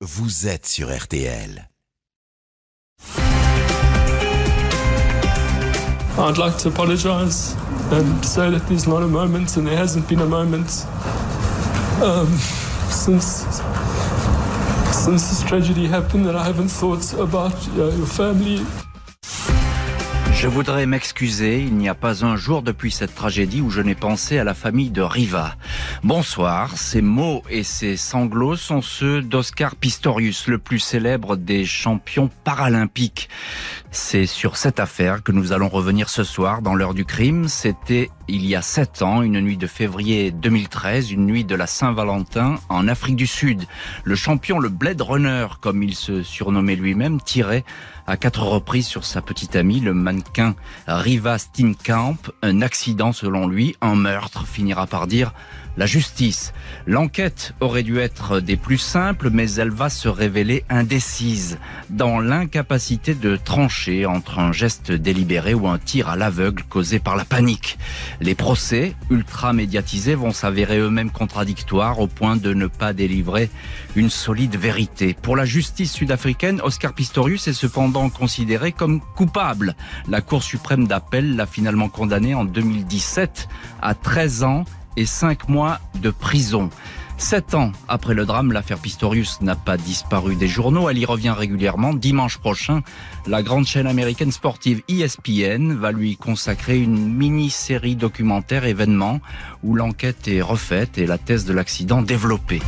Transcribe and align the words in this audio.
vous 0.00 0.48
êtes 0.48 0.64
sur 0.64 0.88
RTL. 0.88 1.68
I'd 6.18 6.38
like 6.38 6.56
to 6.58 6.68
apologize 6.68 7.54
and 7.92 8.24
say 8.24 8.50
that 8.50 8.66
there's 8.66 8.86
not 8.86 9.02
a 9.02 9.06
moment 9.06 9.56
and 9.58 9.66
there 9.66 9.76
hasn't 9.76 10.08
been 10.08 10.20
a 10.20 10.26
moment 10.26 10.86
um, 12.02 12.28
since 12.88 13.44
since 14.90 15.28
this 15.28 15.42
tragedy 15.42 15.86
happened 15.86 16.24
that 16.26 16.34
I 16.34 16.44
haven't 16.44 16.68
thought 16.68 17.12
about 17.14 17.54
uh, 17.68 17.90
your 17.90 18.06
family. 18.06 18.64
Je 20.40 20.48
voudrais 20.48 20.86
m'excuser, 20.86 21.60
il 21.60 21.74
n'y 21.74 21.90
a 21.90 21.94
pas 21.94 22.24
un 22.24 22.34
jour 22.34 22.62
depuis 22.62 22.90
cette 22.90 23.14
tragédie 23.14 23.60
où 23.60 23.68
je 23.68 23.82
n'ai 23.82 23.94
pensé 23.94 24.38
à 24.38 24.44
la 24.44 24.54
famille 24.54 24.88
de 24.88 25.02
Riva. 25.02 25.54
Bonsoir, 26.02 26.78
ces 26.78 27.02
mots 27.02 27.42
et 27.50 27.62
ces 27.62 27.98
sanglots 27.98 28.56
sont 28.56 28.80
ceux 28.80 29.20
d'Oscar 29.20 29.76
Pistorius, 29.76 30.46
le 30.46 30.56
plus 30.56 30.78
célèbre 30.78 31.36
des 31.36 31.66
champions 31.66 32.30
paralympiques. 32.42 33.28
C'est 33.90 34.24
sur 34.24 34.56
cette 34.56 34.80
affaire 34.80 35.22
que 35.22 35.30
nous 35.30 35.52
allons 35.52 35.68
revenir 35.68 36.08
ce 36.08 36.24
soir 36.24 36.62
dans 36.62 36.74
l'heure 36.74 36.94
du 36.94 37.04
crime. 37.04 37.46
C'était 37.46 38.08
il 38.26 38.46
y 38.46 38.54
a 38.54 38.62
sept 38.62 39.02
ans, 39.02 39.22
une 39.22 39.40
nuit 39.40 39.56
de 39.58 39.66
février 39.66 40.30
2013, 40.30 41.10
une 41.10 41.26
nuit 41.26 41.44
de 41.44 41.54
la 41.54 41.66
Saint-Valentin 41.66 42.60
en 42.68 42.88
Afrique 42.88 43.16
du 43.16 43.26
Sud. 43.26 43.64
Le 44.04 44.14
champion, 44.14 44.58
le 44.58 44.68
Blade 44.68 45.02
Runner, 45.02 45.48
comme 45.60 45.82
il 45.82 45.94
se 45.94 46.22
surnommait 46.22 46.76
lui-même, 46.76 47.20
tirait 47.20 47.64
à 48.06 48.16
quatre 48.16 48.42
reprises 48.42 48.86
sur 48.86 49.04
sa 49.04 49.22
petite 49.22 49.56
amie, 49.56 49.80
le 49.80 49.94
mannequin 49.94 50.54
Riva 50.86 51.38
Steenkamp. 51.38 52.18
Un 52.42 52.62
accident 52.62 53.12
selon 53.12 53.46
lui, 53.46 53.76
un 53.80 53.94
meurtre, 53.94 54.46
finira 54.46 54.86
par 54.86 55.06
dire 55.06 55.32
la 55.80 55.86
justice. 55.86 56.52
L'enquête 56.86 57.54
aurait 57.60 57.82
dû 57.82 58.00
être 58.00 58.40
des 58.40 58.58
plus 58.58 58.76
simples, 58.76 59.30
mais 59.30 59.50
elle 59.54 59.70
va 59.70 59.88
se 59.88 60.10
révéler 60.10 60.62
indécise, 60.68 61.58
dans 61.88 62.20
l'incapacité 62.20 63.14
de 63.14 63.36
trancher 63.36 64.04
entre 64.04 64.40
un 64.40 64.52
geste 64.52 64.92
délibéré 64.92 65.54
ou 65.54 65.66
un 65.68 65.78
tir 65.78 66.10
à 66.10 66.16
l'aveugle 66.16 66.64
causé 66.64 66.98
par 66.98 67.16
la 67.16 67.24
panique. 67.24 67.78
Les 68.20 68.34
procès, 68.34 68.94
ultra 69.08 69.54
médiatisés, 69.54 70.14
vont 70.14 70.32
s'avérer 70.32 70.76
eux-mêmes 70.76 71.10
contradictoires 71.10 71.98
au 71.98 72.08
point 72.08 72.36
de 72.36 72.52
ne 72.52 72.66
pas 72.66 72.92
délivrer 72.92 73.48
une 73.96 74.10
solide 74.10 74.56
vérité. 74.56 75.16
Pour 75.22 75.34
la 75.34 75.46
justice 75.46 75.92
sud-africaine, 75.92 76.60
Oscar 76.62 76.92
Pistorius 76.92 77.48
est 77.48 77.54
cependant 77.54 78.10
considéré 78.10 78.72
comme 78.72 79.00
coupable. 79.00 79.74
La 80.10 80.20
Cour 80.20 80.42
suprême 80.42 80.86
d'appel 80.86 81.36
l'a 81.36 81.46
finalement 81.46 81.88
condamné 81.88 82.34
en 82.34 82.44
2017 82.44 83.48
à 83.80 83.94
13 83.94 84.44
ans 84.44 84.64
et 84.96 85.06
5 85.06 85.48
mois 85.48 85.78
de 86.00 86.10
prison. 86.10 86.70
Sept 87.20 87.54
ans 87.54 87.72
après 87.86 88.14
le 88.14 88.24
drame, 88.24 88.50
l'affaire 88.50 88.78
Pistorius 88.78 89.42
n'a 89.42 89.54
pas 89.54 89.76
disparu 89.76 90.36
des 90.36 90.48
journaux. 90.48 90.88
Elle 90.88 90.96
y 90.96 91.04
revient 91.04 91.34
régulièrement. 91.36 91.92
Dimanche 91.92 92.38
prochain, 92.38 92.80
la 93.26 93.42
grande 93.42 93.66
chaîne 93.66 93.86
américaine 93.86 94.32
sportive 94.32 94.80
ESPN 94.88 95.74
va 95.74 95.92
lui 95.92 96.16
consacrer 96.16 96.78
une 96.78 97.14
mini-série 97.14 97.94
documentaire 97.94 98.64
événement 98.64 99.20
où 99.62 99.74
l'enquête 99.74 100.28
est 100.28 100.40
refaite 100.40 100.96
et 100.96 101.06
la 101.06 101.18
thèse 101.18 101.44
de 101.44 101.52
l'accident 101.52 102.00
développée. 102.00 102.62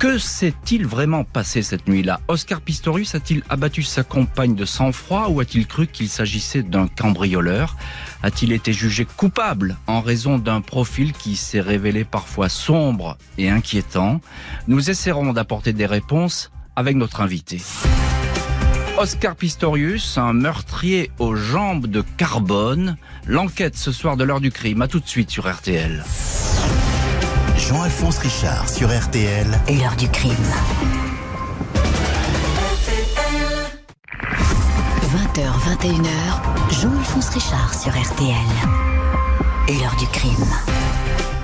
Que 0.00 0.18
s'est-il 0.18 0.86
vraiment 0.86 1.24
passé 1.24 1.62
cette 1.62 1.88
nuit-là? 1.88 2.20
Oscar 2.26 2.60
Pistorius 2.60 3.14
a-t-il 3.14 3.42
abattu 3.48 3.84
sa 3.84 4.02
compagne 4.02 4.56
de 4.56 4.64
sang-froid 4.64 5.28
ou 5.30 5.40
a-t-il 5.40 5.66
cru 5.66 5.86
qu'il 5.86 6.08
s'agissait 6.08 6.64
d'un 6.64 6.88
cambrioleur? 6.88 7.76
A-t-il 8.24 8.52
été 8.52 8.72
jugé 8.72 9.04
coupable 9.04 9.76
en 9.86 10.00
raison 10.00 10.38
d'un 10.38 10.62
profil 10.62 11.12
qui 11.12 11.36
s'est 11.36 11.60
révélé 11.60 12.04
parfois 12.04 12.48
sombre 12.48 13.18
et 13.36 13.50
inquiétant 13.50 14.22
Nous 14.66 14.88
essaierons 14.88 15.34
d'apporter 15.34 15.74
des 15.74 15.84
réponses 15.84 16.50
avec 16.74 16.96
notre 16.96 17.20
invité. 17.20 17.60
Oscar 18.96 19.36
Pistorius, 19.36 20.16
un 20.16 20.32
meurtrier 20.32 21.10
aux 21.18 21.36
jambes 21.36 21.86
de 21.86 22.02
carbone. 22.16 22.96
L'enquête 23.26 23.76
ce 23.76 23.92
soir 23.92 24.16
de 24.16 24.24
l'heure 24.24 24.40
du 24.40 24.50
crime. 24.50 24.80
À 24.80 24.88
tout 24.88 25.00
de 25.00 25.06
suite 25.06 25.28
sur 25.28 25.46
RTL. 25.46 26.02
Jean-Alphonse 27.58 28.16
Richard 28.16 28.70
sur 28.70 28.88
RTL. 28.88 29.46
L'heure 29.68 29.96
du 29.96 30.08
crime. 30.08 31.03
20h, 35.34 35.80
21h, 35.80 36.80
Jean-Alphonse 36.80 37.30
Richard 37.30 37.74
sur 37.74 37.90
RTL. 37.90 38.36
L'heure 39.68 39.96
du 39.96 40.06
crime. 40.06 40.46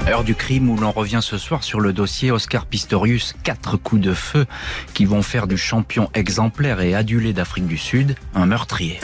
Heure 0.07 0.23
du 0.23 0.37
crime 0.37 0.71
où 0.71 0.77
l'on 0.77 0.93
revient 0.93 1.19
ce 1.21 1.37
soir 1.39 1.65
sur 1.65 1.81
le 1.81 1.93
dossier 1.93 2.31
Oscar 2.31 2.67
Pistorius, 2.67 3.35
quatre 3.43 3.77
coups 3.77 4.03
de 4.03 4.15
feu 4.15 4.47
qui 4.95 5.07
vont 5.07 5.23
faire 5.23 5.49
du 5.49 5.57
champion 5.57 6.09
exemplaire 6.15 6.81
et 6.81 6.95
adulé 6.95 7.33
d'Afrique 7.33 7.67
du 7.67 7.79
Sud 7.79 8.15
un 8.35 8.47
meurtrier. 8.47 9.01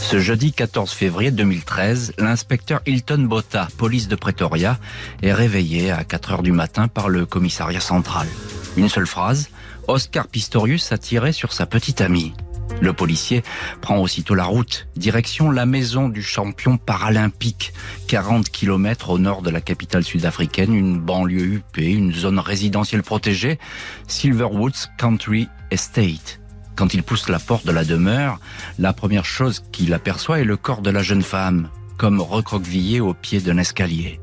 Ce 0.00 0.20
jeudi 0.20 0.52
14 0.52 0.92
février 0.92 1.32
2013, 1.32 2.14
l'inspecteur 2.18 2.82
Hilton 2.86 3.24
Botta, 3.28 3.66
police 3.78 4.06
de 4.06 4.14
Pretoria, 4.14 4.78
est 5.22 5.32
réveillé 5.32 5.90
à 5.90 6.04
4 6.04 6.34
heures 6.34 6.42
du 6.42 6.52
matin 6.52 6.86
par 6.86 7.08
le 7.08 7.26
commissariat 7.26 7.80
central. 7.80 8.28
Une 8.76 8.88
seule 8.88 9.08
phrase, 9.08 9.48
Oscar 9.88 10.28
Pistorius 10.28 10.92
a 10.92 10.98
tiré 10.98 11.32
sur 11.32 11.52
sa 11.52 11.66
petite 11.66 12.00
amie. 12.00 12.32
Le 12.80 12.92
policier 12.92 13.42
prend 13.80 13.98
aussitôt 13.98 14.34
la 14.34 14.44
route, 14.44 14.88
direction 14.96 15.50
la 15.50 15.66
maison 15.66 16.08
du 16.08 16.22
champion 16.22 16.76
paralympique, 16.76 17.72
40 18.06 18.50
km 18.50 19.10
au 19.10 19.18
nord 19.18 19.42
de 19.42 19.50
la 19.50 19.60
capitale 19.60 20.04
sud-africaine, 20.04 20.74
une 20.74 20.98
banlieue 20.98 21.54
huppée, 21.54 21.92
une 21.92 22.12
zone 22.12 22.38
résidentielle 22.38 23.02
protégée, 23.02 23.58
Silverwoods 24.06 24.88
Country 24.96 25.48
Estate. 25.70 26.40
Quand 26.76 26.94
il 26.94 27.02
pousse 27.02 27.28
la 27.28 27.40
porte 27.40 27.66
de 27.66 27.72
la 27.72 27.84
demeure, 27.84 28.38
la 28.78 28.92
première 28.92 29.24
chose 29.24 29.64
qu'il 29.72 29.92
aperçoit 29.92 30.38
est 30.38 30.44
le 30.44 30.56
corps 30.56 30.82
de 30.82 30.90
la 30.90 31.02
jeune 31.02 31.22
femme, 31.22 31.70
comme 31.96 32.20
recroquevillé 32.20 33.00
au 33.00 33.14
pied 33.14 33.40
d'un 33.40 33.58
escalier. 33.58 34.20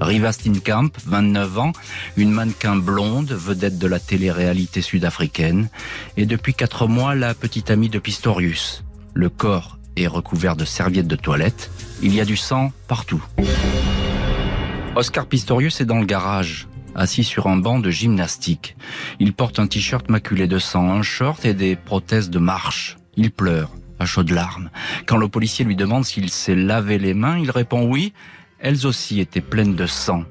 Riva 0.00 0.32
Steenkamp, 0.32 0.90
29 1.06 1.58
ans, 1.58 1.72
une 2.16 2.30
mannequin 2.30 2.76
blonde, 2.76 3.32
vedette 3.32 3.78
de 3.78 3.86
la 3.86 3.98
télé-réalité 3.98 4.80
sud-africaine, 4.80 5.68
et 6.16 6.26
depuis 6.26 6.54
quatre 6.54 6.86
mois 6.86 7.14
la 7.14 7.34
petite 7.34 7.70
amie 7.70 7.88
de 7.88 7.98
Pistorius. 7.98 8.84
Le 9.14 9.28
corps 9.28 9.78
est 9.96 10.06
recouvert 10.06 10.56
de 10.56 10.64
serviettes 10.64 11.08
de 11.08 11.16
toilette, 11.16 11.70
il 12.02 12.14
y 12.14 12.20
a 12.20 12.24
du 12.24 12.36
sang 12.36 12.72
partout. 12.86 13.22
Oscar 14.94 15.26
Pistorius 15.26 15.80
est 15.80 15.84
dans 15.84 15.98
le 15.98 16.06
garage, 16.06 16.68
assis 16.94 17.24
sur 17.24 17.46
un 17.46 17.56
banc 17.56 17.78
de 17.78 17.90
gymnastique. 17.90 18.76
Il 19.20 19.32
porte 19.32 19.58
un 19.58 19.66
t-shirt 19.66 20.08
maculé 20.08 20.46
de 20.46 20.58
sang, 20.58 20.90
un 20.90 21.02
short 21.02 21.44
et 21.44 21.54
des 21.54 21.76
prothèses 21.76 22.30
de 22.30 22.38
marche. 22.38 22.96
Il 23.16 23.30
pleure, 23.30 23.70
à 23.98 24.06
chaudes 24.06 24.30
larmes. 24.30 24.70
Quand 25.06 25.16
le 25.16 25.28
policier 25.28 25.64
lui 25.64 25.76
demande 25.76 26.04
s'il 26.04 26.30
s'est 26.30 26.54
lavé 26.54 26.98
les 26.98 27.14
mains, 27.14 27.38
il 27.38 27.50
répond 27.50 27.84
oui, 27.84 28.12
elles 28.60 28.86
aussi 28.86 29.20
étaient 29.20 29.40
pleines 29.40 29.74
de 29.74 29.86
sang. 29.86 30.24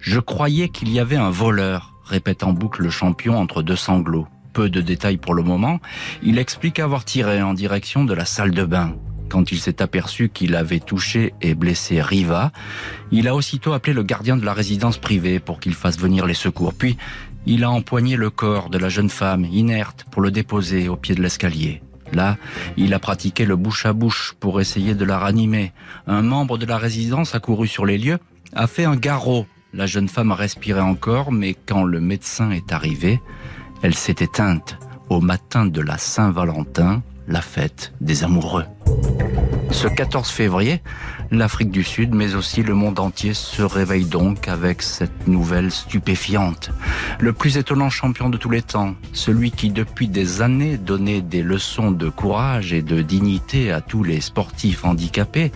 Je 0.00 0.20
croyais 0.20 0.68
qu'il 0.68 0.90
y 0.90 1.00
avait 1.00 1.16
un 1.16 1.30
voleur, 1.30 1.94
répète 2.04 2.42
en 2.42 2.52
boucle 2.52 2.82
le 2.82 2.90
champion 2.90 3.38
entre 3.38 3.62
deux 3.62 3.76
sanglots. 3.76 4.26
Peu 4.52 4.70
de 4.70 4.80
détails 4.80 5.18
pour 5.18 5.34
le 5.34 5.42
moment, 5.42 5.80
il 6.22 6.38
explique 6.38 6.78
avoir 6.78 7.04
tiré 7.04 7.42
en 7.42 7.54
direction 7.54 8.04
de 8.04 8.14
la 8.14 8.24
salle 8.24 8.52
de 8.52 8.64
bain. 8.64 8.94
Quand 9.28 9.50
il 9.50 9.58
s'est 9.58 9.82
aperçu 9.82 10.28
qu'il 10.28 10.54
avait 10.54 10.80
touché 10.80 11.34
et 11.42 11.54
blessé 11.54 12.00
Riva, 12.00 12.52
il 13.10 13.28
a 13.28 13.34
aussitôt 13.34 13.72
appelé 13.72 13.92
le 13.92 14.04
gardien 14.04 14.36
de 14.36 14.44
la 14.44 14.54
résidence 14.54 14.98
privée 14.98 15.40
pour 15.40 15.58
qu'il 15.58 15.74
fasse 15.74 15.98
venir 15.98 16.26
les 16.26 16.34
secours. 16.34 16.74
Puis, 16.74 16.96
il 17.44 17.64
a 17.64 17.70
empoigné 17.70 18.16
le 18.16 18.30
corps 18.30 18.70
de 18.70 18.78
la 18.78 18.88
jeune 18.88 19.10
femme, 19.10 19.44
inerte, 19.44 20.06
pour 20.10 20.22
le 20.22 20.30
déposer 20.30 20.88
au 20.88 20.96
pied 20.96 21.14
de 21.14 21.22
l'escalier. 21.22 21.82
Là, 22.12 22.36
il 22.76 22.94
a 22.94 22.98
pratiqué 22.98 23.44
le 23.44 23.56
bouche 23.56 23.86
à 23.86 23.92
bouche 23.92 24.34
pour 24.38 24.60
essayer 24.60 24.94
de 24.94 25.04
la 25.04 25.18
ranimer. 25.18 25.72
Un 26.06 26.22
membre 26.22 26.58
de 26.58 26.66
la 26.66 26.78
résidence 26.78 27.34
a 27.34 27.40
couru 27.40 27.66
sur 27.66 27.86
les 27.86 27.98
lieux, 27.98 28.18
a 28.54 28.66
fait 28.66 28.84
un 28.84 28.96
garrot. 28.96 29.46
La 29.72 29.86
jeune 29.86 30.08
femme 30.08 30.32
respirait 30.32 30.80
encore, 30.80 31.32
mais 31.32 31.54
quand 31.54 31.84
le 31.84 32.00
médecin 32.00 32.50
est 32.50 32.72
arrivé, 32.72 33.20
elle 33.82 33.94
s'est 33.94 34.16
éteinte 34.20 34.78
au 35.08 35.20
matin 35.20 35.66
de 35.66 35.80
la 35.80 35.98
Saint-Valentin, 35.98 37.02
la 37.28 37.40
fête 37.40 37.92
des 38.00 38.24
amoureux. 38.24 38.64
Ce 39.70 39.88
14 39.88 40.28
février, 40.28 40.80
l'Afrique 41.30 41.70
du 41.70 41.82
Sud, 41.82 42.14
mais 42.14 42.34
aussi 42.34 42.62
le 42.62 42.74
monde 42.74 42.98
entier 42.98 43.34
se 43.34 43.62
réveille 43.62 44.04
donc 44.04 44.48
avec 44.48 44.80
cette 44.82 45.26
nouvelle 45.28 45.70
stupéfiante. 45.70 46.70
Le 47.18 47.32
plus 47.32 47.56
étonnant 47.58 47.90
champion 47.90 48.28
de 48.28 48.38
tous 48.38 48.50
les 48.50 48.62
temps, 48.62 48.94
celui 49.12 49.50
qui 49.50 49.70
depuis 49.70 50.08
des 50.08 50.40
années 50.40 50.76
donnait 50.76 51.20
des 51.20 51.42
leçons 51.42 51.90
de 51.90 52.08
courage 52.08 52.72
et 52.72 52.82
de 52.82 53.02
dignité 53.02 53.72
à 53.72 53.80
tous 53.80 54.02
les 54.02 54.20
sportifs 54.20 54.84
handicapés, 54.84 55.52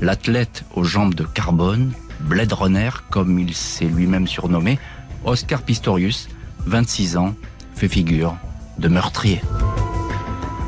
l'athlète 0.00 0.64
aux 0.74 0.84
jambes 0.84 1.14
de 1.14 1.24
carbone, 1.24 1.92
Blade 2.20 2.52
Runner 2.52 2.90
comme 3.10 3.38
il 3.38 3.54
s'est 3.54 3.86
lui-même 3.86 4.26
surnommé, 4.26 4.78
Oscar 5.24 5.62
Pistorius, 5.62 6.28
26 6.66 7.16
ans, 7.16 7.34
fait 7.74 7.88
figure 7.88 8.36
de 8.78 8.88
meurtrier. 8.88 9.40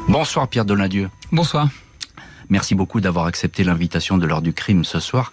Bonsoir 0.08 0.48
Pierre 0.48 0.64
Donadieu. 0.64 1.10
Bonsoir. 1.30 1.68
Merci 2.50 2.74
beaucoup 2.74 3.00
d'avoir 3.00 3.26
accepté 3.26 3.62
l'invitation 3.62 4.16
de 4.16 4.26
l'heure 4.26 4.42
du 4.42 4.52
crime 4.52 4.84
ce 4.84 5.00
soir. 5.00 5.32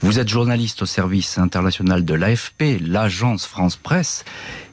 Vous 0.00 0.18
êtes 0.18 0.28
journaliste 0.28 0.82
au 0.82 0.86
service 0.86 1.38
international 1.38 2.04
de 2.04 2.14
l'AFP, 2.14 2.78
l'agence 2.80 3.46
France 3.46 3.76
Presse, 3.76 4.24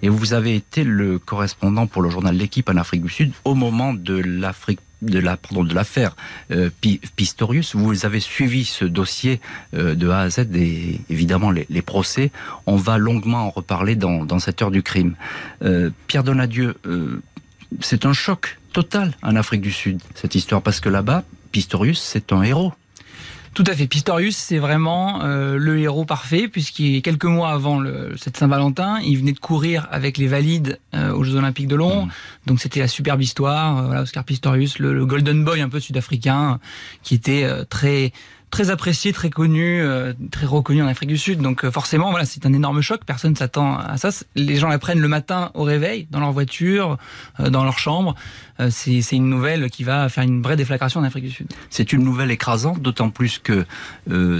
et 0.04 0.10
vous 0.10 0.34
avez 0.34 0.56
été 0.56 0.84
le 0.84 1.18
correspondant 1.20 1.88
pour 1.88 2.02
le 2.02 2.10
journal 2.10 2.36
L'équipe 2.36 2.70
en 2.70 2.78
Afrique 2.78 3.02
du 3.04 3.10
Sud 3.10 3.32
au 3.46 3.56
moment 3.56 3.94
de 3.94 4.22
l'affaire 5.74 6.16
euh, 6.52 6.70
Pistorius. 7.16 7.76
Vous 7.76 8.06
avez 8.06 8.20
suivi 8.20 8.66
ce 8.66 8.86
dossier 8.86 9.42
euh, 9.74 9.96
de 9.96 10.10
A 10.10 10.20
à 10.20 10.30
Z 10.30 10.48
et 10.56 11.02
évidemment 11.10 11.52
les, 11.52 11.82
procès. 11.82 12.32
On 12.68 12.76
va 12.76 12.98
longuement 12.98 13.48
en 13.48 13.50
reparler 13.50 13.96
dans, 13.96 14.40
cette 14.40 14.62
heure 14.62 14.72
du 14.72 14.84
crime. 14.84 15.16
Euh, 15.64 15.90
Pierre 16.08 16.24
Donadieu, 16.24 16.76
c'est 17.80 18.06
un 18.06 18.14
choc 18.14 18.60
total 18.74 19.16
en 19.24 19.36
Afrique 19.36 19.62
du 19.62 19.72
Sud 19.72 20.00
cette 20.16 20.36
histoire 20.36 20.62
parce 20.62 20.80
que 20.80 20.90
là-bas 20.90 21.24
Pistorius 21.52 22.00
c'est 22.00 22.32
un 22.32 22.44
héros. 22.44 22.74
Tout 23.54 23.66
à 23.68 23.76
fait. 23.76 23.86
Pistorius, 23.86 24.38
c'est 24.38 24.60
vraiment 24.60 25.24
euh, 25.24 25.58
le 25.58 25.78
héros 25.78 26.06
parfait, 26.06 26.48
puisqu'il 26.48 27.02
quelques 27.02 27.26
mois 27.26 27.50
avant 27.50 27.82
le, 27.82 28.16
cette 28.16 28.38
Saint-Valentin, 28.38 29.00
il 29.04 29.18
venait 29.18 29.34
de 29.34 29.40
courir 29.40 29.90
avec 29.92 30.18
les 30.18 30.28
valides 30.28 30.80
euh, 30.96 31.12
aux 31.12 31.26
Jeux 31.26 31.36
Olympiques 31.36 31.68
de 31.68 31.76
Londres. 31.76 32.06
Mmh. 32.06 32.48
Donc 32.48 32.62
c'était 32.62 32.80
la 32.80 32.88
superbe 32.88 33.22
histoire. 33.22 33.78
Euh, 33.78 33.82
voilà, 33.88 34.04
Oscar 34.04 34.24
Pistorius, 34.24 34.80
le, 34.80 34.94
le, 34.94 35.06
golden 35.06 35.44
boy 35.44 35.60
un 35.60 35.68
peu 35.68 35.82
sud-africain, 35.82 36.60
qui 37.04 37.16
était 37.16 37.46
très 37.66 38.14
très 38.52 38.70
apprécié, 38.70 39.14
très 39.14 39.30
connu, 39.30 39.82
euh, 39.82 40.14
très 40.30 40.46
reconnu 40.46 40.84
en 40.84 40.88
Afrique 40.88 41.10
du 41.10 41.18
Sud. 41.18 41.40
Donc 41.40 41.64
euh, 41.64 41.72
forcément, 41.72 42.12
voilà, 42.12 42.26
c'est 42.26 42.46
un 42.46 42.54
énorme 42.54 42.82
choc. 42.82 43.02
Personne 43.06 43.36
s'attend 43.36 43.78
à 43.78 43.98
ça. 43.98 44.10
Les 44.36 44.58
gens 44.58 44.68
l'apprennent 44.68 45.00
le 45.00 45.08
matin 45.08 45.52
au 45.54 45.64
réveil, 45.64 46.08
dans 46.12 46.20
leur 46.20 46.34
voiture, 46.34 46.98
euh, 47.40 47.50
dans 47.50 47.64
leur 47.64 47.80
chambre. 47.80 48.14
c'est 48.70 49.14
une 49.14 49.30
nouvelle 49.30 49.72
qui 49.72 49.84
va 49.84 50.08
faire 50.10 50.24
une 50.24 50.44
vraie 50.44 50.58
déflagration 50.58 51.00
en 51.00 51.04
Afrique 51.04 51.24
du 51.24 51.32
Sud. 51.32 51.48
C'est 51.72 51.94
une 51.94 52.04
nouvelle 52.04 52.30
écrasante, 52.30 52.80
d'autant 52.80 53.10
plus 53.10 53.40
que 53.40 53.66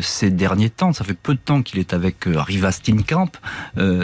ces 0.04 0.30
derniers 0.30 0.70
temps, 0.70 0.94
ça 0.94 1.04
fait 1.04 1.16
peu 1.16 1.34
de 1.34 1.40
temps 1.40 1.64
qu'il 1.64 1.80
est 1.80 1.94
avec 1.94 2.26
Riva 2.28 2.72
Steenkamp, 2.72 3.32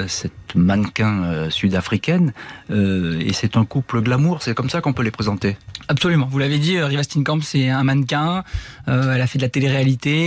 cette 0.08 0.56
mannequin 0.56 1.52
sud-africaine, 1.52 2.34
et 2.72 3.32
c'est 3.34 3.58
un 3.58 3.66
couple 3.66 4.02
glamour. 4.02 4.42
C'est 4.42 4.56
comme 4.56 4.72
ça 4.72 4.82
qu'on 4.82 4.94
peut 4.94 5.04
les 5.04 5.12
présenter. 5.12 5.56
Absolument. 5.90 6.28
Vous 6.30 6.40
l'avez 6.40 6.58
dit, 6.58 6.80
Riva 6.82 7.04
Steenkamp, 7.04 7.40
c'est 7.42 7.70
un 7.70 7.84
mannequin. 7.84 8.44
elle 8.88 9.22
a 9.22 9.28
fait 9.28 9.38
de 9.38 9.44
la 9.44 9.50
télé-réalité 9.50 10.18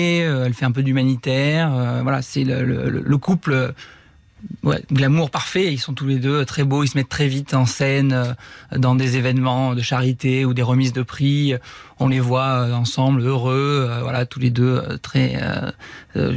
euh, 0.41 0.47
elle 0.47 0.55
fait 0.55 0.65
un 0.65 0.73
peu 0.73 0.83
d'humanitaire. 0.83 1.73
Euh, 1.75 2.01
voilà, 2.03 2.23
c'est 2.23 2.45
le, 2.45 3.19
couple 3.19 3.73
ouais, 4.63 4.83
glamour 4.93 5.31
parfait. 5.31 5.73
Ils 5.73 5.79
sont 5.79 5.95
tous 5.95 6.07
les 6.07 6.19
deux 6.19 6.45
très 6.45 6.65
beaux. 6.65 6.85
Ils 6.85 6.89
se 6.89 6.97
mettent 6.97 7.09
très 7.09 7.29
vite 7.29 7.55
en 7.55 7.67
scène 7.67 8.13
euh, 8.13 8.79
dans 8.79 8.95
des 8.95 9.17
événements 9.17 9.75
de 9.75 9.83
charité 9.83 10.45
ou 10.45 10.55
des 10.55 10.63
remises 10.63 10.93
de 10.93 11.03
prix. 11.03 11.55
On 11.99 12.09
les 12.09 12.21
voit 12.21 12.69
ensemble 12.73 13.21
heureux. 13.21 13.89
voilà, 14.03 14.25
tous 14.25 14.41
les 14.41 14.51
deux 14.51 14.83
très 15.03 15.39
euh, 16.17 16.35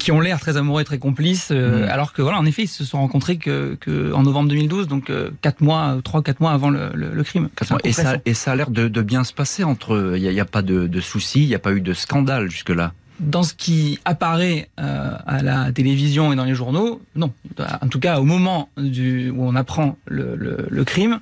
qui 0.00 0.12
ont 0.12 0.20
l'air 0.20 0.40
très 0.40 0.56
amoureux 0.56 0.80
et 0.80 0.84
très 0.84 0.98
complices. 0.98 1.50
Euh, 1.50 1.86
mmh. 1.86 1.90
Alors 1.90 2.12
que 2.12 2.22
voilà, 2.22 2.38
en 2.38 2.46
effet, 2.46 2.62
ils 2.62 2.68
se 2.68 2.84
sont 2.84 2.98
rencontrés 2.98 3.36
que, 3.36 3.76
que 3.80 4.12
en 4.14 4.22
novembre 4.22 4.48
2012, 4.48 4.88
donc 4.88 5.12
quatre 5.42 5.60
mois, 5.60 5.98
trois 6.02 6.22
quatre 6.22 6.40
mois 6.40 6.52
avant 6.52 6.70
le, 6.70 6.90
le, 6.94 7.10
le 7.10 7.24
crime. 7.24 7.50
Et 7.84 7.92
ça, 7.92 8.16
et 8.24 8.34
ça 8.34 8.52
a 8.52 8.56
l'air 8.56 8.70
de, 8.70 8.88
de, 8.88 9.02
bien 9.02 9.24
se 9.24 9.34
passer 9.34 9.62
entre 9.62 9.94
eux. 9.94 10.14
Il 10.16 10.22
n'y 10.22 10.40
a, 10.40 10.42
a, 10.42 10.46
pas 10.46 10.62
de, 10.62 10.86
de 10.86 11.00
soucis, 11.00 11.42
il 11.42 11.48
n'y 11.48 11.54
a 11.54 11.58
pas 11.58 11.72
eu 11.72 11.80
de 11.82 11.92
scandale 11.92 12.50
jusque 12.50 12.70
là 12.70 12.92
dans 13.20 13.42
ce 13.42 13.54
qui 13.54 13.98
apparaît 14.04 14.68
euh, 14.80 15.16
à 15.26 15.42
la 15.42 15.72
télévision 15.72 16.32
et 16.32 16.36
dans 16.36 16.44
les 16.44 16.54
journaux, 16.54 17.00
non. 17.14 17.32
En 17.80 17.88
tout 17.88 18.00
cas, 18.00 18.18
au 18.18 18.24
moment 18.24 18.68
du, 18.76 19.30
où 19.30 19.44
on 19.44 19.54
apprend 19.54 19.96
le, 20.06 20.34
le, 20.36 20.66
le 20.68 20.84
crime, 20.84 21.20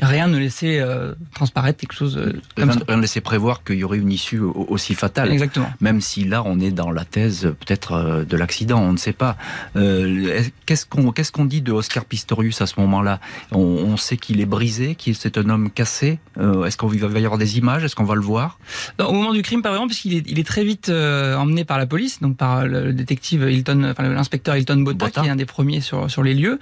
rien 0.00 0.28
ne 0.28 0.38
laissait 0.38 0.80
euh, 0.80 1.14
transparaître 1.34 1.78
quelque 1.78 1.94
chose 1.94 2.16
euh, 2.16 2.32
comme 2.56 2.70
rien, 2.70 2.78
ça. 2.78 2.84
Rien 2.86 2.96
ne 2.96 3.02
laissait 3.02 3.20
prévoir 3.20 3.64
qu'il 3.64 3.76
y 3.76 3.84
aurait 3.84 3.98
une 3.98 4.12
issue 4.12 4.40
aussi 4.40 4.94
fatale. 4.94 5.30
Exactement. 5.30 5.70
Même 5.80 6.00
si 6.00 6.24
là, 6.24 6.42
on 6.44 6.60
est 6.60 6.70
dans 6.70 6.90
la 6.90 7.04
thèse 7.04 7.52
peut-être 7.60 7.92
euh, 7.92 8.24
de 8.24 8.36
l'accident, 8.36 8.80
on 8.80 8.92
ne 8.92 8.96
sait 8.96 9.12
pas. 9.12 9.36
Euh, 9.76 10.40
qu'est-ce 10.66 10.86
qu'on 10.86 11.12
qu'est-ce 11.12 11.32
qu'on 11.32 11.44
dit 11.44 11.60
de 11.60 11.72
Oscar 11.72 12.04
Pistorius 12.04 12.60
à 12.60 12.66
ce 12.66 12.80
moment-là? 12.80 13.20
On, 13.50 13.58
on, 13.58 13.96
sait 13.96 14.16
qu'il 14.16 14.40
est 14.40 14.46
brisé, 14.46 14.94
qu'il 14.94 15.14
c'est 15.14 15.36
un 15.38 15.48
homme 15.48 15.70
cassé. 15.70 16.18
Euh, 16.38 16.64
Est-ce 16.64 16.76
qu'on 16.76 16.86
va 16.86 16.96
y 16.96 17.24
avoir 17.24 17.38
des 17.38 17.58
images? 17.58 17.84
Est-ce 17.84 17.94
qu'on 17.94 18.04
va 18.04 18.14
le 18.14 18.20
voir? 18.22 18.58
Non, 18.98 19.06
Au 19.06 19.12
moment 19.12 19.32
du 19.32 19.42
crime, 19.42 19.62
pas 19.62 19.70
vraiment, 19.70 19.86
puisqu'il 19.86 20.16
est, 20.16 20.24
il 20.30 20.38
est 20.38 20.46
très 20.46 20.64
vite 20.64 20.88
emmené 20.88 21.64
par 21.64 21.78
la 21.78 21.86
police, 21.86 22.20
donc 22.20 22.36
par 22.36 22.66
le 22.66 22.92
détective 22.92 23.48
Hilton, 23.50 23.88
enfin 23.90 24.08
l'inspecteur 24.08 24.56
Hilton 24.56 24.78
Botta, 24.78 25.06
Botta, 25.06 25.20
qui 25.20 25.26
est 25.28 25.30
un 25.30 25.36
des 25.36 25.46
premiers 25.46 25.80
sur 25.80 26.10
sur 26.10 26.22
les 26.22 26.34
lieux. 26.34 26.58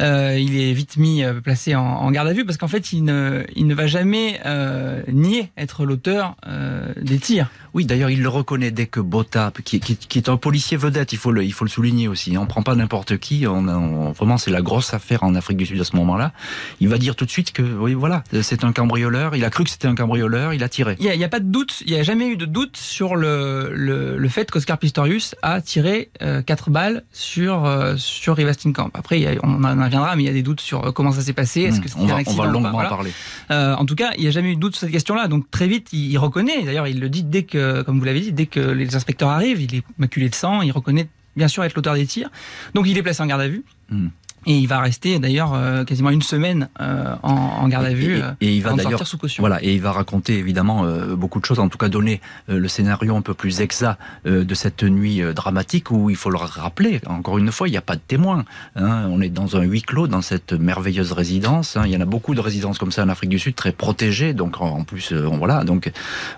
il 0.00 0.60
est 0.60 0.72
vite 0.72 0.96
mis 0.96 1.22
placé 1.42 1.74
en, 1.74 1.82
en 1.82 2.10
garde 2.10 2.28
à 2.28 2.32
vue 2.32 2.44
parce 2.44 2.56
qu'en 2.56 2.68
fait, 2.70 2.92
il 2.92 3.04
ne, 3.04 3.44
il 3.54 3.66
ne 3.66 3.74
va 3.74 3.86
jamais 3.86 4.40
euh, 4.46 5.02
nier 5.08 5.50
être 5.56 5.84
l'auteur 5.84 6.36
euh, 6.46 6.92
des 7.00 7.18
tirs. 7.18 7.50
Oui, 7.72 7.84
d'ailleurs, 7.84 8.10
il 8.10 8.22
le 8.22 8.28
reconnaît 8.28 8.70
dès 8.70 8.86
que 8.86 9.00
Botta, 9.00 9.52
qui, 9.64 9.78
qui, 9.78 9.96
qui, 9.96 10.18
est 10.18 10.28
un 10.28 10.36
policier 10.36 10.76
vedette, 10.76 11.12
il 11.12 11.18
faut 11.18 11.30
le, 11.30 11.44
il 11.44 11.52
faut 11.52 11.64
le 11.64 11.70
souligner 11.70 12.08
aussi. 12.08 12.36
On 12.36 12.46
prend 12.46 12.62
pas 12.62 12.74
n'importe 12.74 13.18
qui. 13.18 13.46
On, 13.46 13.68
on, 13.68 14.12
vraiment, 14.12 14.38
c'est 14.38 14.50
la 14.50 14.62
grosse 14.62 14.92
affaire 14.92 15.22
en 15.22 15.34
Afrique 15.34 15.58
du 15.58 15.66
Sud 15.66 15.80
à 15.80 15.84
ce 15.84 15.94
moment-là. 15.96 16.32
Il 16.80 16.88
va 16.88 16.98
dire 16.98 17.14
tout 17.14 17.24
de 17.24 17.30
suite 17.30 17.52
que, 17.52 17.62
oui, 17.62 17.94
voilà, 17.94 18.24
c'est 18.42 18.64
un 18.64 18.72
cambrioleur. 18.72 19.36
Il 19.36 19.44
a 19.44 19.50
cru 19.50 19.64
que 19.64 19.70
c'était 19.70 19.88
un 19.88 19.94
cambrioleur. 19.94 20.52
Il 20.52 20.64
a 20.64 20.68
tiré. 20.68 20.96
Il 20.98 21.06
n'y 21.06 21.22
a, 21.22 21.26
a, 21.26 21.28
pas 21.28 21.40
de 21.40 21.44
doute. 21.50 21.82
Il 21.86 21.92
n'y 21.92 21.98
a 21.98 22.02
jamais 22.02 22.28
eu 22.28 22.36
de 22.36 22.46
doute 22.46 22.76
sur 22.76 23.14
le, 23.14 23.70
le, 23.74 24.18
le 24.18 24.28
fait 24.28 24.50
qu'Oscar 24.50 24.78
Pistorius 24.78 25.34
a 25.42 25.60
tiré 25.60 26.10
euh, 26.22 26.42
quatre 26.42 26.70
balles 26.70 27.04
sur 27.12 27.64
euh, 27.66 27.96
sur 27.96 28.36
Camp. 28.74 28.90
Après, 28.94 29.24
a, 29.26 29.38
on 29.42 29.62
en 29.62 29.84
reviendra, 29.84 30.16
mais 30.16 30.24
il 30.24 30.26
y 30.26 30.30
a 30.30 30.32
des 30.32 30.42
doutes 30.42 30.60
sur 30.60 30.92
comment 30.92 31.12
ça 31.12 31.20
s'est 31.20 31.32
passé. 31.32 31.62
Est-ce 31.62 31.80
que 31.80 31.88
c'était 31.88 32.10
un 32.10 32.16
accident 32.16 32.42
va 32.44 32.50
longuement 32.62 32.78
voilà. 32.78 32.88
parler. 32.88 33.12
Euh, 33.50 33.74
en 33.74 33.84
tout 33.86 33.94
cas, 33.94 34.12
il 34.16 34.22
n'y 34.22 34.28
a 34.28 34.30
jamais 34.30 34.52
eu 34.52 34.56
de 34.56 34.60
doute 34.60 34.74
sur 34.74 34.80
cette 34.80 34.92
question-là. 34.92 35.28
Donc 35.28 35.50
très 35.50 35.66
vite, 35.66 35.88
il, 35.92 36.10
il 36.10 36.18
reconnaît. 36.18 36.62
D'ailleurs, 36.62 36.86
il 36.86 37.00
le 37.00 37.08
dit 37.08 37.22
dès 37.22 37.42
que 37.42 37.82
comme 37.82 37.98
vous 37.98 38.04
l'avez 38.04 38.20
dit, 38.20 38.32
dès 38.32 38.46
que 38.46 38.60
les 38.60 38.94
inspecteurs 38.96 39.28
arrivent, 39.28 39.60
il 39.60 39.76
est 39.76 39.82
maculé 39.98 40.28
de 40.28 40.34
sang, 40.34 40.62
il 40.62 40.72
reconnaît 40.72 41.08
bien 41.36 41.48
sûr 41.48 41.64
être 41.64 41.74
l'auteur 41.74 41.94
des 41.94 42.06
tirs. 42.06 42.30
Donc 42.74 42.86
il 42.88 42.96
est 42.98 43.02
placé 43.02 43.22
en 43.22 43.26
garde 43.26 43.42
à 43.42 43.48
vue. 43.48 43.64
Mmh. 43.90 44.08
Et 44.46 44.56
il 44.56 44.66
va 44.66 44.80
rester 44.80 45.18
d'ailleurs 45.18 45.52
euh, 45.54 45.84
quasiment 45.84 46.10
une 46.10 46.22
semaine 46.22 46.68
euh, 46.80 47.14
en, 47.22 47.32
en, 47.32 47.68
garde 47.68 47.86
à 47.86 47.92
vue. 47.92 48.18
Et, 48.40 48.46
et, 48.46 48.48
et 48.48 48.56
il 48.56 48.62
va 48.62 48.72
d'ailleurs 48.72 49.06
sous 49.06 49.18
caution. 49.18 49.42
Voilà, 49.42 49.62
et 49.62 49.74
il 49.74 49.80
va 49.80 49.92
raconter 49.92 50.38
évidemment 50.38 50.84
euh, 50.84 51.14
beaucoup 51.16 51.40
de 51.40 51.44
choses, 51.44 51.58
en 51.58 51.68
tout 51.68 51.78
cas 51.78 51.88
donner 51.88 52.20
euh, 52.48 52.58
le 52.58 52.68
scénario 52.68 53.16
un 53.16 53.22
peu 53.22 53.34
plus 53.34 53.60
exact 53.60 53.98
euh, 54.26 54.44
de 54.44 54.54
cette 54.54 54.82
nuit 54.82 55.22
dramatique 55.34 55.90
où 55.90 56.10
il 56.10 56.16
faut 56.16 56.30
le 56.30 56.38
rappeler. 56.38 57.00
Encore 57.06 57.38
une 57.38 57.52
fois, 57.52 57.68
il 57.68 57.72
n'y 57.72 57.76
a 57.76 57.82
pas 57.82 57.96
de 57.96 58.00
témoins. 58.00 58.44
Hein, 58.76 59.06
on 59.10 59.20
est 59.20 59.28
dans 59.28 59.56
un 59.56 59.62
huis 59.62 59.82
clos 59.82 60.06
dans 60.06 60.22
cette 60.22 60.52
merveilleuse 60.52 61.12
résidence. 61.12 61.76
Hein, 61.76 61.82
il 61.84 61.92
y 61.92 61.96
en 61.96 62.00
a 62.00 62.06
beaucoup 62.06 62.34
de 62.34 62.40
résidences 62.40 62.78
comme 62.78 62.92
ça 62.92 63.04
en 63.04 63.08
Afrique 63.08 63.30
du 63.30 63.38
Sud, 63.38 63.54
très 63.54 63.72
protégées. 63.72 64.32
Donc 64.32 64.60
en 64.60 64.84
plus, 64.84 65.12
on, 65.12 65.38
voilà, 65.38 65.64
donc 65.64 65.90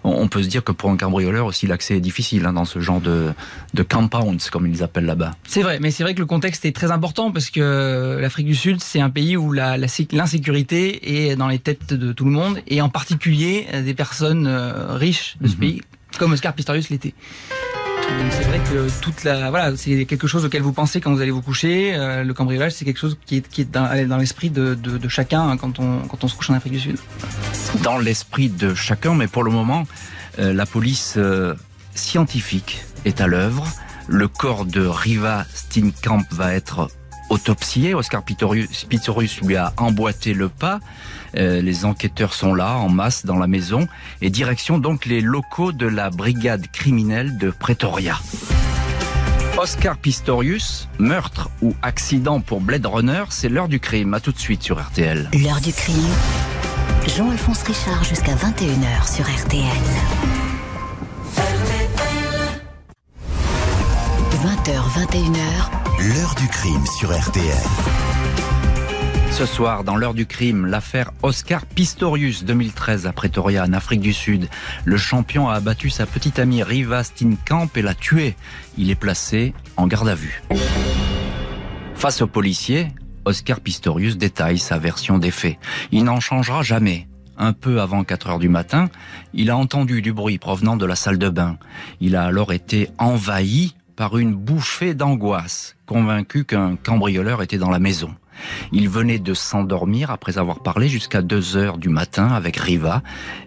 on, 0.05 0.11
on, 0.11 0.29
peut 0.29 0.43
se 0.43 0.49
dire 0.49 0.65
que 0.65 0.73
pour 0.73 0.91
un 0.91 0.97
cambrioleur 0.97 1.47
aussi 1.47 1.67
l'accès 1.67 1.97
est 1.97 2.01
difficile 2.01 2.47
hein, 2.47 2.53
dans 2.53 2.65
ce 2.65 2.81
genre 2.81 3.01
de, 3.01 3.33
de 3.75 3.83
compounds 3.83 4.51
comme 4.51 4.67
ils 4.67 4.83
appellent 4.83 5.07
là-bas. 5.07 5.33
C'est 5.47 5.63
vrai, 5.63 5.79
mais 5.81 5.91
c'est 5.91 6.03
vrai 6.03 6.15
que 6.15 6.21
le 6.21 6.27
contexte 6.27 6.65
est 6.65 6.75
très 6.75 6.91
important 6.91 7.31
parce 7.31 7.51
que 7.51 7.92
l'Afrique 8.21 8.47
du 8.47 8.55
Sud, 8.55 8.81
c'est 8.81 9.00
un 9.00 9.11
pays 9.11 9.37
où 9.37 9.53
l'insécurité 9.53 11.00
la, 11.03 11.11
est 11.11 11.37
dans 11.37 11.49
les 11.49 11.59
têtes 11.59 11.94
de 11.94 12.13
tout 12.13 12.25
le 12.25 12.31
monde, 12.31 12.61
et 12.67 12.81
en 12.81 12.89
particulier 12.89 13.67
des 13.84 13.94
personnes 13.94 14.46
euh, 14.46 14.96
riches 14.96 15.37
de 15.41 15.49
ce 15.49 15.53
mm 15.53 15.56
-hmm. 15.56 15.61
pays, 15.61 15.81
comme 16.19 16.32
Oscar 16.32 16.53
Pistorius 16.55 16.89
l'était. 16.91 17.15
Donc 18.19 18.31
c'est 18.31 18.44
vrai 18.44 18.61
que 18.70 18.91
toute 19.01 19.25
la 19.25 19.51
voilà, 19.51 19.77
c'est 19.77 20.05
quelque 20.05 20.27
chose 20.27 20.44
auquel 20.44 20.63
vous 20.63 20.72
pensez 20.72 21.01
quand 21.01 21.13
vous 21.15 21.20
allez 21.20 21.31
vous 21.31 21.43
coucher. 21.43 21.94
Euh, 21.94 22.25
le 22.25 22.34
cambriolage, 22.34 22.72
c'est 22.72 22.84
quelque 22.84 22.99
chose 22.99 23.17
qui 23.27 23.37
est, 23.39 23.49
qui 23.49 23.63
est 23.63 23.70
dans, 23.70 23.89
dans 24.08 24.19
l'esprit 24.19 24.51
de, 24.51 24.75
de, 24.75 24.99
de, 24.99 25.08
chacun 25.08 25.43
hein, 25.49 25.56
quand 25.56 25.79
on 25.79 26.01
quand 26.08 26.22
on 26.25 26.29
se 26.29 26.34
couche 26.37 26.51
en 26.51 26.55
Afrique 26.55 26.75
du 26.75 26.81
Sud. 26.81 26.99
Dans 27.82 27.99
l'esprit 27.99 28.49
de 28.65 28.75
chacun, 28.75 29.15
mais 29.15 29.29
pour 29.29 29.44
le 29.44 29.51
moment, 29.51 29.87
euh, 30.39 30.53
la 30.53 30.67
police 30.67 31.15
euh, 31.17 31.55
scientifique 31.94 32.84
est 33.05 33.20
à 33.20 33.27
l'œuvre. 33.27 33.67
Le 34.08 34.29
corps 34.29 34.65
de 34.65 34.84
Riva 34.84 35.46
Steenkamp 35.55 36.25
va 36.31 36.55
être 36.55 36.91
autopsié. 37.32 37.94
Oscar 37.94 38.22
Pistorius 38.22 39.41
lui 39.43 39.56
a 39.56 39.72
emboîté 39.79 40.34
le 40.34 40.48
pas. 40.48 40.81
Euh, 41.36 41.62
les 41.62 41.84
enquêteurs 41.84 42.34
sont 42.34 42.55
là, 42.55 42.77
en 42.77 42.91
masse, 42.91 43.24
dans 43.24 43.39
la 43.39 43.46
maison. 43.46 43.89
Et 44.20 44.31
direction 44.31 44.79
donc 44.79 45.06
les 45.06 45.20
locaux 45.20 45.72
de 45.72 45.86
la 45.86 46.10
brigade 46.10 46.67
criminelle 46.70 47.39
de 47.39 47.51
Pretoria. 47.51 48.19
Oscar 49.56 49.96
Pistorius, 49.96 50.89
meurtre 50.98 51.51
ou 51.62 51.74
accident 51.82 52.41
pour 52.41 52.60
Blade 52.60 52.86
Runner, 52.86 53.24
c'est 53.31 53.48
l'heure 53.48 53.69
du 53.69 53.81
crime. 53.81 54.15
À 54.15 54.20
tout 54.20 54.32
de 54.32 54.39
suite 54.39 54.62
sur 54.62 54.81
RTL. 54.81 55.31
L'heure 55.32 55.60
du 55.60 55.72
crime. 55.72 55.96
Jean-Alphonse 57.17 57.62
Richard 57.62 58.05
jusqu'à 58.05 58.34
21h 58.34 59.15
sur 59.15 59.24
RTL. 59.24 60.52
20h, 64.43 64.72
21h. 65.06 66.15
L'heure 66.17 66.34
du 66.34 66.49
crime 66.49 66.84
sur 66.99 67.17
RTL. 67.17 67.63
Ce 69.31 69.46
soir, 69.46 69.84
dans 69.84 69.94
l'heure 69.94 70.15
du 70.15 70.27
crime, 70.27 70.67
l'affaire 70.67 71.13
Oscar 71.22 71.65
Pistorius 71.65 72.43
2013 72.43 73.06
à 73.06 73.13
Pretoria, 73.13 73.63
en 73.63 73.72
Afrique 73.72 74.01
du 74.01 74.13
Sud. 74.13 74.49
Le 74.84 74.96
champion 74.96 75.49
a 75.49 75.55
abattu 75.55 75.91
sa 75.91 76.06
petite 76.06 76.41
amie 76.41 76.65
Riva 76.65 77.05
Steenkamp 77.05 77.69
et 77.77 77.82
l'a 77.82 77.94
tuée. 77.94 78.34
Il 78.77 78.91
est 78.91 78.96
placé 78.96 79.55
en 79.77 79.87
garde 79.87 80.08
à 80.08 80.17
vue. 80.17 80.43
Face 81.94 82.20
aux 82.20 82.27
policiers, 82.27 82.89
Oscar 83.25 83.61
Pistorius 83.61 84.17
détaille 84.17 84.58
sa 84.58 84.77
version 84.77 85.19
des 85.19 85.31
faits. 85.31 85.56
Il 85.93 86.03
n'en 86.03 86.19
changera 86.19 86.65
jamais. 86.65 87.06
un 87.39 87.53
peu 87.53 87.81
avant 87.81 88.05
4 88.05 88.31
heures 88.31 88.39
du 88.39 88.49
matin, 88.49 88.89
il 89.34 89.51
a 89.51 89.56
entendu 89.56 90.03
du 90.03 90.13
bruit 90.13 90.39
provenant 90.39 90.77
de 90.77 90.87
la 90.87 90.96
salle 90.96 91.19
de 91.19 91.29
bain. 91.29 91.58
Il 92.01 92.17
a 92.17 92.25
alors 92.25 92.53
été 92.53 92.91
envahi 92.99 93.75
par 93.96 94.19
une 94.19 94.34
bouffée 94.34 94.94
d'angoisse, 94.94 95.77
convaincu 95.87 96.44
qu'un 96.44 96.77
cambrioleur 96.77 97.43
était 97.43 97.58
dans 97.58 97.70
la 97.70 97.79
maison. 97.79 98.15
Il 98.72 98.89
venait 98.89 99.19
de 99.19 99.34
s'endormir 99.34 100.11
après 100.11 100.39
avoir 100.39 100.61
parlé 100.61 100.89
jusqu'à 100.89 101.22
2 101.22 101.56
heures 101.56 101.79
du 101.79 101.89
matin 101.89 102.29
avec 102.29 102.56
Riva 102.56 103.03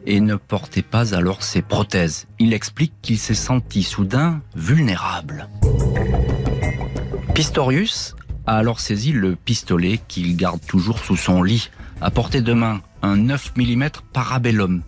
et 0.05 0.19
ne 0.19 0.35
portait 0.35 0.83
pas 0.83 1.15
alors 1.15 1.43
ses 1.43 1.61
prothèses. 1.61 2.27
Il 2.39 2.53
explique 2.53 2.93
qu'il 3.01 3.17
s'est 3.17 3.33
senti 3.33 3.83
soudain 3.83 4.41
vulnérable. 4.55 5.49
Pistorius 7.33 8.15
a 8.45 8.57
alors 8.57 8.79
saisi 8.79 9.11
le 9.11 9.35
pistolet 9.35 9.99
qu'il 10.07 10.37
garde 10.37 10.61
toujours 10.65 10.99
sous 10.99 11.17
son 11.17 11.41
lit, 11.41 11.71
à 11.99 12.11
portée 12.11 12.41
de 12.41 12.53
main, 12.53 12.81
un 13.01 13.17
9 13.17 13.53
mm 13.57 13.89
Parabellum, 14.13 14.83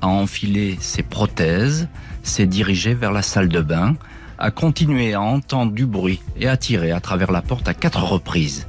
a 0.00 0.06
enfilé 0.06 0.78
ses 0.80 1.02
prothèses, 1.02 1.88
s'est 2.22 2.46
dirigé 2.46 2.94
vers 2.94 3.12
la 3.12 3.22
salle 3.22 3.48
de 3.48 3.60
bain, 3.60 3.96
a 4.40 4.50
continué 4.50 5.14
à 5.14 5.20
entendre 5.20 5.72
du 5.72 5.86
bruit 5.86 6.20
et 6.36 6.48
à 6.48 6.56
tirer 6.56 6.90
à 6.90 7.00
travers 7.00 7.30
la 7.30 7.42
porte 7.42 7.68
à 7.68 7.74
quatre 7.74 8.02
reprises. 8.02 8.66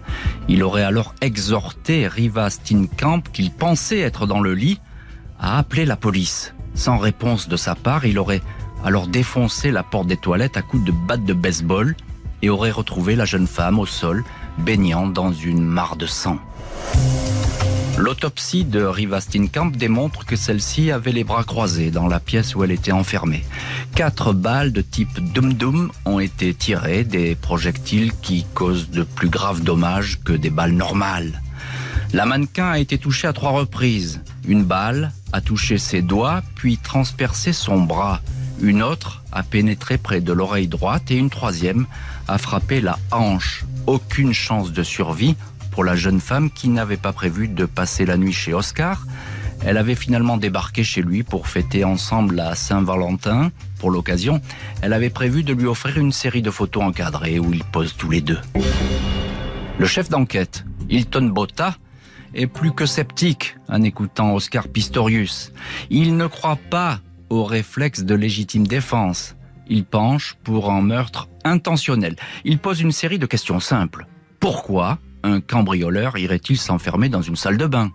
Il 0.47 0.63
aurait 0.63 0.83
alors 0.83 1.15
exhorté 1.21 2.07
Riva 2.07 2.49
Steenkamp, 2.49 3.21
qu'il 3.31 3.51
pensait 3.51 3.99
être 3.99 4.27
dans 4.27 4.41
le 4.41 4.53
lit, 4.53 4.79
à 5.39 5.57
appeler 5.57 5.85
la 5.85 5.95
police. 5.95 6.53
Sans 6.75 6.97
réponse 6.97 7.47
de 7.47 7.55
sa 7.55 7.73
part, 7.73 8.05
il 8.05 8.19
aurait 8.19 8.41
alors 8.83 9.07
défoncé 9.07 9.71
la 9.71 9.83
porte 9.83 10.07
des 10.07 10.17
toilettes 10.17 10.57
à 10.57 10.61
coups 10.61 10.83
de 10.83 10.91
batte 10.91 11.25
de 11.25 11.33
baseball 11.33 11.95
et 12.41 12.49
aurait 12.49 12.71
retrouvé 12.71 13.15
la 13.15 13.25
jeune 13.25 13.47
femme 13.47 13.79
au 13.79 13.85
sol, 13.85 14.23
baignant 14.57 15.07
dans 15.07 15.31
une 15.31 15.61
mare 15.61 15.95
de 15.95 16.05
sang. 16.05 16.37
L'autopsie 18.01 18.65
de 18.65 18.81
Riva 18.81 19.22
Steenkamp 19.22 19.70
démontre 19.70 20.25
que 20.25 20.36
celle-ci 20.36 20.89
avait 20.89 21.12
les 21.12 21.24
bras 21.24 21.43
croisés 21.43 21.91
dans 21.91 22.08
la 22.08 22.20
pièce 22.20 22.55
où 22.55 22.63
elle 22.63 22.72
était 22.72 22.91
enfermée. 22.91 23.46
Quatre 23.93 24.34
balles 24.34 24.72
de 24.72 24.81
type 24.81 25.20
dum-dum 25.20 25.91
ont 26.05 26.20
été 26.20 26.55
tirées, 26.55 27.03
des 27.03 27.36
projectiles 27.36 28.12
qui 28.24 28.43
causent 28.55 28.89
de 28.89 29.03
plus 29.03 29.29
graves 29.29 29.62
dommages 29.62 30.20
que 30.24 30.34
des 30.34 30.50
balles 30.50 30.72
normales. 30.72 31.43
La 32.12 32.25
mannequin 32.25 32.72
a 32.72 32.79
été 32.79 32.98
touchée 32.98 33.27
à 33.27 33.34
trois 33.34 33.51
reprises. 33.51 34.22
Une 34.48 34.63
balle 34.63 35.12
a 35.31 35.39
touché 35.39 35.77
ses 35.77 36.01
doigts, 36.01 36.41
puis 36.55 36.79
transpercé 36.79 37.53
son 37.53 37.84
bras. 37.84 38.20
Une 38.62 38.81
autre 38.81 39.22
a 39.31 39.43
pénétré 39.43 40.00
près 40.00 40.22
de 40.22 40.34
l'oreille 40.34 40.67
droite 40.67 41.12
et 41.12 41.17
une 41.17 41.29
troisième 41.29 41.86
a 42.27 42.39
frappé 42.39 42.81
la 42.81 42.98
hanche. 43.12 43.63
Aucune 43.86 44.34
chance 44.34 44.72
de 44.72 44.81
survie 44.81 45.36
pour 45.71 45.83
la 45.83 45.95
jeune 45.95 46.19
femme 46.19 46.51
qui 46.51 46.69
n'avait 46.69 46.97
pas 46.97 47.13
prévu 47.13 47.47
de 47.47 47.65
passer 47.65 48.05
la 48.05 48.17
nuit 48.17 48.33
chez 48.33 48.53
Oscar. 48.53 49.05
Elle 49.63 49.77
avait 49.77 49.95
finalement 49.95 50.37
débarqué 50.37 50.83
chez 50.83 51.01
lui 51.01 51.23
pour 51.23 51.47
fêter 51.47 51.83
ensemble 51.83 52.35
la 52.35 52.55
Saint-Valentin. 52.55 53.51
Pour 53.79 53.91
l'occasion, 53.91 54.41
elle 54.81 54.93
avait 54.93 55.09
prévu 55.09 55.43
de 55.43 55.53
lui 55.53 55.65
offrir 55.65 55.97
une 55.97 56.11
série 56.11 56.41
de 56.41 56.51
photos 56.51 56.83
encadrées 56.83 57.39
où 57.39 57.53
ils 57.53 57.63
posent 57.63 57.95
tous 57.95 58.09
les 58.09 58.21
deux. 58.21 58.39
Le 59.79 59.85
chef 59.85 60.09
d'enquête, 60.09 60.65
Hilton 60.89 61.27
Botta, 61.27 61.75
est 62.33 62.47
plus 62.47 62.71
que 62.71 62.85
sceptique 62.85 63.57
en 63.67 63.81
écoutant 63.83 64.33
Oscar 64.33 64.67
Pistorius. 64.67 65.51
Il 65.89 66.17
ne 66.17 66.27
croit 66.27 66.59
pas 66.69 66.99
au 67.29 67.43
réflexe 67.43 68.03
de 68.03 68.15
légitime 68.15 68.65
défense. 68.65 69.35
Il 69.67 69.85
penche 69.85 70.37
pour 70.43 70.71
un 70.71 70.81
meurtre 70.81 71.29
intentionnel. 71.43 72.15
Il 72.43 72.57
pose 72.57 72.81
une 72.81 72.91
série 72.91 73.19
de 73.19 73.25
questions 73.25 73.59
simples. 73.59 74.05
Pourquoi 74.39 74.97
un 75.23 75.41
cambrioleur 75.41 76.17
irait-il 76.17 76.57
s'enfermer 76.57 77.09
dans 77.09 77.21
une 77.21 77.35
salle 77.35 77.57
de 77.57 77.65
bain? 77.65 77.91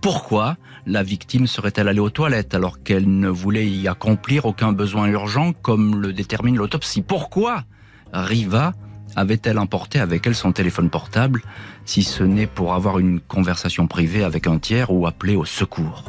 Pourquoi 0.00 0.56
la 0.86 1.02
victime 1.02 1.46
serait-elle 1.46 1.88
allée 1.88 2.00
aux 2.00 2.10
toilettes 2.10 2.54
alors 2.54 2.82
qu'elle 2.82 3.08
ne 3.08 3.28
voulait 3.28 3.68
y 3.68 3.88
accomplir 3.88 4.44
aucun 4.44 4.72
besoin 4.72 5.06
urgent 5.06 5.52
comme 5.52 6.00
le 6.00 6.12
détermine 6.12 6.56
l'autopsie? 6.56 7.02
Pourquoi 7.02 7.64
Riva 8.12 8.72
avait-elle 9.16 9.58
emporté 9.58 10.00
avec 10.00 10.26
elle 10.26 10.34
son 10.34 10.52
téléphone 10.52 10.90
portable 10.90 11.42
si 11.84 12.02
ce 12.02 12.22
n'est 12.22 12.46
pour 12.46 12.74
avoir 12.74 12.98
une 12.98 13.20
conversation 13.20 13.86
privée 13.86 14.24
avec 14.24 14.46
un 14.46 14.58
tiers 14.58 14.92
ou 14.92 15.06
appeler 15.06 15.36
au 15.36 15.44
secours? 15.44 16.04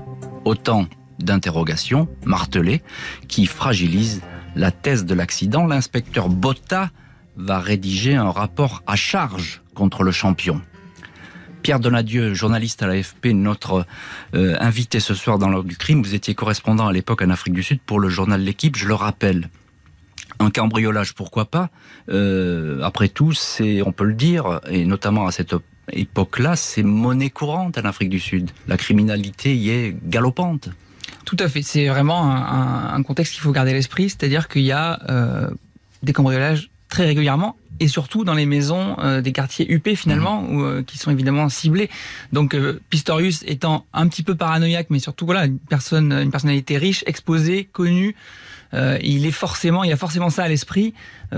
Autant 0.45 0.87
d'interrogations 1.19 2.07
martelées 2.25 2.81
qui 3.27 3.45
fragilisent 3.45 4.21
la 4.55 4.71
thèse 4.71 5.05
de 5.05 5.13
l'accident. 5.13 5.65
L'inspecteur 5.65 6.29
Botta 6.29 6.91
va 7.35 7.59
rédiger 7.59 8.15
un 8.15 8.29
rapport 8.29 8.83
à 8.85 8.95
charge 8.95 9.62
contre 9.73 10.03
le 10.03 10.11
champion. 10.11 10.61
Pierre 11.63 11.79
Donadieu, 11.79 12.33
journaliste 12.33 12.83
à 12.83 12.87
l'AFP, 12.87 13.27
notre 13.27 13.85
euh, 14.35 14.55
invité 14.59 14.99
ce 14.99 15.13
soir 15.13 15.39
dans 15.39 15.47
l'ordre 15.47 15.69
du 15.69 15.77
crime. 15.77 16.03
Vous 16.03 16.13
étiez 16.13 16.35
correspondant 16.35 16.87
à 16.87 16.93
l'époque 16.93 17.21
en 17.21 17.29
Afrique 17.29 17.53
du 17.53 17.63
Sud 17.63 17.79
pour 17.79 18.01
le 18.01 18.09
journal 18.09 18.41
L'équipe, 18.41 18.75
je 18.75 18.85
le 18.85 18.93
rappelle. 18.93 19.49
Un 20.39 20.49
cambriolage, 20.49 21.13
pourquoi 21.13 21.45
pas 21.45 21.69
euh, 22.09 22.81
Après 22.81 23.07
tout, 23.07 23.31
c'est, 23.31 23.81
on 23.81 23.93
peut 23.93 24.03
le 24.03 24.13
dire, 24.13 24.59
et 24.69 24.83
notamment 24.83 25.25
à 25.25 25.31
cette 25.31 25.55
époque-là, 25.91 26.57
c'est 26.57 26.83
monnaie 26.83 27.29
courante 27.29 27.77
en 27.77 27.85
Afrique 27.85 28.09
du 28.09 28.19
Sud. 28.19 28.51
La 28.67 28.75
criminalité 28.75 29.55
y 29.55 29.69
est 29.69 29.95
galopante. 30.05 30.69
Tout 31.23 31.37
à 31.39 31.47
fait. 31.47 31.61
C'est 31.61 31.87
vraiment 31.87 32.29
un, 32.29 33.01
contexte 33.03 33.33
qu'il 33.33 33.41
faut 33.41 33.53
garder 33.53 33.71
à 33.71 33.73
l'esprit, 33.73 34.09
c'est-à-dire 34.09 34.49
qu'il 34.49 34.63
y 34.63 34.73
a 34.73 34.99
euh, 35.09 35.49
des 36.01 36.11
cambriolages 36.11 36.69
très 36.93 37.05
régulièrement 37.07 37.55
et 37.79 37.87
surtout 37.87 38.23
dans 38.23 38.35
les 38.35 38.45
maisons 38.45 38.95
euh, 38.99 39.21
des 39.21 39.31
quartiers 39.31 39.65
UP 39.73 39.89
finalement, 39.95 40.43
mmh. 40.43 40.55
où, 40.55 40.63
euh, 40.63 40.83
qui 40.83 40.99
sont 40.99 41.09
évidemment 41.09 41.49
ciblés. 41.49 41.89
Donc 42.31 42.53
euh, 42.53 42.79
Pistorius 42.91 43.43
étant 43.47 43.85
un 43.93 44.07
petit 44.07 44.21
peu 44.21 44.35
paranoïaque, 44.35 44.87
mais 44.91 44.99
surtout 44.99 45.25
voilà 45.25 45.45
une 45.45 45.57
personne, 45.57 46.13
une 46.13 46.29
personnalité 46.29 46.77
riche, 46.77 47.03
exposée, 47.07 47.65
connue. 47.65 48.15
il 49.01 49.25
est 49.25 49.31
forcément, 49.31 49.83
il 49.83 49.91
a 49.91 49.97
forcément 49.97 50.29
ça 50.29 50.43
à 50.43 50.47
l'esprit, 50.47 50.93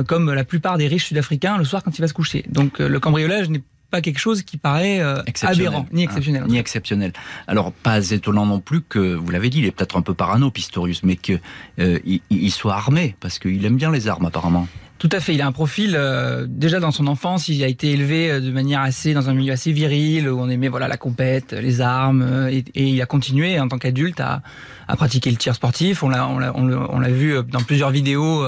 comme 0.08 0.34
la 0.34 0.44
plupart 0.44 0.78
des 0.78 0.88
riches 0.88 1.06
sud-africains 1.06 1.58
le 1.58 1.66
soir 1.66 1.84
quand 1.84 1.98
il 1.98 2.02
va 2.02 2.08
se 2.08 2.14
coucher. 2.14 2.44
Donc 2.50 2.80
le 2.80 3.00
cambriolage 3.00 3.50
n'est 3.50 3.64
pas 3.92 4.02
quelque 4.02 4.20
chose 4.20 4.44
qui 4.44 4.58
paraît 4.58 5.00
aberrant, 5.42 5.86
ni 5.92 6.04
exceptionnel. 6.04 6.44
ni 6.48 6.58
exceptionnel. 6.58 7.14
Alors, 7.48 7.72
pas 7.72 8.10
étonnant 8.12 8.46
non 8.46 8.60
plus 8.60 8.82
que, 8.82 9.16
vous 9.16 9.32
l'avez 9.32 9.50
dit, 9.50 9.60
il 9.60 9.66
est 9.66 9.72
peut-être 9.72 9.98
un 9.98 10.02
peu 10.02 10.14
parano, 10.14 10.50
Pistorius, 10.50 11.04
mais 11.04 11.18
qu'il 11.18 11.40
il 11.78 12.52
soit 12.52 12.76
armé, 12.76 13.16
parce 13.20 13.40
qu'il 13.40 13.64
aime 13.66 13.78
bien 13.78 13.92
les 13.92 14.08
armes, 14.08 14.26
apparemment. 14.26 14.68
Tout 14.98 15.10
à 15.12 15.20
fait. 15.20 15.34
Il 15.34 15.42
a 15.42 15.48
un 15.48 15.52
profil 15.52 15.96
euh, 15.96 16.46
déjà 16.48 16.80
dans 16.80 16.92
son 16.92 17.08
enfance. 17.08 17.50
Il 17.50 17.62
a 17.64 17.68
été 17.68 17.92
élevé 17.92 18.32
euh, 18.32 18.40
de 18.40 18.50
manière 18.50 18.80
assez 18.80 19.14
dans 19.14 19.30
un 19.30 19.34
milieu 19.34 19.52
assez 19.52 19.74
viril 19.74 20.30
où 20.30 20.40
on 20.40 20.50
aimait 20.50 20.70
voilà 20.70 20.88
la 20.88 20.96
compète, 20.96 21.52
les 21.52 21.82
armes, 21.82 22.22
euh, 22.22 22.50
et, 22.50 22.64
il 22.76 23.02
a 23.02 23.06
continué 23.06 23.60
en 23.60 23.68
tant 23.68 23.78
qu'adulte 23.78 24.22
à, 24.22 24.42
à, 24.88 24.96
pratiquer 24.96 25.32
le 25.32 25.36
tir 25.36 25.54
sportif. 25.54 26.02
On 26.02 26.10
l'a 26.10 26.30
on 26.30 26.38
l'a 26.40 26.54
on 26.56 27.00
l'a 27.00 27.10
vu 27.10 27.36
dans 27.44 27.60
plusieurs 27.62 27.92
vidéos 27.92 28.46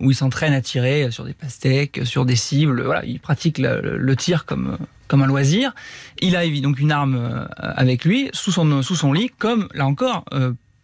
où 0.00 0.10
il 0.10 0.14
s'entraîne 0.14 0.52
à 0.52 0.60
tirer 0.60 1.10
sur 1.12 1.24
des 1.24 1.32
pastèques, 1.32 2.00
sur 2.04 2.24
des 2.24 2.36
cibles. 2.36 2.82
Voilà, 2.82 3.04
il 3.04 3.20
pratique 3.20 3.58
le, 3.58 3.96
le 3.96 4.16
tir 4.16 4.46
comme 4.46 4.78
comme 5.06 5.22
un 5.22 5.26
loisir. 5.26 5.74
Il 6.20 6.34
a 6.34 6.48
donc 6.60 6.80
une 6.80 6.90
arme 6.90 7.46
avec 7.56 8.04
lui 8.04 8.30
sous 8.32 8.50
son 8.50 8.82
sous 8.82 8.96
son 8.96 9.12
lit, 9.12 9.30
comme 9.38 9.68
là 9.74 9.86
encore 9.86 10.24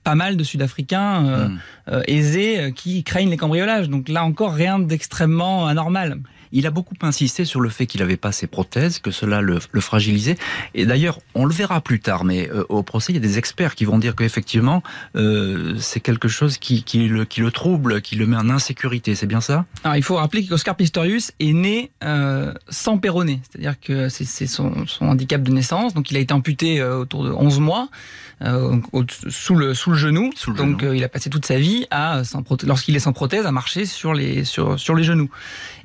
pas 0.04 0.14
mal 0.14 0.36
de 0.36 0.44
Sud-Africains 0.44 1.26
euh, 1.26 1.48
hmm. 1.48 1.58
euh, 1.88 2.02
aisés 2.06 2.60
euh, 2.60 2.70
qui 2.70 3.04
craignent 3.04 3.30
les 3.30 3.36
cambriolages. 3.36 3.88
Donc 3.88 4.08
là 4.08 4.24
encore, 4.24 4.52
rien 4.52 4.78
d'extrêmement 4.78 5.66
anormal. 5.66 6.18
Il 6.52 6.66
a 6.66 6.70
beaucoup 6.70 6.94
insisté 7.02 7.44
sur 7.44 7.60
le 7.60 7.68
fait 7.68 7.86
qu'il 7.86 8.00
n'avait 8.00 8.16
pas 8.16 8.32
ses 8.32 8.46
prothèses, 8.46 8.98
que 8.98 9.10
cela 9.10 9.40
le, 9.40 9.60
fragilisait. 9.80 10.36
Et 10.74 10.86
d'ailleurs, 10.86 11.18
on 11.34 11.44
le 11.44 11.52
verra 11.52 11.80
plus 11.80 12.00
tard, 12.00 12.24
mais 12.24 12.50
au 12.68 12.82
procès, 12.82 13.12
il 13.12 13.16
y 13.16 13.18
a 13.18 13.22
des 13.22 13.38
experts 13.38 13.74
qui 13.74 13.84
vont 13.84 13.98
dire 13.98 14.14
qu'effectivement, 14.16 14.82
euh, 15.16 15.74
c'est 15.78 16.00
quelque 16.00 16.28
chose 16.28 16.58
qui, 16.58 16.82
qui, 16.82 17.08
le, 17.08 17.24
qui 17.24 17.40
le 17.40 17.50
trouble, 17.50 18.00
qui 18.02 18.16
le 18.16 18.26
met 18.26 18.36
en 18.36 18.50
insécurité. 18.50 19.14
C'est 19.14 19.26
bien 19.26 19.40
ça? 19.40 19.64
Alors, 19.84 19.96
il 19.96 20.02
faut 20.02 20.16
rappeler 20.16 20.44
qu'Oscar 20.46 20.76
Pistorius 20.76 21.32
est 21.40 21.52
né 21.52 21.90
euh, 22.04 22.52
sans 22.68 22.98
péroné, 22.98 23.40
c'est-à-dire 23.50 23.78
que 23.80 24.08
c'est 24.08 24.46
son, 24.46 24.86
son, 24.86 25.06
handicap 25.06 25.42
de 25.42 25.50
naissance. 25.50 25.94
Donc, 25.94 26.10
il 26.10 26.16
a 26.16 26.20
été 26.20 26.34
amputé 26.34 26.82
autour 26.82 27.24
de 27.24 27.30
11 27.30 27.60
mois. 27.60 27.88
Euh, 28.42 28.80
sous 29.28 29.54
le 29.54 29.74
sous 29.74 29.90
le 29.90 29.98
genou. 29.98 30.30
Donc 30.56 30.82
euh, 30.82 30.96
il 30.96 31.04
a 31.04 31.10
passé 31.10 31.28
toute 31.28 31.44
sa 31.44 31.58
vie 31.58 31.86
à 31.90 32.22
lorsqu'il 32.62 32.96
est 32.96 33.00
sans 33.00 33.12
prothèse 33.12 33.44
à 33.44 33.52
marcher 33.52 33.84
sur 33.84 34.14
les 34.14 34.44
sur 34.44 34.80
sur 34.80 34.94
les 34.94 35.04
genoux. 35.04 35.28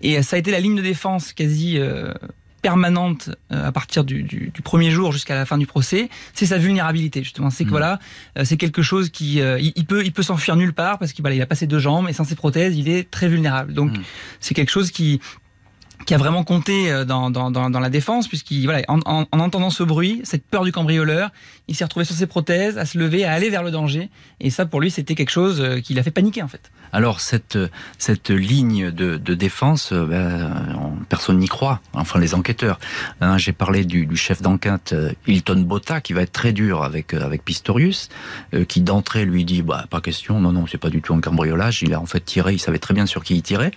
Et 0.01 0.21
ça 0.23 0.37
a 0.37 0.39
été 0.39 0.51
la 0.55 0.61
ligne 0.61 0.75
de 0.75 0.81
défense 0.81 1.33
quasi 1.33 1.77
euh, 1.77 2.13
permanente 2.61 3.29
à 3.51 3.71
partir 3.71 4.03
du, 4.03 4.23
du, 4.23 4.51
du 4.53 4.61
premier 4.61 4.89
jour 4.89 5.11
jusqu'à 5.11 5.35
la 5.35 5.45
fin 5.45 5.57
du 5.57 5.67
procès, 5.67 6.09
c'est 6.33 6.47
sa 6.47 6.57
vulnérabilité 6.57 7.23
justement. 7.23 7.51
C'est 7.51 7.63
que 7.63 7.69
mmh. 7.69 7.71
voilà, 7.71 7.99
c'est 8.43 8.57
quelque 8.57 8.81
chose 8.81 9.09
qui 9.09 9.39
il, 9.39 9.85
peut 9.85 10.03
il 10.03 10.11
peut 10.11 10.23
s'enfuir 10.23 10.55
nulle 10.55 10.73
part 10.73 10.97
parce 10.97 11.13
qu'il 11.13 11.21
voilà, 11.21 11.35
il 11.35 11.41
a 11.43 11.45
passé 11.45 11.67
deux 11.67 11.77
jambes 11.77 12.09
et 12.09 12.13
sans 12.13 12.23
ses 12.23 12.35
prothèses, 12.35 12.75
il 12.75 12.89
est 12.89 13.11
très 13.11 13.27
vulnérable. 13.27 13.73
Donc 13.73 13.91
mmh. 13.91 14.01
c'est 14.39 14.55
quelque 14.55 14.71
chose 14.71 14.89
qui 14.89 15.21
qui 16.05 16.13
a 16.13 16.17
vraiment 16.17 16.43
compté 16.43 16.91
euh, 16.91 17.05
dans, 17.05 17.29
dans, 17.29 17.49
dans, 17.51 17.69
dans 17.69 17.79
la 17.79 17.89
défense, 17.89 18.27
puisqu'il 18.27 18.65
voilà, 18.65 18.83
en, 18.87 18.99
en, 19.05 19.25
en, 19.31 19.39
entendant 19.39 19.69
ce 19.69 19.81
bruit, 19.83 20.21
cette 20.23 20.45
peur 20.45 20.63
du 20.63 20.71
cambrioleur, 20.71 21.31
il 21.67 21.75
s'est 21.75 21.83
retrouvé 21.83 22.05
sur 22.05 22.15
ses 22.15 22.27
prothèses, 22.27 22.77
à 22.77 22.85
se 22.85 22.97
lever, 22.97 23.25
à 23.25 23.31
aller 23.31 23.49
vers 23.49 23.63
le 23.63 23.71
danger. 23.71 24.09
Et 24.39 24.49
ça, 24.49 24.65
pour 24.65 24.81
lui, 24.81 24.91
c'était 24.91 25.15
quelque 25.15 25.31
chose 25.31 25.61
euh, 25.61 25.79
qui 25.79 25.93
l'a 25.93 26.03
fait 26.03 26.11
paniquer, 26.11 26.43
en 26.43 26.47
fait. 26.47 26.71
Alors 26.95 27.19
cette 27.19 27.59
cette 27.97 28.29
ligne 28.29 28.89
de, 28.89 29.17
de 29.17 29.33
défense, 29.33 29.91
euh, 29.91 30.05
ben, 30.05 30.95
personne 31.09 31.39
n'y 31.39 31.49
croit. 31.49 31.81
Enfin 31.91 32.19
les 32.21 32.33
enquêteurs. 32.33 32.79
Hein, 33.19 33.37
J'ai 33.37 33.51
parlé 33.51 33.83
du, 33.83 34.05
du 34.05 34.15
chef 34.15 34.41
d'enquête 34.41 34.95
Hilton 35.27 35.59
Botta 35.67 35.99
qui 35.99 36.13
va 36.13 36.21
être 36.21 36.31
très 36.31 36.53
dur 36.53 36.83
avec 36.83 37.13
avec 37.13 37.43
Pistorius, 37.43 38.07
euh, 38.53 38.63
qui 38.63 38.79
d'entrée 38.79 39.25
lui 39.25 39.43
dit 39.43 39.61
bah 39.61 39.87
pas 39.89 39.99
question, 39.99 40.39
non 40.39 40.53
non 40.53 40.67
c'est 40.67 40.77
pas 40.77 40.89
du 40.89 41.01
tout 41.01 41.13
un 41.13 41.19
cambriolage. 41.19 41.81
Il 41.81 41.93
a 41.93 41.99
en 41.99 42.05
fait 42.05 42.23
tiré, 42.23 42.53
il 42.53 42.59
savait 42.59 42.79
très 42.79 42.93
bien 42.93 43.05
sur 43.05 43.25
qui 43.25 43.35
il 43.35 43.41
tirait. 43.41 43.71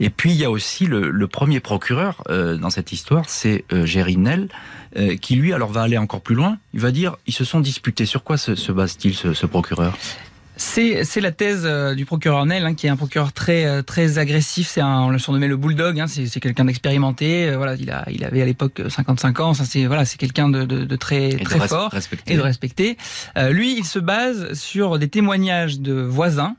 Et 0.00 0.08
puis 0.08 0.30
il 0.30 0.38
y 0.38 0.44
a 0.44 0.50
aussi 0.50 0.86
le, 0.86 1.10
le 1.10 1.26
premier 1.28 1.60
procureur 1.60 2.22
euh, 2.30 2.56
dans 2.56 2.70
cette 2.70 2.90
histoire, 2.92 3.24
c'est 3.28 3.66
euh, 3.74 3.84
Jerry 3.84 4.16
Nell, 4.16 4.48
euh, 4.96 5.16
qui 5.16 5.36
lui 5.36 5.52
alors 5.52 5.70
va 5.70 5.82
aller 5.82 5.98
encore 5.98 6.22
plus 6.22 6.34
loin. 6.34 6.56
Il 6.72 6.80
va 6.80 6.90
dire 6.90 7.16
ils 7.26 7.34
se 7.34 7.44
sont 7.44 7.60
disputés. 7.60 8.06
Sur 8.06 8.24
quoi 8.24 8.38
se, 8.38 8.54
se 8.54 8.72
base-t-il 8.72 9.14
ce, 9.14 9.34
ce 9.34 9.46
procureur? 9.46 9.92
C'est 10.64 11.20
la 11.20 11.32
thèse 11.32 11.62
euh, 11.64 11.94
du 11.94 12.04
procureur 12.06 12.46
Nell, 12.46 12.64
hein, 12.64 12.74
qui 12.74 12.86
est 12.86 12.90
un 12.90 12.96
procureur 12.96 13.32
très 13.32 13.64
euh, 13.66 13.82
très 13.82 14.18
agressif. 14.18 14.68
C'est 14.68 14.80
un, 14.80 15.00
on 15.00 15.10
le 15.10 15.18
surnommait 15.18 15.48
le 15.48 15.56
bulldog. 15.56 15.98
Hein, 16.00 16.06
c'est 16.06 16.40
quelqu'un 16.40 16.64
d'expérimenté. 16.66 17.48
Euh, 17.48 17.56
voilà, 17.56 17.74
il 17.74 17.90
a 17.90 18.04
il 18.10 18.24
avait 18.24 18.40
à 18.42 18.44
l'époque 18.46 18.80
euh, 18.80 18.88
55 18.88 19.40
ans. 19.40 19.54
Ça 19.54 19.64
c'est 19.64 19.86
voilà, 19.86 20.04
c'est 20.04 20.18
quelqu'un 20.18 20.48
de, 20.48 20.64
de, 20.64 20.84
de 20.84 20.96
très 20.96 21.30
Et 21.30 21.36
de 21.36 21.44
très 21.44 21.58
res- 21.58 21.68
fort 21.68 21.90
respecter. 21.90 22.32
et 22.32 22.36
de 22.36 22.42
respecter. 22.42 22.96
Euh, 23.36 23.50
lui, 23.50 23.76
il 23.76 23.84
se 23.84 23.98
base 23.98 24.52
sur 24.54 24.98
des 24.98 25.08
témoignages 25.08 25.80
de 25.80 25.94
voisins 25.94 26.56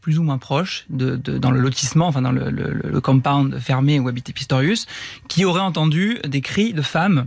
plus 0.00 0.18
ou 0.18 0.22
moins 0.22 0.36
proches 0.38 0.84
de, 0.90 1.16
de- 1.16 1.38
dans 1.38 1.50
le 1.50 1.60
lotissement, 1.60 2.08
enfin 2.08 2.20
dans 2.20 2.32
le, 2.32 2.50
le, 2.50 2.72
le- 2.72 2.90
le 2.90 3.00
compound 3.00 3.58
fermé 3.58 4.00
où 4.00 4.08
habitait 4.08 4.32
Pistorius, 4.34 4.86
qui 5.28 5.44
auraient 5.46 5.60
entendu 5.62 6.18
des 6.26 6.42
cris 6.42 6.74
de 6.74 6.82
femmes 6.82 7.26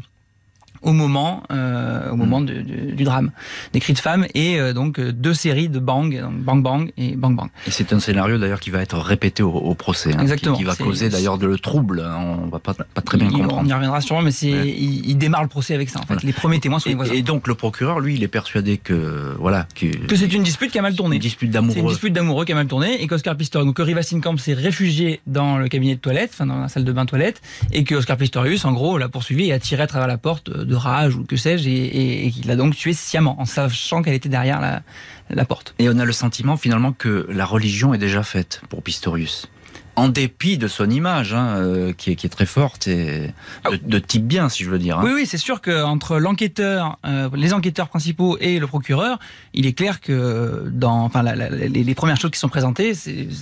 au 0.81 0.93
moment, 0.93 1.43
euh, 1.51 2.11
au 2.11 2.15
moment 2.15 2.41
du, 2.41 3.03
drame, 3.03 3.31
des 3.73 3.79
cris 3.79 3.93
de 3.93 3.99
femmes 3.99 4.25
et 4.33 4.59
euh, 4.59 4.73
donc 4.73 4.99
euh, 4.99 5.11
deux 5.11 5.33
séries 5.33 5.69
de 5.69 5.79
bang, 5.79 6.19
donc 6.21 6.33
bang 6.41 6.61
bang 6.61 6.91
et 6.97 7.15
bang 7.15 7.35
bang. 7.35 7.49
Et 7.67 7.71
c'est 7.71 7.93
un 7.93 7.99
scénario 7.99 8.37
d'ailleurs 8.37 8.59
qui 8.59 8.69
va 8.69 8.81
être 8.81 8.97
répété 8.97 9.43
au, 9.43 9.51
au 9.51 9.73
procès, 9.75 10.13
hein, 10.13 10.19
Exactement. 10.21 10.55
qui, 10.55 10.61
qui 10.63 10.67
va 10.67 10.75
causer 10.75 11.09
d'ailleurs 11.09 11.37
de 11.37 11.47
le 11.47 11.57
trouble. 11.57 12.01
hein, 12.05 12.37
On 12.43 12.47
va 12.47 12.59
pas 12.59 12.73
pas 12.73 13.01
très 13.01 13.17
bien 13.17 13.27
Il- 13.29 13.35
On 13.35 13.39
comprendre. 13.39 13.69
y 13.69 13.73
reviendra 13.73 14.01
sûrement, 14.01 14.21
mais 14.21 14.31
c'est 14.31 14.51
Ouais. 14.51 14.67
il, 14.69 15.09
il 15.09 15.17
démarre 15.17 15.43
le 15.43 15.49
procès 15.49 15.73
avec 15.75 15.89
ça. 15.89 15.99
En 15.99 16.03
fait, 16.03 16.07
Voilà. 16.13 16.21
les 16.23 16.33
premiers 16.33 16.59
témoins 16.59 16.79
sont 16.79 16.89
les 16.89 16.95
voisins. 16.95 17.13
Et, 17.13 17.17
et 17.19 17.21
donc 17.23 17.47
le 17.47 17.55
procureur, 17.55 17.99
lui, 17.99 18.15
il 18.15 18.23
est 18.23 18.27
persuadé 18.27 18.77
que 18.77 19.35
voilà 19.39 19.67
que, 19.75 19.85
que 20.07 20.15
c'est 20.15 20.33
une 20.33 20.43
dispute 20.43 20.71
qui 20.71 20.79
a 20.79 20.81
mal 20.81 20.95
tourné. 20.95 21.15
une 21.17 21.21
dispute 21.21 21.51
C'est 21.51 21.59
une 21.59 21.67
d'amoureux. 21.67 21.89
dispute 21.91 22.13
d'amoureux 22.13 22.45
qui 22.45 22.51
a 22.51 22.55
mal 22.55 22.67
tourné 22.67 23.01
et 23.01 23.07
qu'Oscar 23.07 23.35
Pistorius, 23.35 23.65
donc 23.67 23.75
que 23.77 23.81
Rivastin-Camp 23.81 24.37
s'est 24.37 24.53
réfugié 24.53 25.21
dans 25.27 25.57
le 25.57 25.67
cabinet 25.67 25.95
de 25.95 25.99
toilette, 25.99 26.31
enfin 26.33 26.45
dans 26.45 26.59
la 26.59 26.67
salle 26.69 26.83
de 26.83 26.91
bain 26.91 27.05
toilette, 27.05 27.41
et 27.71 27.83
que 27.83 27.95
Oscar 27.95 28.17
Pistorius, 28.17 28.65
en 28.65 28.73
gros, 28.73 28.97
l'a 28.97 29.09
poursuivi 29.09 29.47
et 29.49 29.53
a 29.53 29.59
tiré 29.59 29.83
à 29.83 29.87
travers 29.87 30.07
la 30.07 30.17
porte 30.17 30.49
de 30.67 30.75
rage 30.75 31.15
ou 31.15 31.23
que 31.23 31.35
sais-je, 31.37 31.67
et, 31.69 31.71
et, 31.73 32.27
et 32.27 32.31
qu'il 32.31 32.45
l'a 32.47 32.55
donc 32.55 32.75
tué 32.75 32.93
sciemment 32.93 33.39
en 33.41 33.45
sachant 33.45 34.01
qu'elle 34.03 34.13
était 34.15 34.29
derrière 34.29 34.61
la, 34.61 34.81
la 35.29 35.45
porte. 35.45 35.73
Et 35.79 35.89
on 35.89 35.97
a 35.97 36.05
le 36.05 36.11
sentiment 36.13 36.57
finalement 36.57 36.91
que 36.93 37.25
la 37.31 37.45
religion 37.45 37.93
est 37.93 37.97
déjà 37.97 38.21
faite 38.23 38.61
pour 38.69 38.83
Pistorius. 38.83 39.47
En 39.95 40.09
dépit 40.09 40.59
de 40.59 40.67
son 40.67 40.91
image, 40.91 41.33
hein, 41.33 41.55
euh, 41.55 41.91
qui, 41.91 42.11
est, 42.11 42.15
qui 42.15 42.27
est 42.27 42.29
très 42.29 42.45
forte 42.45 42.87
et 42.87 43.33
de, 43.71 43.77
de 43.83 43.97
type 43.97 44.27
bien, 44.27 44.47
si 44.47 44.63
je 44.63 44.69
veux 44.69 44.77
dire. 44.77 44.99
hein. 44.99 45.03
Oui, 45.03 45.11
oui, 45.15 45.25
c'est 45.25 45.39
sûr 45.39 45.59
qu'entre 45.59 46.19
l'enquêteur, 46.19 46.99
euh, 47.03 47.29
les 47.33 47.51
enquêteurs 47.51 47.89
principaux 47.89 48.37
et 48.39 48.59
le 48.59 48.67
procureur, 48.67 49.17
il 49.55 49.65
est 49.65 49.73
clair 49.73 49.99
que 49.99 50.69
dans, 50.71 51.03
enfin, 51.03 51.23
la- 51.23 51.35
la- 51.35 51.49
les, 51.49 51.69
les 51.83 51.95
premières 51.95 52.17
choses 52.17 52.29
qui 52.29 52.37
sont 52.37 52.47
présentées, 52.47 52.93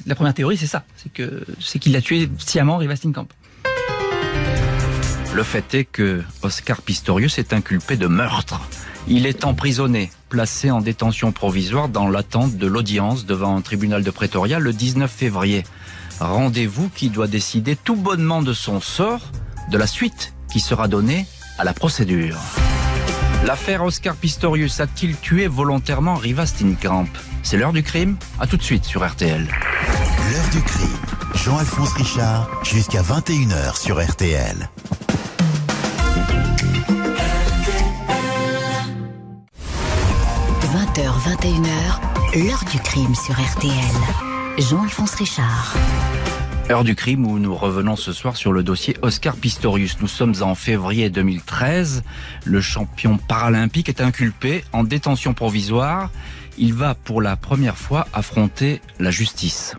la 0.08 0.15
première 0.15 0.34
théorie, 0.34 0.55
c'est 0.55 0.65
ça, 0.65 0.86
c'est 0.96 1.12
que 1.12 1.44
c'est 1.60 1.77
qu'il 1.79 1.94
a 1.98 2.01
tué 2.01 2.29
sciemment 2.38 2.77
Rivastin-Camp. 2.77 3.27
Le 5.36 5.44
fait 5.44 5.74
est 5.74 5.84
que 5.84 6.24
Oscar 6.44 6.82
Pistorius 6.82 7.39
est 7.39 7.51
inculpé 7.51 7.98
de 7.98 8.08
meurtre. 8.08 8.62
Il 9.10 9.25
est 9.25 9.44
emprisonné, 9.44 10.10
placé 10.30 10.72
en 10.72 10.80
détention 10.80 11.34
provisoire 11.34 11.89
dans 11.89 12.08
l'attente 12.08 12.56
de 12.56 12.65
l'audience 12.65 13.25
devant 13.25 13.58
un 13.58 13.60
tribunal 13.60 14.01
de 14.01 14.12
Pretoria 14.12 14.60
le 14.60 14.72
19 14.72 15.12
février. 15.12 15.65
Rendez-vous 16.22 16.88
qui 16.88 17.10
doit 17.10 17.27
décider 17.27 17.75
tout 17.75 17.98
bonnement 17.98 18.42
de 18.42 18.54
son 18.54 18.80
sort, 18.80 19.30
de 19.70 19.77
la 19.77 19.88
suite 19.88 20.34
qui 20.50 20.62
sera 20.62 20.88
donnée 20.88 21.25
à 21.58 21.65
la 21.65 21.74
procédure. 21.74 22.38
L'affaire 23.46 23.84
Oscar 23.84 24.15
Pistorius 24.15 24.80
a-t-il 24.80 25.18
tué 25.18 25.48
volontairement 25.48 26.15
Riva 26.15 26.46
Steenkamp? 26.46 27.10
C'est 27.44 27.58
l'heure 27.58 27.74
du 27.74 27.84
crime 27.84 28.15
À 28.39 28.48
tout 28.48 28.56
de 28.56 28.63
suite 28.63 28.86
sur 28.86 29.06
RTL. 29.06 29.42
L'heure 29.42 30.50
du 30.54 30.62
crime. 30.62 30.88
Jean-Alphonse 31.44 31.92
Richard, 31.92 32.50
jusqu'à 32.63 33.01
21h 33.01 33.77
sur 33.77 34.01
RTL. 34.01 34.70
20h, 40.96 41.42
21h, 41.42 42.48
l'heure 42.48 42.63
du 42.72 42.80
crime 42.80 43.13
sur 43.15 43.34
RTL. 43.34 43.74
Jean-Alphonse 44.58 45.15
Richard. 45.15 45.76
Heure 46.69 46.86
du 46.86 46.96
crime 46.96 47.26
où 47.26 47.38
nous 47.38 47.54
revenons 47.54 47.98
ce 47.98 48.13
soir 48.13 48.38
sur 48.38 48.54
le 48.54 48.63
dossier 48.63 48.96
Oscar 49.02 49.36
Pistorius. 49.36 49.98
Nous 50.00 50.08
sommes 50.08 50.36
en 50.41 50.56
février 50.56 51.10
2013. 51.10 52.04
Le 52.46 52.62
champion 52.62 53.17
paralympique 53.17 53.89
est 53.89 54.00
inculpé 54.00 54.63
en 54.72 54.86
détention 54.86 55.34
provisoire. 55.34 56.12
Il 56.58 56.74
va 56.74 56.96
pour 56.96 57.22
la 57.22 57.36
première 57.36 57.78
fois 57.78 58.08
affronter 58.13 58.82
la 58.98 59.12
justice. 59.12 59.76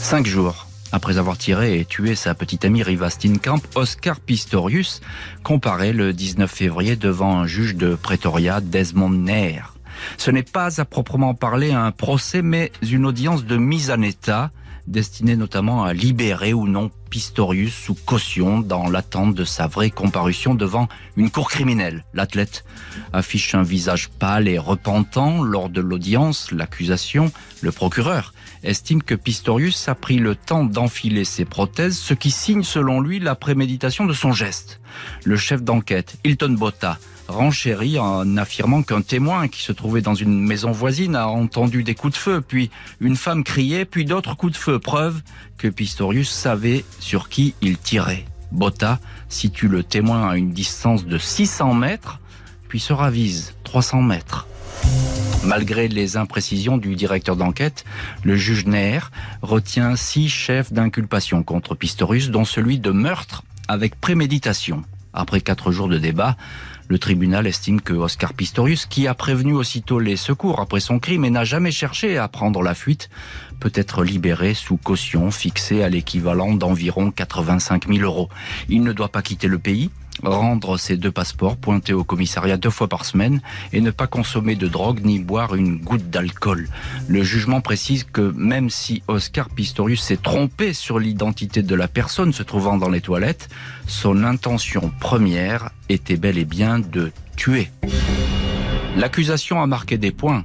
Cinq 0.00 0.26
jours 0.26 0.69
après 0.92 1.18
avoir 1.18 1.38
tiré 1.38 1.78
et 1.78 1.84
tué 1.84 2.14
sa 2.14 2.34
petite 2.34 2.64
amie 2.64 2.82
Riva 2.82 3.10
Steenkamp, 3.10 3.60
Oscar 3.74 4.20
Pistorius 4.20 5.00
comparaît 5.42 5.92
le 5.92 6.12
19 6.12 6.50
février 6.50 6.96
devant 6.96 7.38
un 7.38 7.46
juge 7.46 7.76
de 7.76 7.94
Pretoria, 7.94 8.60
Desmond 8.60 9.10
Nair. 9.10 9.74
Ce 10.16 10.30
n'est 10.30 10.42
pas 10.42 10.80
à 10.80 10.84
proprement 10.84 11.34
parler 11.34 11.72
un 11.72 11.92
procès, 11.92 12.42
mais 12.42 12.72
une 12.82 13.06
audience 13.06 13.44
de 13.44 13.56
mise 13.56 13.90
en 13.90 14.02
état 14.02 14.50
destinée 14.86 15.36
notamment 15.36 15.84
à 15.84 15.92
libérer 15.92 16.52
ou 16.52 16.66
non 16.66 16.90
Pistorius 17.10 17.74
sous 17.74 17.94
caution 17.94 18.60
dans 18.60 18.88
l'attente 18.88 19.34
de 19.34 19.44
sa 19.44 19.66
vraie 19.66 19.90
comparution 19.90 20.54
devant 20.54 20.88
une 21.16 21.30
cour 21.30 21.50
criminelle. 21.50 22.04
L'athlète 22.14 22.64
affiche 23.12 23.54
un 23.54 23.62
visage 23.62 24.08
pâle 24.10 24.48
et 24.48 24.58
repentant 24.58 25.42
lors 25.42 25.70
de 25.70 25.80
l'audience. 25.80 26.52
L'accusation, 26.52 27.32
le 27.62 27.72
procureur, 27.72 28.32
estime 28.62 29.02
que 29.02 29.14
Pistorius 29.14 29.88
a 29.88 29.94
pris 29.94 30.18
le 30.18 30.34
temps 30.34 30.64
d'enfiler 30.64 31.24
ses 31.24 31.44
prothèses, 31.44 31.98
ce 31.98 32.14
qui 32.14 32.30
signe 32.30 32.62
selon 32.62 33.00
lui 33.00 33.18
la 33.18 33.34
préméditation 33.34 34.06
de 34.06 34.12
son 34.12 34.32
geste. 34.32 34.80
Le 35.24 35.36
chef 35.36 35.62
d'enquête, 35.62 36.16
Hilton 36.24 36.56
Botta, 36.58 36.98
renchérit 37.28 37.98
en 37.98 38.36
affirmant 38.36 38.82
qu'un 38.82 39.02
témoin 39.02 39.48
qui 39.48 39.62
se 39.62 39.72
trouvait 39.72 40.02
dans 40.02 40.14
une 40.14 40.44
maison 40.44 40.72
voisine 40.72 41.16
a 41.16 41.28
entendu 41.28 41.84
des 41.84 41.94
coups 41.94 42.14
de 42.14 42.18
feu, 42.18 42.40
puis 42.40 42.70
une 43.00 43.16
femme 43.16 43.44
criait, 43.44 43.84
puis 43.84 44.04
d'autres 44.04 44.36
coups 44.36 44.52
de 44.52 44.58
feu, 44.58 44.78
preuve 44.78 45.22
que 45.56 45.68
Pistorius 45.68 46.30
savait 46.30 46.84
sur 46.98 47.28
qui 47.28 47.54
il 47.62 47.78
tirait. 47.78 48.24
Botta 48.52 48.98
situe 49.28 49.68
le 49.68 49.84
témoin 49.84 50.28
à 50.28 50.36
une 50.36 50.50
distance 50.50 51.06
de 51.06 51.18
600 51.18 51.74
mètres, 51.74 52.18
puis 52.68 52.80
se 52.80 52.92
ravise 52.92 53.54
300 53.64 54.02
mètres. 54.02 54.46
Malgré 55.44 55.88
les 55.88 56.16
imprécisions 56.16 56.76
du 56.76 56.94
directeur 56.94 57.34
d'enquête, 57.34 57.84
le 58.22 58.36
juge 58.36 58.66
Nair 58.66 59.10
retient 59.42 59.96
six 59.96 60.28
chefs 60.28 60.72
d'inculpation 60.72 61.42
contre 61.42 61.74
Pistorius, 61.74 62.30
dont 62.30 62.44
celui 62.44 62.78
de 62.78 62.90
meurtre 62.90 63.42
avec 63.66 63.98
préméditation. 64.00 64.84
Après 65.12 65.40
quatre 65.40 65.72
jours 65.72 65.88
de 65.88 65.98
débat, 65.98 66.36
le 66.88 66.98
tribunal 66.98 67.46
estime 67.46 67.80
que 67.80 67.92
Oscar 67.92 68.34
Pistorius, 68.34 68.86
qui 68.86 69.06
a 69.06 69.14
prévenu 69.14 69.54
aussitôt 69.54 69.98
les 69.98 70.16
secours 70.16 70.60
après 70.60 70.80
son 70.80 70.98
crime 70.98 71.24
et 71.24 71.30
n'a 71.30 71.44
jamais 71.44 71.70
cherché 71.70 72.18
à 72.18 72.28
prendre 72.28 72.62
la 72.62 72.74
fuite, 72.74 73.10
peut 73.60 73.72
être 73.74 74.04
libéré 74.04 74.54
sous 74.54 74.76
caution 74.76 75.30
fixée 75.30 75.82
à 75.82 75.88
l'équivalent 75.88 76.54
d'environ 76.54 77.10
85 77.10 77.88
000 77.88 78.00
euros. 78.00 78.28
Il 78.68 78.82
ne 78.82 78.92
doit 78.92 79.08
pas 79.08 79.22
quitter 79.22 79.46
le 79.46 79.58
pays, 79.58 79.90
rendre 80.22 80.76
ses 80.76 80.96
deux 80.96 81.10
passeports, 81.10 81.56
pointer 81.56 81.92
au 81.92 82.04
commissariat 82.04 82.56
deux 82.56 82.70
fois 82.70 82.88
par 82.88 83.04
semaine 83.04 83.40
et 83.72 83.80
ne 83.80 83.90
pas 83.90 84.06
consommer 84.06 84.56
de 84.56 84.68
drogue 84.68 85.00
ni 85.04 85.18
boire 85.18 85.54
une 85.54 85.78
goutte 85.78 86.10
d'alcool. 86.10 86.68
Le 87.08 87.22
jugement 87.22 87.60
précise 87.60 88.04
que 88.04 88.32
même 88.36 88.70
si 88.70 89.02
Oscar 89.08 89.48
Pistorius 89.50 90.02
s'est 90.02 90.16
trompé 90.16 90.72
sur 90.72 90.98
l'identité 90.98 91.62
de 91.62 91.74
la 91.74 91.88
personne 91.88 92.32
se 92.32 92.42
trouvant 92.42 92.76
dans 92.76 92.90
les 92.90 93.00
toilettes, 93.00 93.48
son 93.86 94.24
intention 94.24 94.92
première 95.00 95.70
était 95.88 96.16
bel 96.16 96.38
et 96.38 96.44
bien 96.44 96.78
de 96.78 97.12
tuer. 97.36 97.70
L'accusation 98.96 99.62
a 99.62 99.66
marqué 99.66 99.98
des 99.98 100.12
points. 100.12 100.44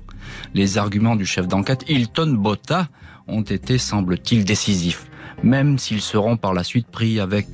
Les 0.53 0.77
arguments 0.77 1.15
du 1.15 1.25
chef 1.25 1.47
d'enquête 1.47 1.83
Hilton 1.87 2.33
Botta 2.37 2.87
ont 3.27 3.41
été, 3.41 3.77
semble-t-il, 3.77 4.45
décisifs, 4.45 5.07
même 5.43 5.77
s'ils 5.79 6.01
seront 6.01 6.37
par 6.37 6.53
la 6.53 6.63
suite 6.63 6.87
pris 6.87 7.19
avec 7.19 7.47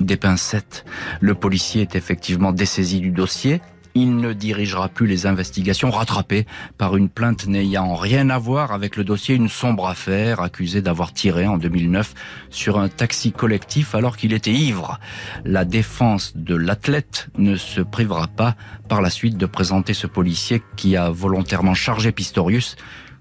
des 0.00 0.16
pincettes. 0.16 0.84
Le 1.20 1.34
policier 1.34 1.82
est 1.82 1.96
effectivement 1.96 2.52
dessaisi 2.52 3.00
du 3.00 3.10
dossier. 3.10 3.60
Il 3.94 4.16
ne 4.16 4.32
dirigera 4.32 4.88
plus 4.88 5.06
les 5.06 5.26
investigations, 5.26 5.90
rattrapé 5.90 6.46
par 6.78 6.96
une 6.96 7.10
plainte 7.10 7.46
n'ayant 7.46 7.94
rien 7.94 8.30
à 8.30 8.38
voir 8.38 8.72
avec 8.72 8.96
le 8.96 9.04
dossier, 9.04 9.34
une 9.34 9.50
sombre 9.50 9.86
affaire, 9.86 10.40
accusé 10.40 10.80
d'avoir 10.80 11.12
tiré 11.12 11.46
en 11.46 11.58
2009 11.58 12.14
sur 12.48 12.78
un 12.78 12.88
taxi 12.88 13.32
collectif 13.32 13.94
alors 13.94 14.16
qu'il 14.16 14.32
était 14.32 14.52
ivre. 14.52 14.98
La 15.44 15.66
défense 15.66 16.32
de 16.36 16.54
l'athlète 16.54 17.28
ne 17.36 17.54
se 17.54 17.82
privera 17.82 18.28
pas 18.28 18.56
par 18.88 19.02
la 19.02 19.10
suite 19.10 19.36
de 19.36 19.46
présenter 19.46 19.92
ce 19.92 20.06
policier 20.06 20.62
qui 20.76 20.96
a 20.96 21.10
volontairement 21.10 21.74
chargé 21.74 22.12
Pistorius 22.12 22.76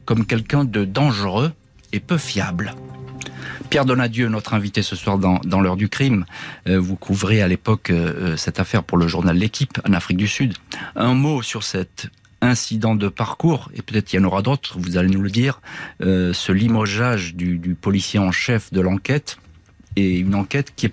comme 0.05 0.25
quelqu'un 0.25 0.63
de 0.63 0.85
dangereux 0.85 1.51
et 1.91 1.99
peu 1.99 2.17
fiable. 2.17 2.73
Pierre 3.71 3.85
Donadieu, 3.85 4.27
notre 4.27 4.53
invité 4.53 4.81
ce 4.81 4.97
soir 4.97 5.17
dans, 5.17 5.61
l'heure 5.61 5.77
du 5.77 5.87
crime. 5.87 6.25
Euh, 6.67 6.77
vous 6.77 6.97
couvrez 6.97 7.41
à 7.41 7.47
l'époque 7.47 7.89
euh, 7.89 8.35
cette 8.35 8.59
affaire 8.59 8.83
pour 8.83 8.97
le 8.97 9.07
journal 9.07 9.37
L'équipe 9.37 9.79
en 9.87 9.93
Afrique 9.93 10.17
du 10.17 10.27
Sud. 10.27 10.55
Un 10.97 11.13
mot 11.13 11.41
sur 11.41 11.63
cet 11.63 12.09
incident 12.41 12.95
de 12.95 13.07
parcours, 13.07 13.71
et 13.73 13.81
peut-être 13.81 14.11
il 14.11 14.17
y 14.17 14.19
en 14.19 14.25
aura 14.25 14.41
d'autres, 14.41 14.77
vous 14.77 14.97
allez 14.97 15.07
nous 15.07 15.21
le 15.21 15.29
dire, 15.29 15.61
euh, 16.01 16.33
ce 16.33 16.51
limogeage 16.51 17.33
du, 17.33 17.77
policier 17.79 18.19
en 18.19 18.33
chef 18.33 18.73
de 18.73 18.81
l'enquête, 18.81 19.37
et 19.95 20.19
une 20.19 20.35
enquête 20.35 20.73
qui 20.75 20.91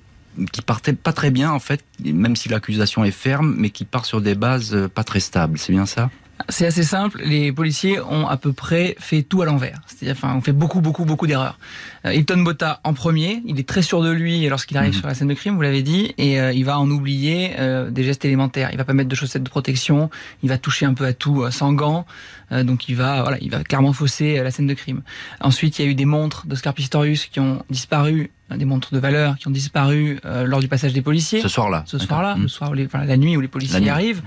qui 0.53 0.63
partait 0.63 0.93
pas 0.93 1.13
très 1.13 1.33
bien 1.33 1.51
en 1.51 1.59
fait, 1.59 1.83
même 2.05 2.37
si 2.37 2.49
l'accusation 2.49 3.03
est 3.03 3.11
ferme, 3.11 3.57
mais 3.59 3.71
qui 3.71 3.85
part 3.85 4.05
sur 4.05 4.21
des 4.21 4.37
bases 4.37 4.89
pas 4.95 5.03
très 5.03 5.19
stables. 5.19 5.59
C'est 5.59 5.73
bien 5.73 5.85
ça? 5.85 6.11
C'est 6.49 6.67
assez 6.67 6.83
simple. 6.83 7.21
Les 7.25 7.53
policiers 7.53 8.01
ont 8.01 8.27
à 8.29 8.37
peu 8.37 8.53
près 8.53 8.97
fait 8.99 9.23
tout 9.23 9.43
à 9.43 9.45
l'envers. 9.45 9.81
C'est-à-dire, 9.87 10.17
enfin, 10.17 10.35
on 10.37 10.41
fait 10.41 10.53
beaucoup, 10.53 10.81
beaucoup, 10.81 11.05
beaucoup 11.05 11.27
d'erreurs. 11.27 11.59
Euh, 12.07 12.15
Hilton 12.15 12.39
Botta 12.39 12.81
en 12.85 12.95
premier. 12.95 13.43
Il 13.47 13.59
est 13.59 13.69
très 13.69 13.83
sûr 13.83 14.03
de 14.03 14.11
lui 14.11 14.49
lorsqu'il 14.49 14.77
arrive 14.77 14.95
mmh. 14.95 14.99
sur 14.99 15.07
la 15.09 15.15
scène 15.15 15.29
de 15.29 15.35
crime, 15.35 15.57
vous 15.57 15.63
l'avez 15.63 15.83
dit, 15.83 16.15
et 16.17 16.41
euh, 16.41 16.53
il 16.53 16.65
va 16.65 16.79
en 16.79 16.91
oublier 16.91 17.53
euh, 17.59 17.91
des 17.91 18.05
gestes 18.05 18.25
élémentaires. 18.25 18.71
Il 18.73 18.79
va 18.79 18.85
pas 18.85 18.93
mettre 18.93 19.09
de 19.09 19.15
chaussettes 19.15 19.43
de 19.43 19.51
protection. 19.51 20.11
Il 20.43 20.49
va 20.49 20.59
toucher 20.59 20.87
un 20.87 20.95
peu 20.95 21.05
à 21.05 21.13
tout 21.13 21.51
sans 21.51 21.73
gants. 21.73 22.07
donc 22.51 22.89
il 22.89 22.97
va, 22.97 23.23
voilà, 23.23 23.39
il 23.41 23.51
va 23.51 23.63
clairement 23.63 23.93
fausser 23.93 24.43
la 24.43 24.51
scène 24.51 24.67
de 24.67 24.75
crime. 24.75 25.03
Ensuite, 25.41 25.79
il 25.79 25.85
y 25.85 25.89
a 25.89 25.91
eu 25.91 25.95
des 25.95 26.05
montres 26.05 26.47
d'Oscar 26.47 26.75
Pistorius 26.75 27.27
qui 27.27 27.41
ont 27.41 27.63
disparu 27.71 28.31
des 28.57 28.65
montres 28.65 28.95
de 28.95 28.99
valeur 28.99 29.37
qui 29.37 29.47
ont 29.47 29.51
disparu 29.51 30.19
euh, 30.25 30.45
lors 30.45 30.61
du 30.61 30.69
passage 30.69 30.93
des 30.93 31.03
policiers. 31.03 31.41
Ce 31.41 31.49
soir-là. 31.49 31.83
Ce 31.87 31.99
soir-là, 31.99 32.35
le 32.39 32.45
mmh. 32.45 32.49
soir, 32.49 32.75
les, 32.75 32.87
enfin, 32.87 33.05
la 33.05 33.17
nuit 33.17 33.37
où 33.37 33.41
les 33.41 33.49
policiers 33.49 33.89
arrivent. 33.91 34.23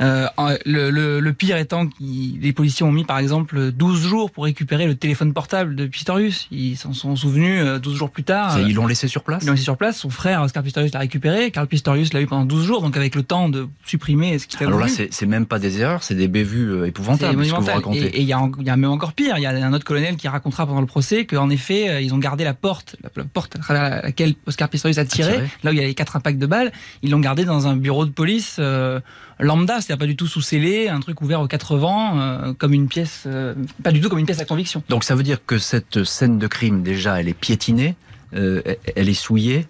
Euh, 0.00 0.26
le, 0.64 0.90
le, 0.90 1.20
le, 1.20 1.32
pire 1.32 1.56
étant 1.56 1.86
que 1.86 1.94
les 2.00 2.52
policiers 2.52 2.86
ont 2.86 2.92
mis 2.92 3.04
par 3.04 3.18
exemple 3.18 3.72
12 3.72 4.06
jours 4.06 4.30
pour 4.30 4.44
récupérer 4.44 4.86
le 4.86 4.94
téléphone 4.94 5.34
portable 5.34 5.74
de 5.74 5.86
Pistorius. 5.86 6.48
Ils 6.50 6.76
s'en 6.76 6.94
sont 6.94 7.14
souvenus 7.16 7.62
12 7.80 7.94
euh, 7.94 7.96
jours 7.96 8.10
plus 8.10 8.24
tard. 8.24 8.52
Ça, 8.52 8.60
ils 8.60 8.74
l'ont 8.74 8.86
laissé 8.86 9.06
sur 9.06 9.22
place 9.22 9.42
Ils 9.42 9.46
l'ont 9.46 9.52
laissé 9.52 9.64
sur 9.64 9.76
place. 9.76 9.98
Son 9.98 10.10
frère 10.10 10.42
Oscar 10.42 10.62
Pistorius 10.62 10.92
l'a 10.92 11.00
récupéré. 11.00 11.50
Carl 11.50 11.66
Pistorius 11.66 12.14
l'a 12.14 12.22
eu 12.22 12.26
pendant 12.26 12.46
12 12.46 12.64
jours, 12.64 12.80
donc 12.80 12.96
avec 12.96 13.14
le 13.14 13.22
temps 13.22 13.48
de 13.48 13.68
supprimer 13.84 14.38
ce 14.38 14.46
qu'il 14.46 14.56
avait 14.58 14.66
Alors 14.66 14.80
là, 14.80 14.86
c'est 14.88 15.26
même 15.26 15.46
pas 15.46 15.58
des 15.58 15.80
erreurs, 15.80 16.02
c'est 16.02 16.14
des 16.14 16.28
bévues 16.28 16.70
euh, 16.70 16.86
épouvantables. 16.86 17.44
Ce 17.44 17.52
que 17.52 17.60
vous 17.60 17.66
racontez. 17.66 18.06
Et 18.16 18.20
il 18.22 18.26
y, 18.26 18.32
a, 18.32 18.48
y 18.60 18.70
a 18.70 18.76
même 18.76 18.90
encore 18.90 19.12
pire. 19.12 19.36
Il 19.36 19.42
y 19.42 19.46
a 19.46 19.50
un 19.50 19.72
autre 19.72 19.84
colonel 19.84 20.16
qui 20.16 20.26
racontera 20.28 20.66
pendant 20.66 20.80
le 20.80 20.86
procès 20.86 21.26
qu'en 21.26 21.50
effet, 21.50 22.02
ils 22.02 22.14
ont 22.14 22.18
gardé 22.18 22.44
la 22.44 22.54
porte, 22.54 22.96
la 23.02 23.24
porte 23.24 23.57
à 23.58 23.62
travers 23.62 24.02
laquelle 24.02 24.34
Oscar 24.46 24.68
Pistorius 24.68 24.98
a 24.98 25.04
tiré, 25.04 25.38
là 25.62 25.70
où 25.70 25.74
il 25.74 25.78
y 25.78 25.82
a 25.82 25.86
les 25.86 25.94
quatre 25.94 26.16
impacts 26.16 26.38
de 26.38 26.46
balles, 26.46 26.72
ils 27.02 27.10
l'ont 27.10 27.20
gardé 27.20 27.44
dans 27.44 27.66
un 27.66 27.76
bureau 27.76 28.06
de 28.06 28.10
police 28.10 28.56
euh, 28.58 29.00
lambda, 29.40 29.80
c'est-à-dire 29.80 29.98
pas 29.98 30.06
du 30.06 30.16
tout 30.16 30.26
sous 30.26 30.40
scellé, 30.40 30.88
un 30.88 31.00
truc 31.00 31.20
ouvert 31.22 31.40
aux 31.40 31.46
quatre 31.46 31.76
vents, 31.76 32.18
euh, 32.18 32.52
comme 32.56 32.72
une 32.72 32.88
pièce, 32.88 33.24
euh, 33.26 33.54
pas 33.82 33.92
du 33.92 34.00
tout 34.00 34.08
comme 34.08 34.18
une 34.18 34.26
pièce 34.26 34.40
à 34.40 34.44
conviction. 34.44 34.82
Donc 34.88 35.04
ça 35.04 35.14
veut 35.14 35.22
dire 35.22 35.38
que 35.44 35.58
cette 35.58 36.04
scène 36.04 36.38
de 36.38 36.46
crime, 36.46 36.82
déjà, 36.82 37.20
elle 37.20 37.28
est 37.28 37.38
piétinée. 37.38 37.94
elle 38.32 39.08
est 39.08 39.14
souillée. 39.14 39.66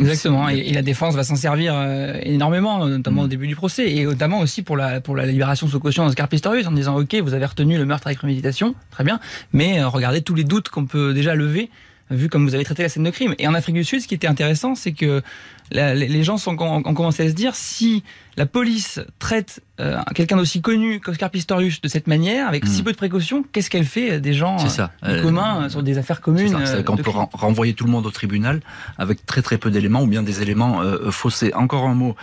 Exactement, 0.00 0.48
et, 0.48 0.72
la 0.72 0.82
défense 0.82 1.14
va 1.14 1.22
s'en 1.22 1.36
servir 1.36 1.74
énormément, 2.22 2.86
notamment 2.86 3.22
au 3.22 3.26
mm. 3.26 3.28
début 3.28 3.46
du 3.46 3.54
procès, 3.54 3.92
et 3.92 4.04
notamment 4.04 4.40
aussi 4.40 4.62
pour 4.62 4.76
la, 4.76 5.00
pour 5.00 5.14
la 5.14 5.24
libération 5.24 5.68
sous 5.68 5.78
caution 5.78 6.04
d'Oscar 6.04 6.28
Pistorius, 6.28 6.66
en 6.66 6.72
disant 6.72 6.96
ok, 6.98 7.14
vous 7.22 7.34
avez 7.34 7.46
retenu 7.46 7.78
le 7.78 7.86
meurtre 7.86 8.08
avec 8.08 8.18
préméditation, 8.18 8.74
très 8.90 9.04
bien, 9.04 9.20
mais 9.52 9.82
regardez 9.84 10.22
tous 10.22 10.34
les 10.34 10.44
doutes 10.44 10.68
qu'on 10.68 10.86
peut 10.86 11.14
déjà 11.14 11.34
lever 11.34 11.70
vu 12.10 12.28
comme 12.28 12.46
vous 12.46 12.54
avez 12.54 12.64
traité 12.64 12.82
la 12.82 12.88
scène 12.88 13.04
de 13.04 13.10
crime. 13.10 13.34
Et 13.38 13.46
en 13.46 13.54
Afrique 13.54 13.76
du 13.76 13.84
Sud, 13.84 14.00
ce 14.00 14.08
qui 14.08 14.14
était 14.14 14.26
intéressant, 14.26 14.74
c'est 14.74 14.92
que 14.92 15.22
les 15.70 16.24
gens 16.24 16.36
ont 16.46 16.94
commencé 16.94 17.24
à 17.24 17.28
se 17.28 17.34
dire 17.34 17.54
si 17.54 18.02
la 18.36 18.46
police 18.46 19.00
traite 19.18 19.60
euh, 19.80 19.98
quelqu'un 20.14 20.36
d'aussi 20.36 20.60
connu 20.60 21.00
qu'Oscar 21.00 21.30
Pistorius 21.30 21.80
de 21.80 21.88
cette 21.88 22.06
manière, 22.06 22.46
avec 22.46 22.66
si 22.66 22.82
hmm. 22.82 22.84
peu 22.84 22.92
de 22.92 22.96
précautions, 22.96 23.44
qu'est-ce 23.50 23.70
qu'elle 23.70 23.84
fait 23.84 24.12
euh, 24.12 24.20
des 24.20 24.34
gens 24.34 24.58
ça. 24.68 24.90
Euh, 25.04 25.22
communs 25.22 25.68
sur 25.68 25.82
des 25.82 25.96
affaires 25.96 26.20
communes 26.20 26.56
C'est 26.66 26.84
qu'on 26.84 26.96
peut 26.96 27.10
renvoyer 27.10 27.72
tout 27.72 27.84
le 27.84 27.90
monde 27.90 28.06
au 28.06 28.10
tribunal 28.10 28.60
avec 28.98 29.24
très 29.24 29.42
très 29.42 29.58
peu 29.58 29.70
d'éléments 29.70 30.02
ou 30.02 30.06
bien 30.06 30.22
des 30.22 30.42
éléments 30.42 30.82
faussés. 31.10 31.52
Encore 31.54 31.86
un 31.86 31.94
mot 31.94 32.16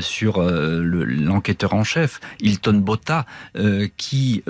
sur 0.00 0.40
l'enquêteur 0.42 1.74
en 1.74 1.84
chef, 1.84 2.20
Hilton 2.40 2.74
Botta, 2.74 3.26
qui, 3.96 4.42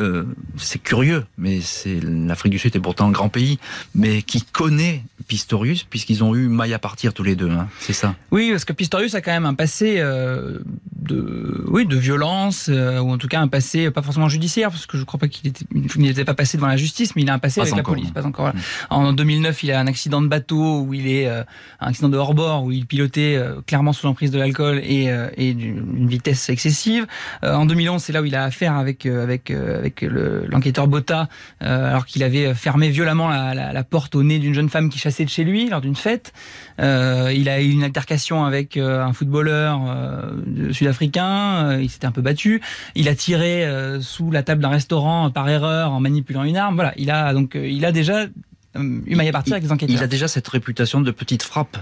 c'est 0.57 0.79
curieux, 0.79 1.25
mais 1.39 1.61
c'est 1.61 2.01
l'Afrique 2.03 2.53
du 2.53 2.59
Sud 2.59 2.75
est 2.75 2.81
pourtant 2.81 3.09
un 3.09 3.11
grand 3.11 3.29
pays, 3.29 3.59
mais 3.95 4.23
qui 4.23 4.43
connaît 4.43 5.03
Pistorius 5.29 5.85
puisqu'ils 5.85 6.25
ont 6.25 6.35
eu 6.35 6.49
maille 6.49 6.75
à 6.75 6.79
partir 6.79 7.13
tous 7.13 7.23
les 7.23 7.37
deux. 7.37 7.51
Hein. 7.51 7.69
C'est 7.79 7.93
ça 7.93 8.15
Oui, 8.31 8.51
parce 8.51 8.65
que 8.65 8.73
Pistorius 8.73 9.15
a 9.15 9.21
quand 9.21 9.33
même 9.33 9.47
un 9.47 9.55
passé 9.55 10.01
de, 10.01 11.65
oui, 11.69 11.87
de 11.87 11.97
violence, 11.97 12.40
euh, 12.69 13.01
ou 13.01 13.11
en 13.11 13.19
tout 13.19 13.29
cas 13.29 13.41
un 13.41 13.49
passé 13.49 13.91
pas 13.91 14.03
forcément 14.03 14.29
judiciaire, 14.29 14.71
parce 14.71 14.87
que 14.87 14.97
je 14.97 15.05
crois 15.05 15.19
pas 15.19 15.29
qu'il 15.29 15.49
était, 15.49 15.65
n'était 15.97 16.25
pas 16.25 16.35
passé 16.35 16.57
devant 16.57 16.69
la 16.69 16.77
justice, 16.77 17.15
mais 17.17 17.23
il 17.23 17.31
a 17.31 17.35
un 17.35 17.39
passé 17.39 17.61
avec 17.61 17.77
la 17.77 17.83
police, 17.83 18.11
pas 18.11 18.27
encore. 18.27 18.53
En 18.89 19.13
2009, 19.13 19.63
il 19.63 19.73
a 19.73 19.81
un 19.81 19.87
accident 19.87 20.23
de 20.23 20.29
bateau 20.29 20.81
où 20.81 20.95
il 20.95 21.09
est 21.09 21.27
euh, 21.27 21.43
un 21.81 21.89
accident 21.89 22.09
de 22.09 22.17
hors-bord 22.17 22.65
où 22.65 22.73
il 22.73 22.87
pilotait 22.87 23.37
euh, 23.37 23.61
clairement 23.67 23.93
sous 23.93 24.07
l'emprise 24.07 24.31
de 24.31 24.39
l'alcool 24.39 24.81
et, 24.83 25.11
et 25.37 25.55
d'une 25.55 26.09
vitesse 26.09 26.49
excessive. 26.49 27.07
en 27.43 27.67
2011, 27.67 28.03
c'est 28.03 28.13
là 28.13 28.23
où 28.23 28.25
il 28.25 28.35
a 28.35 28.45
affaire 28.45 28.75
avec 28.75 29.07
avec 29.07 29.51
avec 29.51 30.03
l'enquêteur 30.03 30.89
Botta, 30.89 31.29
alors 31.61 32.07
qu'il 32.07 32.23
avait 32.23 32.55
fermé 32.55 32.91
violemment 32.91 33.29
la, 33.29 33.55
la, 33.55 33.73
la 33.73 33.85
porte 33.85 34.15
au 34.15 34.23
nez 34.23 34.39
d'une 34.39 34.55
jeune 34.55 34.69
femme 34.69 34.89
qui 34.89 34.99
chassait 34.99 35.25
de 35.25 35.31
chez 35.31 35.45
lui 35.45 35.69
lors 35.69 35.81
d'une 35.81 35.97
fête. 35.97 36.33
il 36.79 37.49
a 37.49 37.61
eu 37.61 37.71
une 37.71 37.85
altercation 37.85 38.45
avec 38.45 38.77
un 38.77 39.13
footballeur 39.13 39.81
sud 40.73 40.87
africain, 40.87 41.71
euh, 41.71 41.83
il 41.83 41.91
s'était 41.91 42.07
un 42.07 42.13
peu 42.13 42.23
battu. 42.23 42.30
Il 42.95 43.09
a 43.09 43.15
tiré 43.15 43.65
euh, 43.65 44.01
sous 44.01 44.31
la 44.31 44.43
table 44.43 44.63
d'un 44.63 44.69
restaurant 44.69 45.31
par 45.31 45.49
erreur 45.49 45.93
en 45.93 46.01
manipulant 46.01 46.45
une 46.45 46.57
arme. 46.57 46.75
Voilà, 46.75 46.93
il 46.97 47.11
a 47.11 47.33
donc 47.33 47.57
euh, 47.57 47.67
il 47.67 47.85
a 47.85 47.93
déjà 47.93 48.27
eu 48.77 49.17
maille 49.17 49.29
à 49.29 49.33
partir 49.33 49.55
avec 49.55 49.65
les 49.65 49.73
enquêteurs. 49.73 49.97
Il 49.97 50.03
a 50.03 50.07
déjà 50.07 50.29
cette 50.29 50.47
réputation 50.49 51.01
de 51.01 51.11
petite 51.11 51.43
frappe 51.43 51.77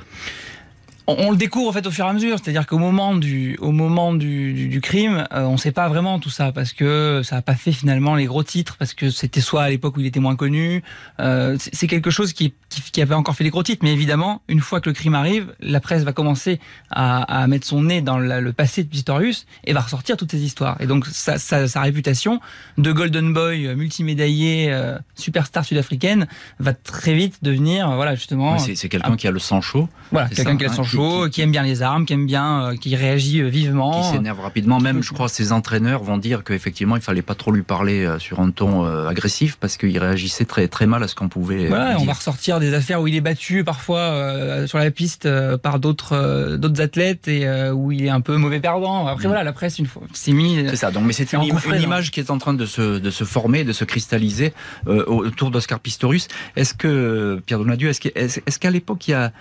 on, 1.08 1.30
le 1.30 1.36
découvre 1.36 1.70
en 1.70 1.72
fait 1.72 1.86
au 1.86 1.90
fur 1.90 2.04
et 2.04 2.08
à 2.08 2.12
mesure, 2.12 2.38
c'est-à-dire 2.38 2.66
qu'au 2.66 2.76
moment 2.76 3.14
du 3.14 3.56
au 3.60 3.72
moment 3.72 4.12
du, 4.12 4.68
du, 4.68 4.80
crime, 4.82 5.26
euh, 5.32 5.44
on 5.44 5.56
sait 5.56 5.72
pas 5.72 5.88
vraiment 5.88 6.18
tout 6.18 6.28
ça 6.28 6.52
parce 6.52 6.74
que 6.74 7.22
ça 7.24 7.36
a 7.36 7.42
pas 7.42 7.54
fait 7.54 7.72
finalement 7.72 8.14
les 8.14 8.26
gros 8.26 8.42
titres 8.42 8.76
parce 8.76 8.92
que 8.92 9.08
c'était 9.08 9.40
soit 9.40 9.62
à 9.62 9.70
l'époque 9.70 9.96
où 9.96 10.00
il 10.00 10.06
était 10.06 10.20
moins 10.20 10.36
connu. 10.36 10.82
Euh, 11.20 11.56
c'est 11.58 11.86
quelque 11.86 12.10
chose 12.10 12.34
qui, 12.34 12.52
qui 12.68 12.82
qui 12.82 13.00
avait 13.00 13.14
encore 13.14 13.34
fait 13.34 13.44
les 13.44 13.50
gros 13.50 13.62
titres, 13.62 13.80
mais 13.82 13.92
évidemment 13.92 14.42
une 14.48 14.60
fois 14.60 14.82
que 14.82 14.90
le 14.90 14.94
crime 14.94 15.14
arrive, 15.14 15.54
la 15.60 15.80
presse 15.80 16.02
va 16.02 16.12
commencer 16.12 16.60
à, 16.90 17.42
à 17.42 17.46
mettre 17.46 17.66
son 17.66 17.84
nez 17.84 18.02
dans 18.02 18.18
le 18.18 18.52
passé 18.52 18.84
de 18.84 18.88
Pistorius 18.88 19.46
et 19.64 19.72
va 19.72 19.80
ressortir 19.80 20.18
toutes 20.18 20.30
ces 20.30 20.42
histoires. 20.42 20.76
Et 20.80 20.86
donc 20.86 21.06
sa, 21.06 21.38
sa, 21.38 21.66
sa 21.68 21.80
réputation 21.80 22.38
de 22.76 22.92
golden 22.92 23.32
boy 23.32 23.66
euh, 23.66 23.74
multimédaillé 23.76 24.70
euh, 24.70 24.98
superstar 25.14 25.64
sud-africaine 25.64 26.26
va 26.58 26.74
très 26.74 27.14
vite 27.14 27.38
devenir 27.40 27.94
voilà 27.94 28.14
justement. 28.14 28.58
c'est 28.58 28.88
quelqu'un 28.90 29.16
qui 29.16 29.26
a 29.26 29.30
le 29.30 29.38
sang 29.38 29.62
chaud. 29.62 29.88
Voilà, 30.12 30.28
quelqu'un 30.28 30.56
qui 30.58 30.66
a 30.66 30.68
le 30.68 30.74
sang 30.74 30.82
chaud 30.82 30.97
qui, 31.30 31.40
aime 31.40 31.50
bien 31.50 31.62
les 31.62 31.82
armes, 31.82 32.04
qui 32.04 32.12
aime 32.12 32.26
bien, 32.26 32.62
euh, 32.62 32.76
qui 32.76 32.94
réagit 32.96 33.40
euh, 33.40 33.48
vivement. 33.48 34.02
Qui 34.02 34.16
s'énerve 34.16 34.40
rapidement. 34.40 34.80
Même, 34.80 35.02
je 35.02 35.12
crois, 35.12 35.28
ses 35.28 35.52
entraîneurs 35.52 36.02
vont 36.02 36.18
dire 36.18 36.44
qu'effectivement, 36.44 36.96
il 36.96 37.02
fallait 37.02 37.22
pas 37.22 37.34
trop 37.34 37.52
lui 37.52 37.62
parler 37.62 38.04
euh, 38.04 38.18
sur 38.18 38.40
un 38.40 38.50
ton 38.50 38.84
agressif 39.06 39.56
parce 39.60 39.76
qu'il 39.76 39.96
réagissait 39.98 40.44
très 40.44 40.68
très 40.68 40.86
mal 40.86 41.02
à 41.02 41.08
ce 41.08 41.14
qu'on 41.14 41.28
pouvait. 41.28 41.68
Ouais, 41.68 41.94
on 41.98 42.04
va 42.04 42.12
ressortir 42.12 42.60
des 42.60 42.74
affaires 42.74 43.00
où 43.00 43.06
il 43.06 43.14
est 43.14 43.20
battu 43.20 43.62
parfois 43.62 44.66
sur 44.66 44.78
la 44.78 44.90
piste 44.90 45.28
par 45.58 45.78
d'autres 45.78 46.56
d'autres 46.56 46.80
athlètes 46.80 47.28
et 47.28 47.48
où 47.70 47.92
il 47.92 48.04
est 48.04 48.10
un 48.10 48.20
peu 48.20 48.36
mauvais 48.36 48.60
perdant. 48.60 49.06
Après 49.06 49.24
mm. 49.24 49.28
voilà, 49.28 49.44
la 49.44 49.52
presse 49.52 49.78
une 49.78 49.86
fois 49.86 50.02
c'est 50.12 50.32
mis. 50.32 50.64
C'est 50.68 50.76
ça. 50.76 50.90
Donc, 50.90 51.04
mais 51.04 51.12
c'est 51.12 51.32
une, 51.32 51.42
une 51.42 51.82
image 51.82 52.10
qui 52.10 52.20
est 52.20 52.30
en 52.30 52.38
train 52.38 52.54
de 52.54 52.66
se 52.66 52.98
de 52.98 53.10
se 53.10 53.24
former, 53.24 53.64
de 53.64 53.72
se 53.72 53.84
cristalliser 53.84 54.52
autour 54.86 55.50
d'Oscar 55.50 55.80
Pistorius. 55.80 56.28
Est-ce 56.56 56.74
que 56.74 57.40
Pierre 57.46 57.58
Donadieu, 57.58 57.90
est-ce 57.90 58.00
qu'à 58.00 58.10
est, 58.14 58.58
qu'à 58.58 58.70
l'époque 58.70 59.08
il 59.08 59.12
y 59.12 59.14
a 59.14 59.32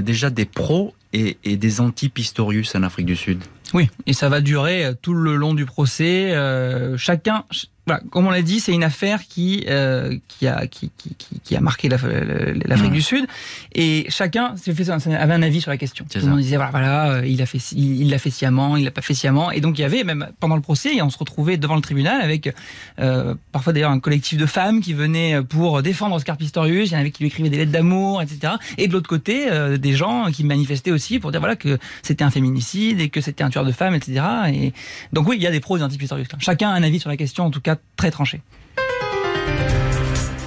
déjà 0.00 0.30
des 0.30 0.46
pros 0.46 0.94
et, 1.14 1.56
des 1.56 1.80
anti-Pistorius 1.80 2.74
en 2.74 2.82
Afrique 2.82 3.06
du 3.06 3.16
Sud. 3.16 3.42
Oui, 3.72 3.88
et 4.06 4.12
ça 4.12 4.28
va 4.28 4.40
durer 4.40 4.84
euh, 4.84 4.94
tout 5.00 5.14
le 5.14 5.36
long 5.36 5.54
du 5.54 5.64
procès. 5.64 6.32
Euh, 6.32 6.96
chacun, 6.96 7.44
voilà, 7.86 8.02
comme 8.10 8.26
on 8.26 8.30
l'a 8.30 8.42
dit, 8.42 8.60
c'est 8.60 8.72
une 8.72 8.84
affaire 8.84 9.26
qui 9.26 9.64
euh, 9.68 10.16
qui 10.28 10.46
a 10.46 10.66
qui, 10.66 10.90
qui, 10.96 11.14
qui 11.42 11.56
a 11.56 11.60
marqué 11.60 11.88
l'Afrique 11.88 12.90
mmh. 12.90 12.92
du 12.92 13.02
Sud 13.02 13.26
et 13.74 14.06
chacun 14.08 14.54
fait, 14.56 14.90
avait 14.90 15.34
un 15.34 15.42
avis 15.42 15.60
sur 15.60 15.70
la 15.70 15.76
question. 15.76 16.04
Tout 16.10 16.18
le 16.18 16.26
monde 16.26 16.40
disait 16.40 16.56
voilà, 16.56 16.70
voilà 16.70 17.10
euh, 17.10 17.26
il 17.26 17.42
a 17.42 17.46
fait 17.46 17.58
il 17.72 18.10
l'a 18.10 18.18
fait 18.18 18.30
sciemment, 18.30 18.76
il 18.76 18.84
l'a 18.84 18.90
pas 18.90 19.02
fait 19.02 19.14
sciemment 19.14 19.50
et 19.50 19.60
donc 19.60 19.78
il 19.78 19.82
y 19.82 19.84
avait 19.84 20.04
même 20.04 20.28
pendant 20.40 20.56
le 20.56 20.62
procès 20.62 21.00
on 21.02 21.10
se 21.10 21.18
retrouvait 21.18 21.56
devant 21.56 21.76
le 21.76 21.82
tribunal 21.82 22.20
avec 22.20 22.54
euh, 22.98 23.34
parfois 23.52 23.72
d'ailleurs 23.72 23.90
un 23.90 24.00
collectif 24.00 24.38
de 24.38 24.46
femmes 24.46 24.80
qui 24.80 24.94
venaient 24.94 25.42
pour 25.42 25.82
défendre 25.82 26.16
Oscar 26.16 26.36
Pistorius, 26.36 26.90
il 26.90 26.94
y 26.94 26.96
en 26.96 27.00
avait 27.00 27.10
qui 27.10 27.22
lui 27.22 27.28
écrivaient 27.28 27.50
des 27.50 27.58
lettres 27.58 27.72
d'amour, 27.72 28.22
etc. 28.22 28.54
Et 28.78 28.88
de 28.88 28.92
l'autre 28.92 29.08
côté 29.08 29.50
euh, 29.50 29.76
des 29.76 29.92
gens 29.92 30.30
qui 30.32 30.44
manifestaient 30.44 30.90
aussi 30.90 31.18
pour 31.18 31.30
dire 31.30 31.40
voilà 31.40 31.56
que 31.56 31.78
c'était 32.02 32.24
un 32.24 32.30
féminicide 32.30 33.00
et 33.00 33.08
que 33.08 33.20
c'était 33.20 33.44
un 33.44 33.50
tueur 33.50 33.64
de 33.64 33.72
femmes, 33.72 33.94
etc. 33.94 34.24
Et 34.52 34.72
donc 35.12 35.28
oui, 35.28 35.36
il 35.36 35.42
y 35.42 35.46
a 35.46 35.50
des 35.50 35.60
pros 35.60 35.76
et 35.76 35.80
des 35.80 35.84
anti-Pistorius. 35.84 36.28
Chacun 36.38 36.70
a 36.70 36.72
un 36.72 36.82
avis 36.82 37.00
sur 37.00 37.10
la 37.10 37.16
question 37.16 37.44
en 37.44 37.50
tout 37.50 37.60
cas 37.60 37.73
très 37.96 38.10
tranché. 38.10 38.42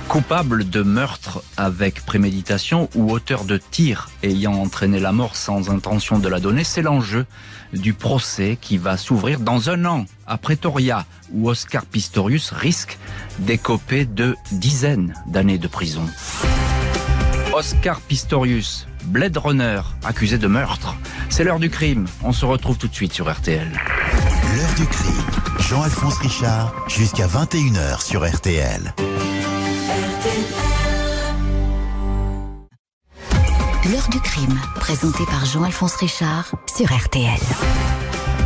Coupable 0.08 0.70
de 0.70 0.82
meurtre 0.84 1.44
avec 1.58 2.06
préméditation 2.06 2.90
ou 2.96 3.12
auteur 3.12 3.44
de 3.44 3.58
tir 3.58 4.10
ayant 4.24 4.54
entraîné 4.54 5.00
la 5.00 5.12
mort 5.12 5.36
sans 5.36 5.70
intention 5.70 6.18
de 6.18 6.30
la 6.30 6.40
donner, 6.40 6.64
c'est 6.64 6.82
l'enjeu 6.82 7.26
du 7.74 7.94
procès 7.94 8.58
qui 8.60 8.78
va 8.78 8.96
s'ouvrir 8.96 9.42
dans 9.42 9.70
un 9.70 9.84
an 9.84 10.06
à 10.26 10.38
Pretoria, 10.38 11.06
où 11.34 11.50
Oscar 11.50 11.86
Pistorius 11.86 12.52
risque 12.52 12.98
d'écoper 13.40 14.06
de 14.06 14.36
dizaines 14.52 15.14
d'années 15.28 15.58
de 15.58 15.68
prison. 15.68 16.06
Oscar 17.54 18.00
Pistorius, 18.02 18.88
Blade 19.06 19.38
Runner, 19.38 19.82
accusé 20.06 20.38
de 20.38 20.48
meurtre. 20.48 20.96
C'est 21.30 21.44
l'heure 21.44 21.60
du 21.60 21.70
crime. 21.70 22.06
On 22.24 22.32
se 22.32 22.46
retrouve 22.46 22.78
tout 22.78 22.88
de 22.88 22.96
suite 22.96 23.14
sur 23.14 23.32
RTL. 23.32 23.68
L'heure 24.56 24.74
du 24.76 24.86
crime. 24.86 25.26
Jean-Alphonse 25.60 26.18
Richard, 26.20 26.74
jusqu'à 26.88 27.28
21h 27.28 28.02
sur 28.02 28.26
RTL. 28.26 28.94
L'heure 33.92 34.10
du 34.10 34.20
crime, 34.22 34.60
présenté 34.76 35.26
par 35.26 35.46
Jean-Alphonse 35.46 35.96
Richard 35.96 36.52
sur 36.74 36.86
RTL. 36.86 37.40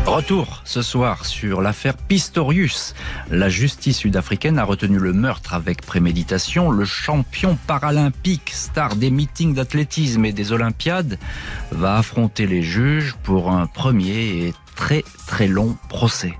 Retour 0.05 0.61
ce 0.65 0.81
soir 0.81 1.25
sur 1.25 1.61
l'affaire 1.61 1.95
Pistorius. 1.95 2.95
La 3.29 3.49
justice 3.49 3.97
sud-africaine 3.97 4.57
a 4.57 4.63
retenu 4.63 4.97
le 4.97 5.13
meurtre 5.13 5.53
avec 5.53 5.83
préméditation. 5.83 6.71
Le 6.71 6.85
champion 6.85 7.57
paralympique, 7.67 8.49
star 8.51 8.95
des 8.95 9.11
meetings 9.11 9.53
d'athlétisme 9.53 10.25
et 10.25 10.33
des 10.33 10.51
Olympiades, 10.51 11.19
va 11.71 11.97
affronter 11.97 12.47
les 12.47 12.63
juges 12.63 13.15
pour 13.21 13.51
un 13.51 13.67
premier 13.67 14.47
et 14.47 14.53
très 14.81 15.03
très 15.27 15.47
long 15.47 15.77
procès. 15.89 16.33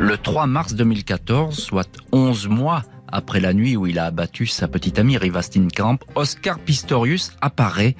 Le 0.00 0.18
3 0.18 0.48
mars 0.48 0.74
2014, 0.74 1.56
soit 1.56 1.88
11 2.10 2.48
mois 2.48 2.82
après 3.06 3.38
la 3.38 3.54
nuit 3.54 3.76
où 3.76 3.86
il 3.86 4.00
a 4.00 4.06
abattu 4.06 4.46
sa 4.48 4.66
petite 4.66 4.98
amie 4.98 5.16
Riva 5.16 5.42
Steenkamp, 5.42 5.98
Oscar 6.16 6.58
Pistorius 6.58 7.30
apparaît 7.40 7.94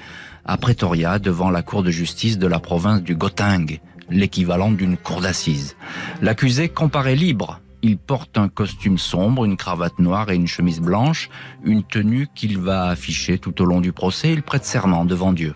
à 0.45 0.57
Pretoria 0.57 1.21
devant 1.21 1.49
la 1.49 1.63
cour 1.63 1.85
de 1.85 1.93
justice 1.93 2.39
de 2.39 2.49
la 2.49 2.59
province 2.59 3.01
du 3.03 3.15
Gauteng, 3.15 3.79
l'équivalent 4.11 4.73
d'une 4.73 4.97
cour 4.97 5.21
d'assises. 5.21 5.77
L'accusé 6.21 6.69
comparaît 6.69 7.15
libre. 7.15 7.61
Il 7.83 7.99
porte 7.99 8.37
un 8.37 8.49
costume 8.49 8.99
sombre, 8.99 9.45
une 9.45 9.57
cravate 9.57 10.01
noire 10.01 10.29
et 10.33 10.35
une 10.35 10.49
chemise 10.49 10.81
blanche, 10.81 11.31
une 11.63 11.85
tenue 11.85 12.27
qu'il 12.35 12.59
va 12.59 12.89
afficher 12.89 13.39
tout 13.39 13.63
au 13.63 13.65
long 13.65 13.81
du 13.81 13.93
procès. 13.93 14.33
Il 14.33 14.43
prête 14.43 14.65
serment 14.65 15.05
devant 15.05 15.33
Dieu. 15.33 15.55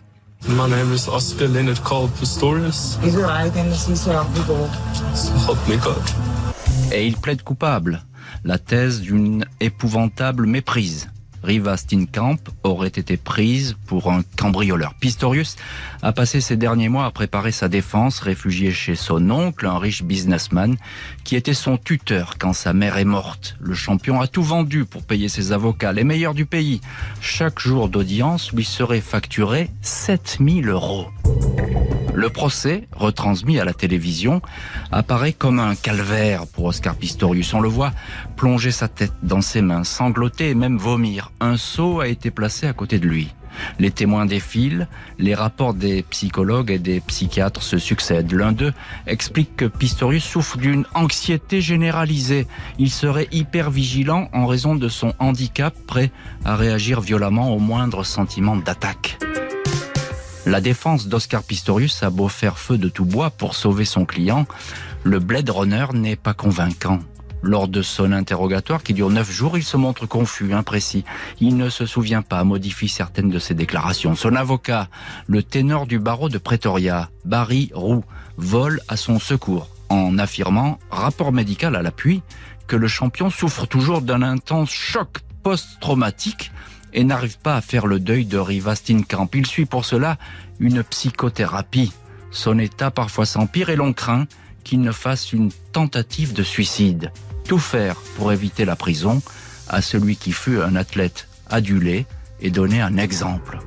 My 0.49 0.69
name 0.69 0.93
is 0.93 1.07
Oscar 1.07 1.47
Leonard 1.47 1.83
Cole 1.85 2.09
Pistorius. 2.09 2.99
Is 3.05 3.15
it 3.15 3.23
right 3.23 3.55
in 3.55 3.71
Help 5.47 5.69
me 5.69 5.77
God. 5.77 6.03
Et 6.93 7.07
il 7.07 7.17
plaide 7.17 7.43
coupable. 7.43 8.03
La 8.45 8.59
thèse 8.59 9.01
d'une 9.03 9.45
épouvantable 9.61 10.47
méprise. 10.47 11.12
Riva 11.43 11.77
Steenkamp 11.77 12.39
aurait 12.63 12.89
été 12.89 13.17
prise 13.17 13.77
pour 13.87 14.13
un 14.13 14.23
cambrioleur. 14.37 14.95
Pistorius 14.95 15.57
a 16.03 16.13
passé 16.13 16.41
ces 16.41 16.57
derniers 16.57 16.89
mois 16.89 17.07
à 17.07 17.11
préparer 17.11 17.53
sa 17.53 17.69
défense, 17.69 18.21
réfugié 18.21 18.71
chez 18.71 18.95
son 18.95 19.31
oncle, 19.31 19.67
un 19.67 19.79
riche 19.79 20.03
businessman, 20.03 20.77
qui 21.25 21.37
était 21.37 21.55
son 21.55 21.77
tuteur 21.77 22.37
quand 22.39 22.53
sa 22.53 22.73
mère 22.73 22.97
est 22.97 23.05
morte. 23.05 23.57
Le 23.61 23.75
champion 23.75 24.21
a 24.21 24.27
tout 24.27 24.43
vendu 24.43 24.85
pour 24.85 25.03
payer 25.03 25.29
ses 25.29 25.53
avocats, 25.53 25.93
les 25.93 26.05
meilleurs 26.05 26.35
du 26.35 26.47
pays. 26.47 26.81
Chaque 27.21 27.59
jour 27.59 27.89
d'audience 27.89 28.53
lui 28.53 28.65
serait 28.65 29.01
facturé 29.01 29.71
7000 29.83 30.69
euros. 30.69 31.07
Le 32.15 32.29
procès, 32.29 32.89
retransmis 32.95 33.59
à 33.59 33.65
la 33.65 33.73
télévision, 33.73 34.43
apparaît 34.91 35.33
comme 35.33 35.59
un 35.59 35.75
calvaire 35.75 36.47
pour 36.47 36.67
Oscar 36.67 36.95
Pistorius. 36.95 37.55
On 37.55 37.61
le 37.61 37.69
voit 37.69 37.93
plonger 38.37 38.71
sa 38.71 38.89
tête 38.89 39.15
dans 39.23 39.41
ses 39.41 39.63
mains, 39.63 39.85
sangloter 39.85 40.51
et 40.51 40.55
même 40.55 40.77
vomir. 40.77 41.33
Un 41.41 41.57
seau 41.57 42.01
a 42.01 42.09
été 42.09 42.31
placé 42.31 42.67
à 42.67 42.75
côté 42.75 42.99
de 42.99 43.07
lui. 43.07 43.35
Les 43.79 43.91
témoins 43.91 44.27
défilent, 44.27 44.89
les 45.19 45.35
rapports 45.35 45.75
des 45.75 46.03
psychologues 46.05 46.71
et 46.71 46.79
des 46.79 47.01
psychiatres 47.01 47.63
se 47.63 47.79
succèdent. 47.79 48.33
L'un 48.33 48.53
d'eux 48.53 48.73
explique 49.07 49.57
que 49.57 49.65
Pistorius 49.65 50.25
souffre 50.25 50.59
d'une 50.59 50.85
anxiété 50.95 51.61
généralisée. 51.61 52.47
Il 52.79 52.91
serait 52.91 53.29
hyper 53.31 53.71
vigilant 53.71 54.29
en 54.33 54.47
raison 54.47 54.75
de 54.75 54.89
son 54.89 55.15
handicap, 55.19 55.75
prêt 55.87 56.11
à 56.45 56.57
réagir 56.57 57.01
violemment 57.01 57.55
au 57.55 57.59
moindre 57.59 58.05
sentiment 58.05 58.57
d'attaque. 58.57 59.19
La 60.45 60.61
défense 60.61 61.07
d'Oscar 61.07 61.45
Pistorius 61.45 62.03
a 62.03 62.11
beau 62.11 62.29
faire 62.29 62.59
feu 62.59 62.77
de 62.77 62.89
tout 62.89 63.05
bois 63.05 63.31
pour 63.31 63.55
sauver 63.55 63.85
son 63.85 64.05
client, 64.05 64.47
le 65.05 65.21
Blade 65.21 65.49
Runner 65.49 65.87
n'est 65.95 66.17
pas 66.17 66.35
convaincant. 66.35 66.99
Lors 67.43 67.69
de 67.69 67.81
son 67.81 68.11
interrogatoire, 68.13 68.83
qui 68.83 68.93
dure 68.93 69.11
neuf 69.11 69.31
jours, 69.31 69.57
il 69.57 69.63
se 69.63 69.77
montre 69.77 70.07
confus, 70.07 70.53
imprécis. 70.53 71.05
Il 71.41 71.57
ne 71.57 71.69
se 71.69 71.87
souvient 71.87 72.23
pas, 72.23 72.43
modifie 72.43 72.89
certaines 72.89 73.31
de 73.31 73.39
ses 73.39 73.55
déclarations. 73.55 74.17
Son 74.17 74.35
avocat, 74.35 74.89
le 75.27 75.45
ténor 75.45 75.87
du 75.87 76.01
barreau 76.01 76.29
de 76.29 76.39
Pretoria, 76.39 77.11
Barry 77.25 77.71
Roux, 77.73 78.05
vole 78.37 78.81
à 78.89 78.97
son 78.97 79.21
secours, 79.21 79.69
en 79.89 80.19
affirmant, 80.19 80.79
rapport 80.91 81.33
médical 81.33 81.77
à 81.77 81.83
l'appui, 81.83 82.23
que 82.67 82.77
le 82.77 82.89
champion 82.89 83.31
souffre 83.31 83.67
toujours 83.67 84.03
d'un 84.03 84.23
intense 84.23 84.71
choc 84.71 85.19
post-traumatique 85.43 86.53
et 86.93 87.05
n'arrive 87.05 87.39
pas 87.39 87.57
à 87.57 87.61
faire 87.61 87.87
le 87.87 87.99
deuil 88.01 88.25
de 88.25 88.39
Riva 88.39 88.75
Steenkamp. 88.75 89.29
Il 89.35 89.47
suit 89.47 89.67
pour 89.67 89.85
cela 89.85 90.19
une 90.61 90.83
psychothérapie. 90.83 91.93
Son 92.31 92.59
état 92.59 92.91
parfois 92.91 93.27
s'empire 93.27 93.71
et 93.71 93.77
l'on 93.77 93.93
craint 93.93 94.27
qu'il 94.65 94.81
ne 94.81 94.93
fasse 94.93 95.33
une 95.33 95.51
tentative 95.73 96.33
de 96.33 96.43
suicide. 96.43 97.11
Tout 97.47 97.59
faire 97.59 97.97
pour 98.17 98.33
éviter 98.33 98.65
la 98.65 98.77
prison 98.77 99.23
à 99.69 99.83
celui 99.83 100.17
qui 100.17 100.33
fut 100.33 100.61
un 100.61 100.77
athlète 100.77 101.29
adulé 101.51 102.07
et 102.41 102.51
donner 102.51 102.81
un 102.81 102.97
exemple. 102.97 103.59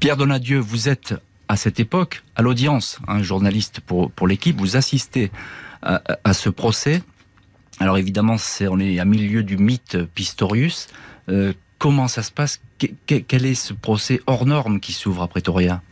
Pierre 0.00 0.16
Donadieu, 0.16 0.58
vous 0.58 0.88
êtes 0.88 1.14
à 1.48 1.56
cette 1.56 1.80
époque 1.80 2.22
à 2.34 2.42
l'audience, 2.42 2.98
un 3.06 3.22
journaliste 3.22 3.80
pour, 3.80 4.10
pour 4.10 4.26
l'équipe, 4.26 4.58
vous 4.58 4.76
assistez 4.76 5.30
à, 5.82 6.32
ce 6.32 6.48
procès. 6.48 7.02
Alors 7.78 7.98
évidemment, 7.98 8.36
on 8.62 8.80
est 8.80 8.98
à 8.98 9.04
milieu 9.04 9.44
du 9.44 9.56
mythe 9.56 9.96
Pistorius. 10.14 10.88
Euh, 11.28 11.52
Comment 11.78 12.08
ça 12.08 12.22
se 12.22 12.32
passe 12.32 12.60
Quel 13.06 13.46
est 13.46 13.54
ce 13.54 13.72
procès 13.72 14.20
hors 14.26 14.46
norme 14.46 14.80
qui 14.80 14.92
s'ouvre 14.92 15.22
à 15.22 15.28
Pretoria? 15.28 15.82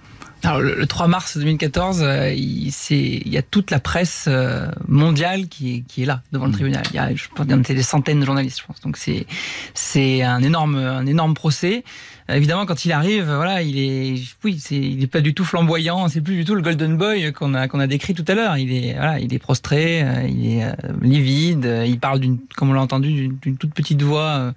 Alors, 0.44 0.61
le, 0.61 0.87
3 0.87 1.09
mars 1.09 1.38
2014, 1.38 2.03
euh, 2.03 2.33
il, 2.33 2.68
il, 2.90 3.29
y 3.29 3.38
a 3.38 3.42
toute 3.42 3.70
la 3.70 3.81
presse 3.81 4.27
euh, 4.29 4.68
mondiale 4.88 5.49
qui, 5.49 5.85
qui, 5.88 6.03
est 6.03 6.07
là 6.07 6.23
devant 6.33 6.44
le 6.44 6.51
mmh. 6.51 6.55
tribunal. 6.55 6.83
Il 6.90 6.97
y 6.97 6.99
a, 6.99 7.14
je 7.14 7.29
pense, 7.35 7.47
des 7.47 7.83
centaines 7.83 8.20
de 8.20 8.27
journalistes, 8.27 8.61
je 8.61 8.66
pense. 8.66 8.81
Donc 8.81 8.99
c'est 8.99 9.27
c'est 9.73 10.23
un 10.23 10.42
énorme 10.42 10.77
un 10.77 11.07
énorme 11.07 11.33
procès 11.33 11.83
évidemment, 12.29 12.67
quand 12.67 12.85
il 12.85 12.93
arrive, 12.93 13.25
voilà, 13.25 13.63
il 13.63 13.79
est, 13.79 14.15
oui, 14.45 14.59
c'est, 14.59 14.77
il 14.77 15.03
est 15.03 15.09
pas 15.09 15.21
du 15.21 15.35
tout 15.35 15.45
flamboyant. 15.45 16.09
C'est 16.09 16.21
plus 16.21 16.37
du 16.37 16.45
tout 16.45 16.55
le 16.55 16.63
Golden 16.63 16.97
Boy 16.97 17.33
qu'on 17.33 17.55
a 17.55 17.69
qu'on 17.69 17.81
a 17.81 17.87
décrit 17.87 18.15
tout 18.15 18.25
à 18.29 18.35
l'heure. 18.35 18.57
Il 18.57 18.73
est, 18.73 18.95
voilà, 18.95 19.19
il 19.21 19.33
est 19.35 19.39
prostré, 19.39 20.03
euh, 20.03 20.27
il 20.27 20.59
est 20.59 20.65
euh, 20.65 20.73
livide. 21.03 21.85
Il 21.87 21.99
parle 21.99 22.21
d'une, 22.21 22.39
comme 22.57 22.71
on 22.71 22.73
l'a 22.73 22.81
entendu, 22.81 23.29
d'une 23.43 23.57
toute 23.57 23.75
petite 23.75 24.03
voix 24.03 24.53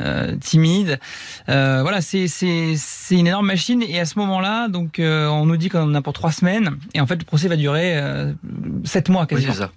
euh, 0.00 0.32
mm. 0.32 0.38
timide. 0.38 0.98
voilà, 1.46 2.00
c'est 2.00 2.28
c'est 2.28 2.74
c'est 2.76 3.16
une 3.16 3.26
énorme 3.26 3.46
machine. 3.46 3.82
Et 3.82 3.98
à 3.98 4.04
ce 4.04 4.18
moment-là, 4.20 4.68
donc, 4.68 5.00
on 5.00 5.46
nous 5.46 5.56
dit 5.56 5.68
qu'on 5.68 5.82
en 5.82 5.94
a 5.94 6.02
pour 6.02 6.12
trois 6.12 6.32
semaines. 6.32 6.76
Et 6.94 7.00
en 7.00 7.06
fait, 7.06 7.16
le 7.16 7.24
procès 7.24 7.48
va 7.48 7.56
durer 7.56 8.00
sept 8.84 9.08
mois 9.08 9.26
quasiment. 9.26 9.52
Oui, 9.52 9.58
ça. 9.58 9.72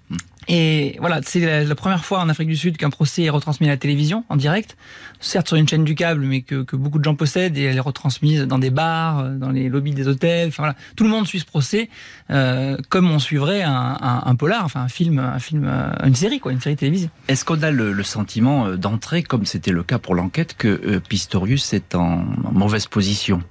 Et 0.48 0.96
voilà, 1.00 1.20
c'est 1.24 1.64
la, 1.64 1.74
première 1.74 2.04
fois 2.04 2.20
en 2.20 2.28
Afrique 2.28 2.48
du 2.48 2.56
Sud 2.56 2.76
qu'un 2.76 2.90
procès 2.90 3.24
est 3.24 3.30
retransmis 3.30 3.66
à 3.66 3.70
la 3.70 3.76
télévision, 3.76 4.24
en 4.28 4.36
direct. 4.36 4.76
Certes 5.20 5.48
sur 5.48 5.56
une 5.56 5.68
chaîne 5.68 5.84
du 5.84 5.94
câble, 5.94 6.22
mais 6.22 6.42
que, 6.42 6.76
beaucoup 6.76 6.98
de 6.98 7.04
gens 7.04 7.14
possèdent, 7.14 7.56
et 7.58 7.62
elle 7.62 7.76
est 7.76 7.80
retransmise 7.80 8.42
dans 8.42 8.58
des 8.58 8.70
bars, 8.70 9.20
euh, 9.20 9.34
dans 9.34 9.50
les 9.50 9.68
lobbies 9.68 9.94
des 9.94 10.08
hôtels. 10.08 10.48
Enfin 10.48 10.62
voilà, 10.62 10.76
tout 10.94 11.04
le 11.04 11.10
monde 11.10 11.26
suit 11.26 11.40
ce 11.40 11.44
procès 11.44 11.88
euh, 12.30 12.76
comme 12.88 13.10
on 13.10 13.18
suivrait 13.18 13.62
un, 13.62 13.96
un, 14.00 14.22
un, 14.26 14.34
polar, 14.34 14.64
enfin 14.64 14.80
un 14.82 14.88
film, 14.88 15.18
un 15.18 15.38
film, 15.38 15.64
euh, 15.66 15.90
une 16.04 16.14
série 16.14 16.40
quoi, 16.40 16.52
une 16.52 16.60
série 16.60 16.76
télévisée. 16.76 17.08
Est-ce 17.28 17.44
qu'on 17.44 17.62
a 17.62 17.70
le, 17.70 17.92
le 17.92 18.02
sentiment 18.02 18.66
euh, 18.66 18.76
d'entrer, 18.76 19.22
comme 19.22 19.46
c'était 19.46 19.70
le 19.70 19.84
cas 19.84 19.98
pour 19.98 20.14
l'enquête, 20.14 20.56
que 20.56 20.98
Pistorius 20.98 21.72
est 21.72 21.94
en, 21.94 22.24
mauvaise 22.52 22.86
position 22.86 23.42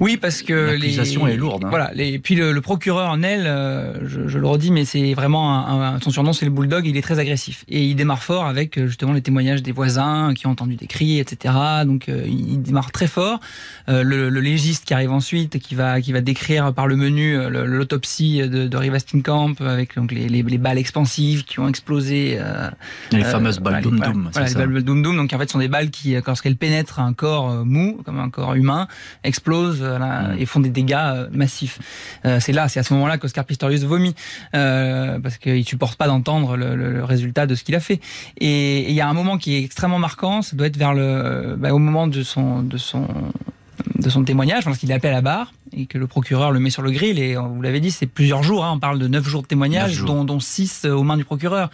Oui, 0.00 0.16
parce 0.16 0.42
que 0.42 0.54
l'accusation 0.72 1.26
est 1.26 1.36
lourde. 1.36 1.64
Hein. 1.64 1.68
Voilà. 1.68 1.90
Les... 1.94 2.18
Puis 2.18 2.34
le, 2.34 2.52
le 2.52 2.60
procureur 2.62 3.16
Nel, 3.18 3.46
euh, 3.46 4.06
je, 4.06 4.28
je, 4.28 4.38
le 4.38 4.46
redis, 4.46 4.70
mais 4.70 4.86
c'est 4.86 5.12
vraiment 5.12 5.54
un, 5.54 5.94
un, 5.94 6.00
son 6.00 6.10
surnom, 6.10 6.32
c'est 6.32 6.46
le 6.46 6.50
bulldog. 6.50 6.86
Il 6.86 6.96
est 6.96 7.02
très 7.02 7.18
agressif 7.18 7.64
et 7.68 7.84
il 7.84 7.94
démarre 7.94 8.22
fort 8.22 8.46
avec 8.46 8.78
euh, 8.78 8.86
justement 8.86 9.12
les 9.12 9.20
témoignages 9.20 9.62
des 9.62 9.72
voisins 9.72 10.32
qui 10.34 10.46
ont 10.46 10.50
entendu 10.50 10.76
des 10.76 10.86
cris, 10.86 11.18
etc. 11.18 11.54
Donc 11.84 12.08
euh, 12.08 12.24
il 12.26 12.62
démarre 12.62 12.92
très 12.92 13.06
fort. 13.06 13.40
Euh, 13.90 14.02
le, 14.02 14.30
le, 14.30 14.40
légiste 14.40 14.86
qui 14.86 14.94
arrive 14.94 15.12
ensuite, 15.12 15.58
qui 15.58 15.74
va 15.74 16.00
qui 16.00 16.12
va 16.12 16.22
décrire 16.22 16.72
par 16.72 16.86
le 16.86 16.96
menu 16.96 17.36
l'autopsie 17.50 18.38
de, 18.40 18.66
de 18.66 18.76
Riva 18.76 18.98
Steenkamp 18.98 19.54
avec 19.60 19.96
donc 19.96 20.12
les, 20.12 20.28
les, 20.28 20.42
les, 20.42 20.58
balles 20.58 20.78
expansives 20.78 21.44
qui 21.44 21.60
ont 21.60 21.68
explosé. 21.68 22.38
les 23.12 23.24
fameuses 23.24 23.58
balles 23.58 23.82
doum 23.82 24.00
doum. 24.00 24.30
Voilà, 24.32 24.48
les 24.48 24.54
balles 24.54 24.82
doum 24.82 25.02
doum. 25.02 25.16
Donc 25.16 25.32
en 25.34 25.38
fait, 25.38 25.46
ce 25.46 25.52
sont 25.52 25.58
des 25.58 25.68
balles 25.68 25.90
qui, 25.90 26.16
lorsqu'elles 26.26 26.56
pénètrent 26.56 27.00
un 27.00 27.12
corps 27.12 27.66
mou, 27.66 28.00
comme 28.04 28.18
un 28.18 28.30
corps 28.30 28.54
humain, 28.54 28.88
explosent 29.24 29.84
Là, 29.98 30.30
et 30.38 30.46
font 30.46 30.60
des 30.60 30.70
dégâts 30.70 30.94
euh, 30.94 31.28
massifs. 31.32 31.78
Euh, 32.24 32.38
c'est 32.40 32.52
là, 32.52 32.68
c'est 32.68 32.80
à 32.80 32.82
ce 32.82 32.94
moment-là 32.94 33.18
qu'Oscar 33.18 33.44
Pistorius 33.44 33.84
vomit 33.84 34.14
euh, 34.54 35.18
parce 35.18 35.38
qu'il 35.38 35.64
supporte 35.64 35.96
pas 35.96 36.06
d'entendre 36.06 36.56
le, 36.56 36.76
le, 36.76 36.92
le, 36.92 37.04
résultat 37.04 37.46
de 37.46 37.54
ce 37.54 37.64
qu'il 37.64 37.74
a 37.74 37.80
fait. 37.80 38.00
Et 38.38 38.88
il 38.88 38.94
y 38.94 39.00
a 39.00 39.08
un 39.08 39.14
moment 39.14 39.38
qui 39.38 39.54
est 39.54 39.64
extrêmement 39.64 39.98
marquant. 39.98 40.42
Ça 40.42 40.56
doit 40.56 40.66
être 40.66 40.76
vers 40.76 40.94
le, 40.94 41.56
bah, 41.58 41.72
au 41.72 41.78
moment 41.78 42.06
de 42.06 42.22
son, 42.22 42.62
de 42.62 42.78
son 42.78 43.06
de 43.98 44.08
son 44.08 44.24
témoignage, 44.24 44.64
lorsqu'il 44.66 44.90
est 44.90 44.94
appelé 44.94 45.10
à 45.10 45.16
la 45.16 45.20
barre 45.20 45.52
et 45.72 45.86
que 45.86 45.98
le 45.98 46.06
procureur 46.06 46.52
le 46.52 46.60
met 46.60 46.70
sur 46.70 46.82
le 46.82 46.90
grill. 46.90 47.18
Et 47.18 47.36
vous 47.36 47.62
l'avez 47.62 47.80
dit, 47.80 47.90
c'est 47.90 48.06
plusieurs 48.06 48.42
jours. 48.42 48.64
Hein, 48.64 48.72
on 48.74 48.78
parle 48.78 48.98
de 48.98 49.08
neuf 49.08 49.26
jours 49.28 49.42
de 49.42 49.46
témoignage, 49.46 49.92
jours. 49.92 50.06
Dont, 50.08 50.24
dont 50.24 50.40
six 50.40 50.84
aux 50.84 51.02
mains 51.02 51.16
du 51.16 51.24
procureur. 51.24 51.70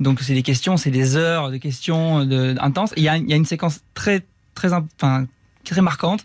Donc 0.00 0.20
c'est 0.20 0.34
des 0.34 0.42
questions, 0.42 0.76
c'est 0.76 0.90
des 0.90 1.16
heures 1.16 1.50
de 1.50 1.56
questions 1.56 2.24
de, 2.24 2.54
intenses. 2.60 2.92
Il 2.96 3.02
y 3.02 3.08
a, 3.08 3.16
il 3.16 3.28
y 3.28 3.32
a 3.32 3.36
une 3.36 3.46
séquence 3.46 3.80
très 3.94 4.22
très 4.54 4.72
enfin 4.72 5.26
très 5.64 5.82
marquante 5.82 6.24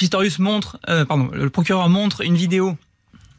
Pistorius 0.00 0.38
montre, 0.38 0.78
euh, 0.88 1.04
pardon, 1.04 1.28
le 1.30 1.50
procureur 1.50 1.90
montre 1.90 2.22
une 2.22 2.34
vidéo 2.34 2.78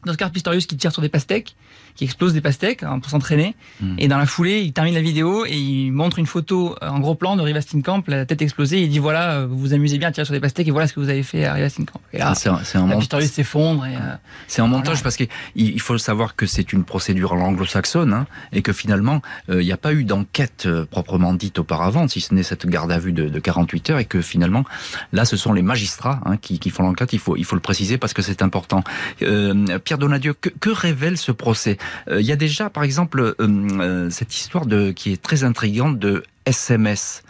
d'Oscar 0.06 0.30
Pistorius 0.30 0.66
qui 0.66 0.76
tire 0.76 0.92
sur 0.92 1.02
des 1.02 1.08
pastèques 1.08 1.56
qui 1.94 2.04
explose 2.04 2.32
des 2.32 2.40
pastèques 2.40 2.82
hein, 2.82 2.98
pour 2.98 3.10
s'entraîner. 3.10 3.54
Mmh. 3.80 3.96
Et 3.98 4.08
dans 4.08 4.18
la 4.18 4.26
foulée, 4.26 4.60
il 4.60 4.72
termine 4.72 4.94
la 4.94 5.02
vidéo 5.02 5.44
et 5.46 5.56
il 5.56 5.92
montre 5.92 6.18
une 6.18 6.26
photo 6.26 6.76
en 6.80 7.00
gros 7.00 7.14
plan 7.14 7.36
de 7.36 7.42
Riva 7.42 7.60
Steenkamp, 7.60 8.04
la 8.08 8.26
tête 8.26 8.42
explosée. 8.42 8.78
Et 8.78 8.82
il 8.82 8.90
dit 8.90 8.98
voilà, 8.98 9.44
vous 9.46 9.58
vous 9.58 9.74
amusez 9.74 9.98
bien 9.98 10.08
à 10.08 10.12
tirer 10.12 10.24
sur 10.24 10.34
des 10.34 10.40
pastèques 10.40 10.68
et 10.68 10.70
voilà 10.70 10.86
ce 10.86 10.94
que 10.94 11.00
vous 11.00 11.08
avez 11.08 11.22
fait 11.22 11.44
à 11.44 11.54
Riva 11.54 11.68
Steenkamp. 11.68 12.00
Et 12.12 12.18
là, 12.18 12.34
c'est 12.34 12.48
un, 12.48 12.60
un 12.74 12.86
mont... 12.86 12.98
Pistorius 12.98 13.30
s'effondre. 13.30 13.84
Euh, 13.84 14.16
c'est 14.46 14.62
un 14.62 14.66
montage 14.66 15.02
parce 15.02 15.16
qu'il 15.16 15.28
il 15.54 15.80
faut 15.80 15.98
savoir 15.98 16.36
que 16.36 16.46
c'est 16.46 16.72
une 16.72 16.84
procédure 16.84 17.32
anglo-saxonne 17.32 18.12
hein, 18.12 18.26
et 18.52 18.62
que 18.62 18.72
finalement, 18.72 19.22
euh, 19.48 19.62
il 19.62 19.66
n'y 19.66 19.72
a 19.72 19.76
pas 19.76 19.92
eu 19.92 20.04
d'enquête 20.04 20.64
euh, 20.66 20.84
proprement 20.84 21.34
dite 21.34 21.58
auparavant, 21.58 22.08
si 22.08 22.20
ce 22.20 22.34
n'est 22.34 22.42
cette 22.42 22.66
garde 22.66 22.92
à 22.92 22.98
vue 22.98 23.12
de, 23.12 23.28
de, 23.28 23.38
48 23.38 23.90
heures 23.90 23.98
et 23.98 24.04
que 24.04 24.20
finalement, 24.20 24.64
là, 25.12 25.24
ce 25.24 25.36
sont 25.36 25.52
les 25.52 25.62
magistrats 25.62 26.20
hein, 26.24 26.36
qui, 26.36 26.58
qui, 26.58 26.70
font 26.70 26.82
l'enquête. 26.82 27.12
Il 27.12 27.18
faut, 27.18 27.36
il 27.36 27.44
faut 27.44 27.56
le 27.56 27.60
préciser 27.60 27.98
parce 27.98 28.12
que 28.12 28.22
c'est 28.22 28.42
important. 28.42 28.84
Euh, 29.22 29.78
Pierre 29.78 29.98
Donadieu, 29.98 30.34
que, 30.34 30.48
que 30.48 30.70
révèle 30.70 31.16
ce 31.16 31.32
procès? 31.32 31.78
Il 32.06 32.14
euh, 32.14 32.22
y 32.22 32.32
a 32.32 32.36
déjà, 32.36 32.70
par 32.70 32.84
exemple, 32.84 33.20
euh, 33.20 33.34
euh, 33.40 34.10
cette 34.10 34.34
histoire 34.34 34.66
de 34.66 34.90
qui 34.90 35.12
est 35.12 35.22
très 35.22 35.44
intrigante 35.44 35.98
de 35.98 36.22
SMS. 36.46 37.22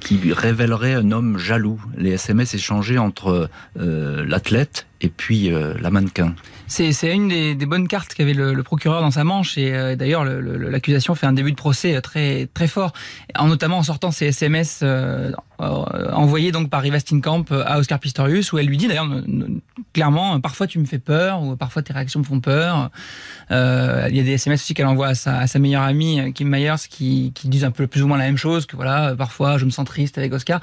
Qui 0.00 0.32
révélerait 0.32 0.94
un 0.94 1.10
homme 1.10 1.38
jaloux. 1.38 1.80
Les 1.96 2.12
SMS 2.12 2.54
échangés 2.54 2.98
entre 2.98 3.50
l'athlète 3.74 4.86
et 5.00 5.08
puis 5.08 5.52
euh, 5.52 5.74
la 5.80 5.90
mannequin. 5.90 6.34
C'est 6.68 7.14
une 7.14 7.28
des, 7.28 7.66
bonnes 7.66 7.86
cartes 7.86 8.14
qu'avait 8.14 8.34
le, 8.34 8.60
procureur 8.62 9.00
dans 9.00 9.12
sa 9.12 9.22
manche 9.22 9.56
et 9.56 9.72
euh, 9.72 9.94
d'ailleurs 9.94 10.24
l'accusation 10.24 11.14
fait 11.14 11.26
un 11.26 11.32
début 11.32 11.52
de 11.52 11.56
procès 11.56 12.00
très 12.00 12.48
très 12.52 12.66
fort, 12.66 12.92
en 13.38 13.46
notamment 13.46 13.78
en 13.78 13.82
sortant 13.84 14.10
ces 14.10 14.26
SMS 14.26 14.80
euh, 14.82 15.30
envoyés 15.58 16.50
donc 16.50 16.68
par 16.68 16.82
Riva 16.82 16.98
Steenkamp 16.98 17.44
à 17.50 17.78
Oscar 17.78 18.00
Pistorius 18.00 18.52
où 18.52 18.58
elle 18.58 18.66
lui 18.66 18.76
dit 18.76 18.88
d'ailleurs 18.88 19.08
clairement 19.92 20.40
parfois 20.40 20.66
tu 20.66 20.80
me 20.80 20.86
fais 20.86 20.98
peur 20.98 21.42
ou 21.42 21.56
parfois 21.56 21.82
tes 21.82 21.92
réactions 21.92 22.20
me 22.20 22.24
font 22.24 22.40
peur. 22.40 22.90
Euh, 23.52 24.06
il 24.10 24.16
y 24.16 24.20
a 24.20 24.24
des 24.24 24.32
SMS 24.32 24.60
aussi 24.60 24.74
qu'elle 24.74 24.86
envoie 24.86 25.08
à 25.08 25.14
sa, 25.14 25.58
meilleure 25.60 25.82
amie 25.82 26.32
Kim 26.34 26.48
Myers 26.48 26.88
qui, 26.90 27.32
disent 27.44 27.64
un 27.64 27.70
peu 27.70 27.86
plus 27.86 28.02
ou 28.02 28.08
moins 28.08 28.18
la 28.18 28.24
même 28.24 28.36
chose 28.36 28.66
que 28.66 28.74
voilà 28.74 29.14
parfois 29.16 29.56
je 29.56 29.64
me 29.64 29.70
sens 29.70 29.86
triste 29.86 30.18
avec 30.18 30.32
Oscar. 30.32 30.60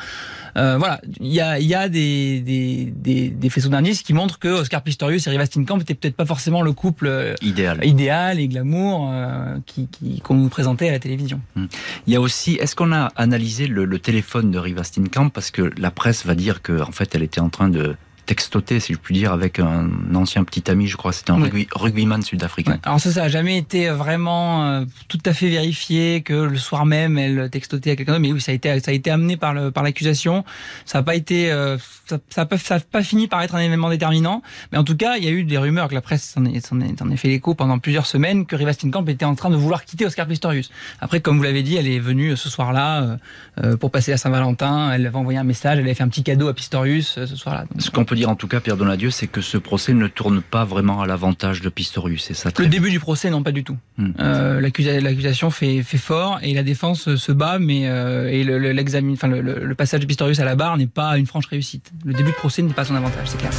voilà 0.55 0.99
il 1.21 1.31
y 1.31 1.39
a 1.39 1.59
y 1.59 1.73
a 1.73 1.87
des 1.87 2.41
des, 2.41 2.93
des, 2.93 3.29
des 3.29 3.49
faisceaux 3.49 3.69
d'indices 3.69 4.03
qui 4.03 4.13
montrent 4.13 4.22
que 4.27 4.47
Oscar 4.47 4.81
Pistorius 4.81 5.27
et 5.27 5.29
Riva 5.29 5.45
Steenkamp 5.45 5.79
étaient 5.79 5.93
peut-être 5.93 6.15
pas 6.15 6.25
forcément 6.25 6.61
le 6.61 6.73
couple 6.73 7.35
idéal, 7.41 7.83
idéal 7.83 8.39
et 8.39 8.47
glamour 8.47 9.09
euh, 9.11 9.57
qui 9.65 9.87
qu'on 10.23 10.35
nous 10.35 10.49
présentait 10.49 10.89
à 10.89 10.91
la 10.91 10.99
télévision. 10.99 11.41
Hum. 11.55 11.67
Il 12.07 12.13
y 12.13 12.15
a 12.15 12.21
aussi, 12.21 12.55
est-ce 12.55 12.75
qu'on 12.75 12.91
a 12.91 13.11
analysé 13.15 13.67
le, 13.67 13.85
le, 13.85 13.99
téléphone 13.99 14.51
de 14.51 14.59
Riva 14.59 14.83
Steenkamp 14.83 15.29
parce 15.29 15.51
que 15.51 15.71
la 15.77 15.91
presse 15.91 16.25
va 16.25 16.35
dire 16.35 16.61
que 16.61 16.81
en 16.81 16.91
fait 16.91 17.15
elle 17.15 17.23
était 17.23 17.41
en 17.41 17.49
train 17.49 17.69
de 17.69 17.95
textoté, 18.25 18.79
si 18.79 18.93
je 18.93 18.97
puis 18.97 19.13
dire, 19.13 19.31
avec 19.31 19.59
un 19.59 19.89
ancien 20.15 20.43
petit 20.43 20.69
ami, 20.69 20.87
je 20.87 20.97
crois, 20.97 21.11
c'était 21.11 21.31
un 21.31 21.41
oui. 21.41 21.67
rugbyman 21.73 22.21
sud-africain. 22.21 22.73
Ouais. 22.73 22.79
Alors 22.83 22.99
ça, 22.99 23.11
ça 23.11 23.23
a 23.23 23.29
jamais 23.29 23.57
été 23.57 23.89
vraiment 23.89 24.65
euh, 24.65 24.85
tout 25.07 25.19
à 25.25 25.33
fait 25.33 25.49
vérifié 25.49 26.21
que 26.21 26.33
le 26.33 26.57
soir 26.57 26.85
même 26.85 27.17
elle 27.17 27.49
textotait 27.49 27.91
à 27.91 27.95
quelqu'un 27.95 28.19
mais 28.19 28.31
oui, 28.31 28.41
ça 28.41 28.51
a 28.51 28.55
été, 28.55 28.79
ça 28.79 28.91
a 28.91 28.93
été 28.93 29.11
amené 29.11 29.37
par 29.37 29.53
le, 29.53 29.71
par 29.71 29.83
l'accusation. 29.83 30.43
Ça 30.85 30.99
n'a 30.99 31.03
pas 31.03 31.15
été, 31.15 31.51
euh, 31.51 31.77
ça, 32.05 32.17
ça, 32.29 32.41
a 32.41 32.45
pas, 32.45 32.57
ça 32.57 32.75
a 32.75 32.79
pas 32.79 33.03
fini 33.03 33.27
par 33.27 33.41
être 33.41 33.55
un 33.55 33.59
événement 33.59 33.89
déterminant, 33.89 34.41
mais 34.71 34.77
en 34.77 34.83
tout 34.83 34.95
cas, 34.95 35.17
il 35.17 35.23
y 35.23 35.27
a 35.27 35.31
eu 35.31 35.43
des 35.43 35.57
rumeurs 35.57 35.89
que 35.89 35.93
la 35.93 36.01
presse 36.01 36.23
s'en 36.23 36.45
est, 36.45 36.55
est, 36.55 37.17
fait 37.17 37.27
l'écho 37.27 37.53
pendant 37.55 37.79
plusieurs 37.79 38.05
semaines 38.05 38.45
que 38.45 38.55
Riva 38.55 38.73
Steenkamp 38.73 39.05
était 39.07 39.25
en 39.25 39.35
train 39.35 39.49
de 39.49 39.55
vouloir 39.55 39.85
quitter 39.85 40.05
Oscar 40.05 40.27
Pistorius. 40.27 40.71
Après, 40.99 41.19
comme 41.19 41.37
vous 41.37 41.43
l'avez 41.43 41.63
dit, 41.63 41.75
elle 41.75 41.87
est 41.87 41.99
venue 41.99 42.35
ce 42.37 42.49
soir-là 42.49 43.17
euh, 43.63 43.77
pour 43.77 43.91
passer 43.91 44.13
à 44.13 44.17
Saint-Valentin. 44.17 44.91
Elle 44.91 45.05
avait 45.05 45.17
envoyé 45.17 45.39
un 45.39 45.43
message, 45.43 45.77
elle 45.77 45.85
avait 45.85 45.93
fait 45.93 46.03
un 46.03 46.09
petit 46.09 46.23
cadeau 46.23 46.47
à 46.47 46.53
Pistorius 46.53 47.13
ce 47.25 47.35
soir-là. 47.35 47.65
Ce 47.79 47.89
qu'on 47.89 48.05
peut 48.05 48.12
dire 48.15 48.29
en 48.29 48.35
tout 48.35 48.47
cas, 48.47 48.59
Pierre 48.59 48.77
Donadieu, 48.77 49.11
c'est 49.11 49.27
que 49.27 49.41
ce 49.41 49.57
procès 49.57 49.93
ne 49.93 50.07
tourne 50.07 50.41
pas 50.41 50.65
vraiment 50.65 51.01
à 51.01 51.07
l'avantage 51.07 51.61
de 51.61 51.69
Pistorius. 51.69 52.23
C'est 52.23 52.33
ça. 52.33 52.49
Le 52.57 52.67
début 52.67 52.91
du 52.91 52.99
procès, 52.99 53.29
non, 53.29 53.43
pas 53.43 53.51
du 53.51 53.63
tout. 53.63 53.77
Mmh. 53.97 54.11
Euh, 54.19 54.61
L'accusation 54.61 55.49
fait, 55.49 55.83
fait 55.83 55.97
fort 55.97 56.39
et 56.41 56.53
la 56.53 56.63
défense 56.63 57.15
se 57.15 57.31
bat, 57.31 57.59
mais 57.59 57.87
euh, 57.87 58.29
et 58.29 58.43
l'examen, 58.73 59.07
le, 59.07 59.13
enfin 59.13 59.27
le, 59.27 59.41
le, 59.41 59.75
passage 59.75 60.01
de 60.01 60.05
Pistorius 60.05 60.39
à 60.39 60.45
la 60.45 60.55
barre 60.55 60.77
n'est 60.77 60.87
pas 60.87 61.17
une 61.17 61.25
franche 61.25 61.47
réussite. 61.47 61.91
Le 62.05 62.13
début 62.13 62.31
de 62.31 62.35
procès 62.35 62.61
n'est 62.61 62.73
pas 62.73 62.85
son 62.85 62.95
avantage, 62.95 63.27
c'est 63.27 63.37
clair. 63.37 63.51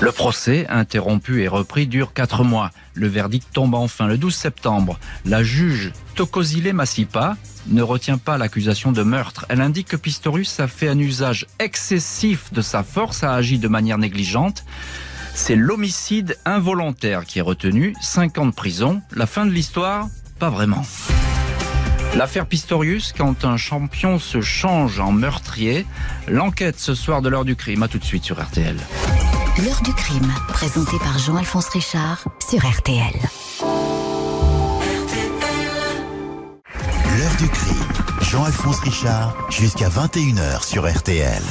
Le 0.00 0.12
procès, 0.12 0.66
interrompu 0.68 1.42
et 1.42 1.48
repris, 1.48 1.86
dure 1.86 2.14
quatre 2.14 2.42
mois. 2.42 2.70
Le 3.00 3.08
verdict 3.08 3.48
tombe 3.54 3.74
enfin 3.74 4.06
le 4.06 4.18
12 4.18 4.34
septembre. 4.34 5.00
La 5.24 5.42
juge 5.42 5.90
Tokozile 6.16 6.74
Massipa 6.74 7.38
ne 7.68 7.80
retient 7.80 8.18
pas 8.18 8.36
l'accusation 8.36 8.92
de 8.92 9.02
meurtre. 9.02 9.46
Elle 9.48 9.62
indique 9.62 9.88
que 9.88 9.96
Pistorius 9.96 10.60
a 10.60 10.68
fait 10.68 10.86
un 10.86 10.98
usage 10.98 11.46
excessif 11.58 12.52
de 12.52 12.60
sa 12.60 12.82
force, 12.82 13.24
a 13.24 13.32
agi 13.32 13.58
de 13.58 13.68
manière 13.68 13.96
négligente. 13.96 14.66
C'est 15.32 15.56
l'homicide 15.56 16.36
involontaire 16.44 17.24
qui 17.24 17.38
est 17.38 17.42
retenu, 17.42 17.94
5 18.02 18.36
ans 18.36 18.46
de 18.46 18.54
prison. 18.54 19.00
La 19.16 19.24
fin 19.24 19.46
de 19.46 19.50
l'histoire 19.50 20.08
Pas 20.38 20.50
vraiment. 20.50 20.84
L'affaire 22.16 22.44
Pistorius, 22.44 23.14
quand 23.16 23.46
un 23.46 23.56
champion 23.56 24.18
se 24.18 24.42
change 24.42 25.00
en 25.00 25.12
meurtrier, 25.12 25.86
l'enquête 26.28 26.78
ce 26.78 26.94
soir 26.94 27.22
de 27.22 27.30
l'heure 27.30 27.46
du 27.46 27.56
crime, 27.56 27.82
à 27.82 27.88
tout 27.88 27.98
de 27.98 28.04
suite 28.04 28.24
sur 28.24 28.38
RTL. 28.42 28.76
L'heure 29.58 29.82
du 29.82 29.92
crime, 29.92 30.32
présenté 30.48 30.96
par 31.00 31.18
Jean-Alphonse 31.18 31.68
Richard 31.70 32.24
sur 32.48 32.60
RTL. 32.60 33.12
L'heure 37.18 37.36
du 37.36 37.48
crime, 37.48 37.84
Jean-Alphonse 38.22 38.78
Richard, 38.80 39.36
jusqu'à 39.50 39.88
21h 39.88 40.64
sur 40.64 40.88
RTL. 40.90 41.42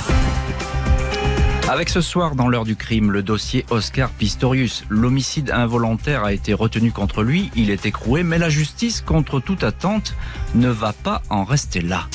Avec 1.67 1.89
ce 1.89 2.01
soir, 2.01 2.35
dans 2.35 2.47
l'heure 2.47 2.63
du 2.63 2.75
crime, 2.77 3.11
le 3.11 3.21
dossier 3.21 3.65
Oscar 3.69 4.09
Pistorius. 4.09 4.85
L'homicide 4.89 5.51
involontaire 5.51 6.23
a 6.23 6.33
été 6.33 6.53
retenu 6.53 6.91
contre 6.91 7.21
lui, 7.21 7.51
il 7.55 7.69
est 7.69 7.85
écroué, 7.85 8.23
mais 8.23 8.39
la 8.39 8.49
justice, 8.49 9.01
contre 9.01 9.39
toute 9.39 9.63
attente, 9.63 10.15
ne 10.55 10.69
va 10.69 10.93
pas 10.93 11.21
en 11.29 11.43
rester 11.43 11.81
là. 11.81 12.07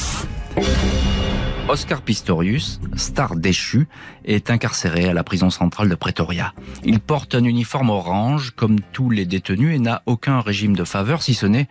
Oscar 1.67 2.03
Pistorius, 2.03 2.79
star 2.95 3.37
déchu, 3.37 3.89
est 4.27 4.51
incarcéré 4.51 5.09
à 5.09 5.15
la 5.15 5.25
prison 5.25 5.49
centrale 5.49 5.89
de 5.89 5.95
Pretoria. 5.95 6.53
Il 6.85 7.01
porte 7.01 7.35
un 7.35 7.45
uniforme 7.45 7.89
orange 7.89 8.51
comme 8.51 8.81
tous 8.93 9.09
les 9.09 9.25
détenus 9.25 9.75
et 9.75 9.79
n'a 9.79 10.03
aucun 10.05 10.41
régime 10.41 10.77
de 10.77 10.85
faveur 10.85 11.23
si 11.23 11.33
ce 11.33 11.47
n'est 11.47 11.69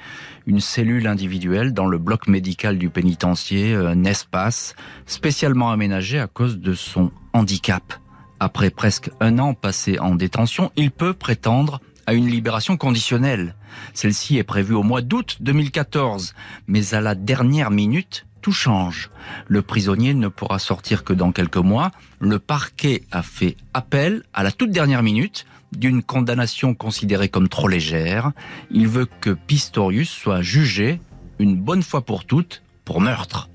une 0.47 0.61
cellule 0.61 1.05
individuelle 1.05 1.73
dans 1.73 1.85
le 1.85 1.99
bloc 1.99 2.27
médical 2.27 2.79
du 2.79 2.89
pénitencier, 2.89 3.75
un 3.75 4.03
espace 4.03 4.75
spécialement 5.05 5.69
aménagé 5.69 6.19
à 6.19 6.25
cause 6.25 6.57
de 6.57 6.73
son 6.73 7.11
handicap. 7.31 7.93
Après 8.39 8.71
presque 8.71 9.11
un 9.19 9.37
an 9.37 9.53
passé 9.53 9.99
en 9.99 10.15
détention, 10.15 10.71
il 10.75 10.89
peut 10.89 11.13
prétendre 11.13 11.81
à 12.07 12.13
une 12.13 12.27
libération 12.27 12.77
conditionnelle. 12.77 13.55
Celle-ci 13.93 14.37
est 14.37 14.43
prévue 14.43 14.73
au 14.73 14.83
mois 14.83 15.01
d'août 15.01 15.37
2014, 15.39 16.33
mais 16.65 16.95
à 16.95 16.99
la 16.99 17.13
dernière 17.13 17.69
minute, 17.69 18.25
tout 18.43 18.51
change. 18.51 19.09
Le 19.47 19.63
prisonnier 19.63 20.13
ne 20.13 20.27
pourra 20.27 20.59
sortir 20.59 21.03
que 21.03 21.13
dans 21.13 21.31
quelques 21.31 21.57
mois. 21.57 21.91
Le 22.19 22.37
parquet 22.37 23.03
a 23.11 23.23
fait 23.23 23.55
appel 23.73 24.21
à 24.33 24.43
la 24.43 24.51
toute 24.51 24.69
dernière 24.69 25.01
minute 25.01 25.45
d'une 25.71 26.03
condamnation 26.03 26.75
considérée 26.75 27.29
comme 27.29 27.47
trop 27.47 27.67
légère. 27.67 28.31
Il 28.69 28.87
veut 28.87 29.07
que 29.21 29.31
Pistorius 29.31 30.09
soit 30.09 30.43
jugé 30.43 31.01
une 31.39 31.55
bonne 31.55 31.81
fois 31.81 32.01
pour 32.01 32.25
toutes 32.25 32.61
pour 32.85 33.01
meurtre. 33.01 33.49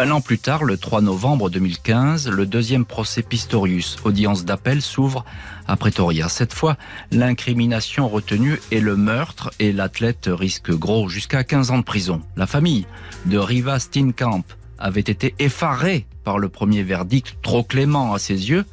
Un 0.00 0.12
an 0.12 0.22
plus 0.22 0.38
tard, 0.38 0.64
le 0.64 0.78
3 0.78 1.02
novembre 1.02 1.50
2015, 1.50 2.30
le 2.30 2.46
deuxième 2.46 2.86
procès 2.86 3.20
Pistorius, 3.20 3.98
audience 4.04 4.46
d'appel, 4.46 4.80
s'ouvre 4.80 5.26
à 5.68 5.76
Pretoria. 5.76 6.30
Cette 6.30 6.54
fois, 6.54 6.78
l'incrimination 7.12 8.08
retenue 8.08 8.58
est 8.72 8.80
le 8.80 8.96
meurtre 8.96 9.50
et 9.58 9.72
l'athlète 9.72 10.30
risque 10.32 10.70
gros 10.70 11.10
jusqu'à 11.10 11.44
15 11.44 11.72
ans 11.72 11.76
de 11.76 11.84
prison. 11.84 12.22
La 12.36 12.46
famille 12.46 12.86
de 13.26 13.36
Riva 13.36 13.78
Steenkamp 13.78 14.44
avait 14.78 15.00
été 15.00 15.34
effarée 15.38 16.06
par 16.24 16.38
le 16.38 16.48
premier 16.48 16.82
verdict 16.82 17.36
trop 17.42 17.62
clément 17.62 18.14
à 18.14 18.18
ses 18.18 18.48
yeux. 18.48 18.64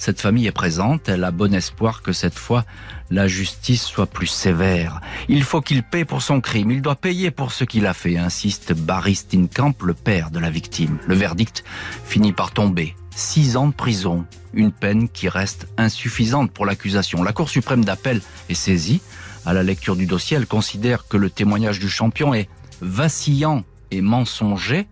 Cette 0.00 0.22
famille 0.22 0.46
est 0.46 0.50
présente, 0.50 1.10
elle 1.10 1.24
a 1.24 1.30
bon 1.30 1.52
espoir 1.52 2.00
que 2.00 2.14
cette 2.14 2.38
fois 2.38 2.64
la 3.10 3.28
justice 3.28 3.84
soit 3.84 4.06
plus 4.06 4.28
sévère. 4.28 5.02
Il 5.28 5.42
faut 5.42 5.60
qu'il 5.60 5.82
paie 5.82 6.06
pour 6.06 6.22
son 6.22 6.40
crime, 6.40 6.70
il 6.70 6.80
doit 6.80 6.96
payer 6.96 7.30
pour 7.30 7.52
ce 7.52 7.64
qu'il 7.64 7.84
a 7.84 7.92
fait, 7.92 8.16
insiste 8.16 8.72
Barry 8.72 9.14
Steenkamp, 9.14 9.74
le 9.82 9.92
père 9.92 10.30
de 10.30 10.38
la 10.38 10.48
victime. 10.48 10.96
Le 11.06 11.14
verdict 11.14 11.64
finit 12.06 12.32
par 12.32 12.52
tomber. 12.52 12.96
Six 13.14 13.58
ans 13.58 13.66
de 13.66 13.74
prison, 13.74 14.24
une 14.54 14.72
peine 14.72 15.06
qui 15.06 15.28
reste 15.28 15.68
insuffisante 15.76 16.50
pour 16.50 16.64
l'accusation. 16.64 17.22
La 17.22 17.34
Cour 17.34 17.50
suprême 17.50 17.84
d'appel 17.84 18.22
est 18.48 18.54
saisie. 18.54 19.02
À 19.44 19.52
la 19.52 19.62
lecture 19.62 19.96
du 19.96 20.06
dossier, 20.06 20.38
elle 20.38 20.46
considère 20.46 21.08
que 21.08 21.18
le 21.18 21.28
témoignage 21.28 21.78
du 21.78 21.90
champion 21.90 22.32
est 22.32 22.48
vacillant 22.80 23.64
et 23.90 24.00
mensonger. 24.00 24.86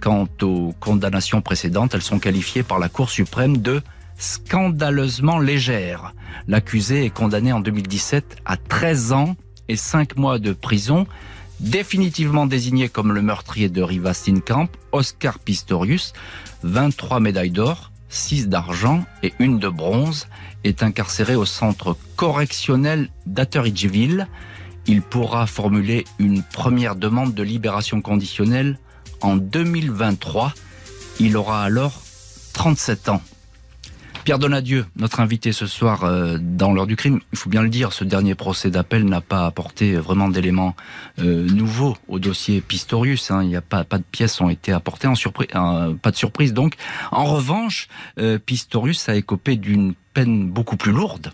Quant 0.00 0.28
aux 0.42 0.72
condamnations 0.78 1.42
précédentes, 1.42 1.92
elles 1.94 2.02
sont 2.02 2.20
qualifiées 2.20 2.62
par 2.62 2.78
la 2.78 2.88
Cour 2.88 3.10
suprême 3.10 3.56
de 3.56 3.82
scandaleusement 4.24 5.38
légères. 5.38 6.14
L'accusé 6.48 7.04
est 7.04 7.10
condamné 7.10 7.52
en 7.52 7.60
2017 7.60 8.36
à 8.44 8.56
13 8.56 9.12
ans 9.12 9.36
et 9.68 9.76
5 9.76 10.16
mois 10.16 10.38
de 10.38 10.52
prison, 10.52 11.06
définitivement 11.60 12.46
désigné 12.46 12.88
comme 12.88 13.12
le 13.12 13.22
meurtrier 13.22 13.68
de 13.68 13.82
Riva 13.82 14.14
Steenkamp, 14.14 14.68
Oscar 14.92 15.38
Pistorius, 15.38 16.14
23 16.62 17.20
médailles 17.20 17.50
d'or, 17.50 17.92
6 18.08 18.48
d'argent 18.48 19.04
et 19.22 19.34
une 19.38 19.58
de 19.58 19.68
bronze, 19.68 20.26
est 20.64 20.82
incarcéré 20.82 21.36
au 21.36 21.44
centre 21.44 21.96
correctionnel 22.16 23.10
d'Atteridgeville. 23.26 24.26
Il 24.86 25.02
pourra 25.02 25.46
formuler 25.46 26.04
une 26.18 26.42
première 26.42 26.96
demande 26.96 27.34
de 27.34 27.42
libération 27.42 28.00
conditionnelle 28.00 28.78
en 29.20 29.36
2023. 29.36 30.54
Il 31.20 31.36
aura 31.36 31.62
alors 31.62 32.02
37 32.54 33.08
ans. 33.10 33.22
Pierre 34.24 34.38
Donadieu, 34.38 34.86
notre 34.96 35.20
invité 35.20 35.52
ce 35.52 35.66
soir 35.66 36.04
euh, 36.04 36.38
dans 36.40 36.72
l'heure 36.72 36.86
du 36.86 36.96
crime, 36.96 37.20
il 37.32 37.38
faut 37.38 37.50
bien 37.50 37.60
le 37.60 37.68
dire, 37.68 37.92
ce 37.92 38.04
dernier 38.04 38.34
procès 38.34 38.70
d'appel 38.70 39.04
n'a 39.04 39.20
pas 39.20 39.44
apporté 39.44 39.96
vraiment 39.96 40.30
d'éléments 40.30 40.74
euh, 41.18 41.46
nouveaux 41.46 41.94
au 42.08 42.18
dossier 42.18 42.62
Pistorius. 42.62 43.30
Hein. 43.30 43.42
Il 43.42 43.48
n'y 43.48 43.56
a 43.56 43.60
pas, 43.60 43.84
de 43.84 44.02
pièces 44.10 44.40
ont 44.40 44.48
été 44.48 44.72
apportées, 44.72 45.08
en 45.08 45.14
surprise, 45.14 45.48
pas 45.52 46.10
de 46.10 46.16
surprise 46.16 46.54
donc. 46.54 46.76
En 47.12 47.26
revanche, 47.26 47.88
euh, 48.18 48.38
Pistorius 48.38 49.10
a 49.10 49.14
écopé 49.14 49.56
d'une 49.56 49.92
peine 50.14 50.48
beaucoup 50.48 50.78
plus 50.78 50.92
lourde. 50.92 51.30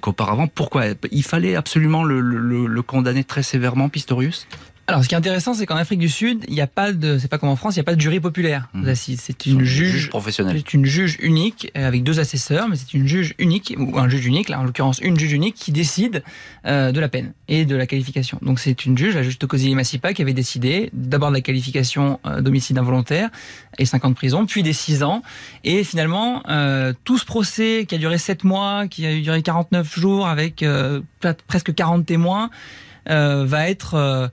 qu'auparavant. 0.00 0.46
Pourquoi? 0.46 0.84
Il 1.12 1.22
fallait 1.22 1.56
absolument 1.56 2.04
le 2.04 2.82
condamner 2.82 3.22
très 3.22 3.42
sévèrement, 3.42 3.90
Pistorius? 3.90 4.46
Alors, 4.88 5.04
ce 5.04 5.08
qui 5.08 5.14
est 5.14 5.18
intéressant, 5.18 5.52
c'est 5.52 5.66
qu'en 5.66 5.76
Afrique 5.76 5.98
du 5.98 6.08
Sud, 6.08 6.46
il 6.48 6.54
n'y 6.54 6.62
a 6.62 6.66
pas 6.66 6.92
de, 6.92 7.18
c'est 7.18 7.28
pas 7.28 7.36
comme 7.36 7.50
en 7.50 7.56
France, 7.56 7.76
il 7.76 7.78
n'y 7.78 7.82
a 7.82 7.84
pas 7.84 7.94
de 7.94 8.00
jury 8.00 8.20
populaire 8.20 8.70
mmh. 8.72 8.94
C'est 8.94 9.44
une 9.44 9.62
juge, 9.62 9.90
juge 9.90 10.08
professionnelle. 10.08 10.56
C'est 10.56 10.72
une 10.72 10.86
juge 10.86 11.18
unique 11.20 11.70
euh, 11.76 11.86
avec 11.86 12.02
deux 12.04 12.20
assesseurs, 12.20 12.68
mais 12.70 12.76
c'est 12.76 12.94
une 12.94 13.06
juge 13.06 13.34
unique 13.38 13.74
ou 13.76 13.98
un 13.98 14.08
juge 14.08 14.24
unique, 14.24 14.48
là 14.48 14.58
en 14.58 14.64
l'occurrence 14.64 14.98
une 15.00 15.18
juge 15.18 15.32
unique 15.34 15.56
qui 15.56 15.72
décide 15.72 16.22
euh, 16.64 16.90
de 16.90 17.00
la 17.00 17.10
peine 17.10 17.34
et 17.48 17.66
de 17.66 17.76
la 17.76 17.86
qualification. 17.86 18.38
Donc 18.40 18.60
c'est 18.60 18.86
une 18.86 18.96
juge, 18.96 19.14
la 19.14 19.22
juge 19.22 19.38
Tokozili 19.38 19.74
Massipa, 19.74 20.14
qui 20.14 20.22
avait 20.22 20.32
décidé 20.32 20.88
d'abord 20.94 21.28
de 21.28 21.34
la 21.34 21.42
qualification 21.42 22.18
euh, 22.24 22.40
d'homicide 22.40 22.78
involontaire 22.78 23.28
et 23.78 23.84
5 23.84 24.06
ans 24.06 24.10
de 24.10 24.14
prison, 24.14 24.46
puis 24.46 24.62
des 24.62 24.72
6 24.72 25.02
ans. 25.02 25.22
Et 25.64 25.84
finalement, 25.84 26.42
euh, 26.48 26.94
tout 27.04 27.18
ce 27.18 27.26
procès 27.26 27.84
qui 27.86 27.94
a 27.94 27.98
duré 27.98 28.16
7 28.16 28.42
mois, 28.44 28.86
qui 28.88 29.04
a 29.04 29.14
duré 29.20 29.42
49 29.42 29.98
jours 29.98 30.28
avec 30.28 30.62
euh, 30.62 31.02
presque 31.46 31.74
40 31.74 32.06
témoins, 32.06 32.48
va 33.06 33.70
être 33.70 33.94
euh, 33.94 34.28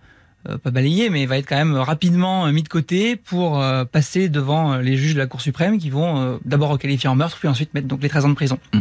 pas 0.58 0.72
balayé, 0.72 1.10
mais 1.10 1.26
va 1.26 1.38
être 1.38 1.48
quand 1.48 1.58
même 1.58 1.76
rapidement 1.76 2.46
euh, 2.46 2.52
mis 2.52 2.64
de 2.64 2.70
côté 2.70 3.16
pour 3.16 3.62
euh, 3.62 3.86
passer 3.86 4.30
devant 4.30 4.78
les 4.78 4.98
juges 4.98 5.14
de 5.14 5.20
la 5.20 5.28
Cour 5.28 5.42
suprême 5.42 5.78
qui 5.78 5.90
vont 5.90 6.40
d'abord 6.46 6.70
requalifier 6.70 7.10
en 7.10 7.16
meurtre, 7.16 7.38
puis 7.38 7.48
ensuite 7.48 7.74
mettre 7.74 7.88
donc 7.88 8.02
les 8.02 8.10
13 8.10 8.26
ans 8.26 8.30
de 8.30 8.36
prison. 8.36 8.60
Mm. 8.74 8.80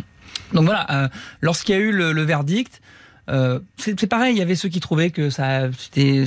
Donc 0.53 0.65
voilà, 0.67 1.11
lorsqu'il 1.41 1.75
y 1.75 1.79
a 1.79 1.81
eu 1.81 1.91
le, 1.91 2.13
le 2.13 2.23
verdict, 2.23 2.81
euh, 3.31 3.59
c'est 3.79 4.07
pareil, 4.07 4.35
il 4.35 4.39
y 4.39 4.43
avait 4.43 4.55
ceux 4.55 4.69
qui 4.69 4.81
trouvaient 4.81 5.11
que 5.11 5.31
ça 5.31 5.71
c'était 5.79 6.25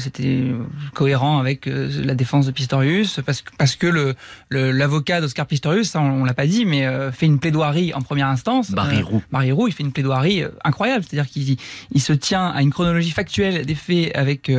cohérent 0.96 1.38
avec 1.38 1.68
euh, 1.68 1.92
la 2.04 2.16
défense 2.16 2.48
de 2.48 2.52
Pistorius 2.52 3.20
parce 3.24 3.44
que 3.44 3.52
parce 3.56 3.76
que 3.76 3.86
le 3.86 4.16
l'avocat 4.50 5.22
d'Oscar 5.22 5.46
Pistorius, 5.46 5.92
ça, 5.92 6.02
on, 6.02 6.24
l'a 6.24 6.34
pas 6.34 6.48
dit, 6.48 6.66
mais 6.66 6.88
euh, 6.88 7.12
fait 7.12 7.28
une 7.28 7.40
plaidoirie 7.40 7.94
en 7.94 8.02
première 8.02 8.28
instance. 8.28 8.72
Barry 8.72 9.02
Roux. 9.04 9.22
Barry 9.32 9.52
Roux, 9.52 9.68
il 9.68 9.74
fait 9.74 9.84
une 9.84 9.92
plaidoirie 9.92 10.44
incroyable, 10.64 11.06
c'est-à-dire 11.08 11.30
qu'il 11.30 11.58
il 11.92 12.02
se 12.02 12.14
tient 12.14 12.48
à 12.48 12.64
une 12.64 12.72
chronologie 12.72 13.12
factuelle 13.12 13.66
des 13.66 13.76
faits 13.76 14.16
avec 14.16 14.52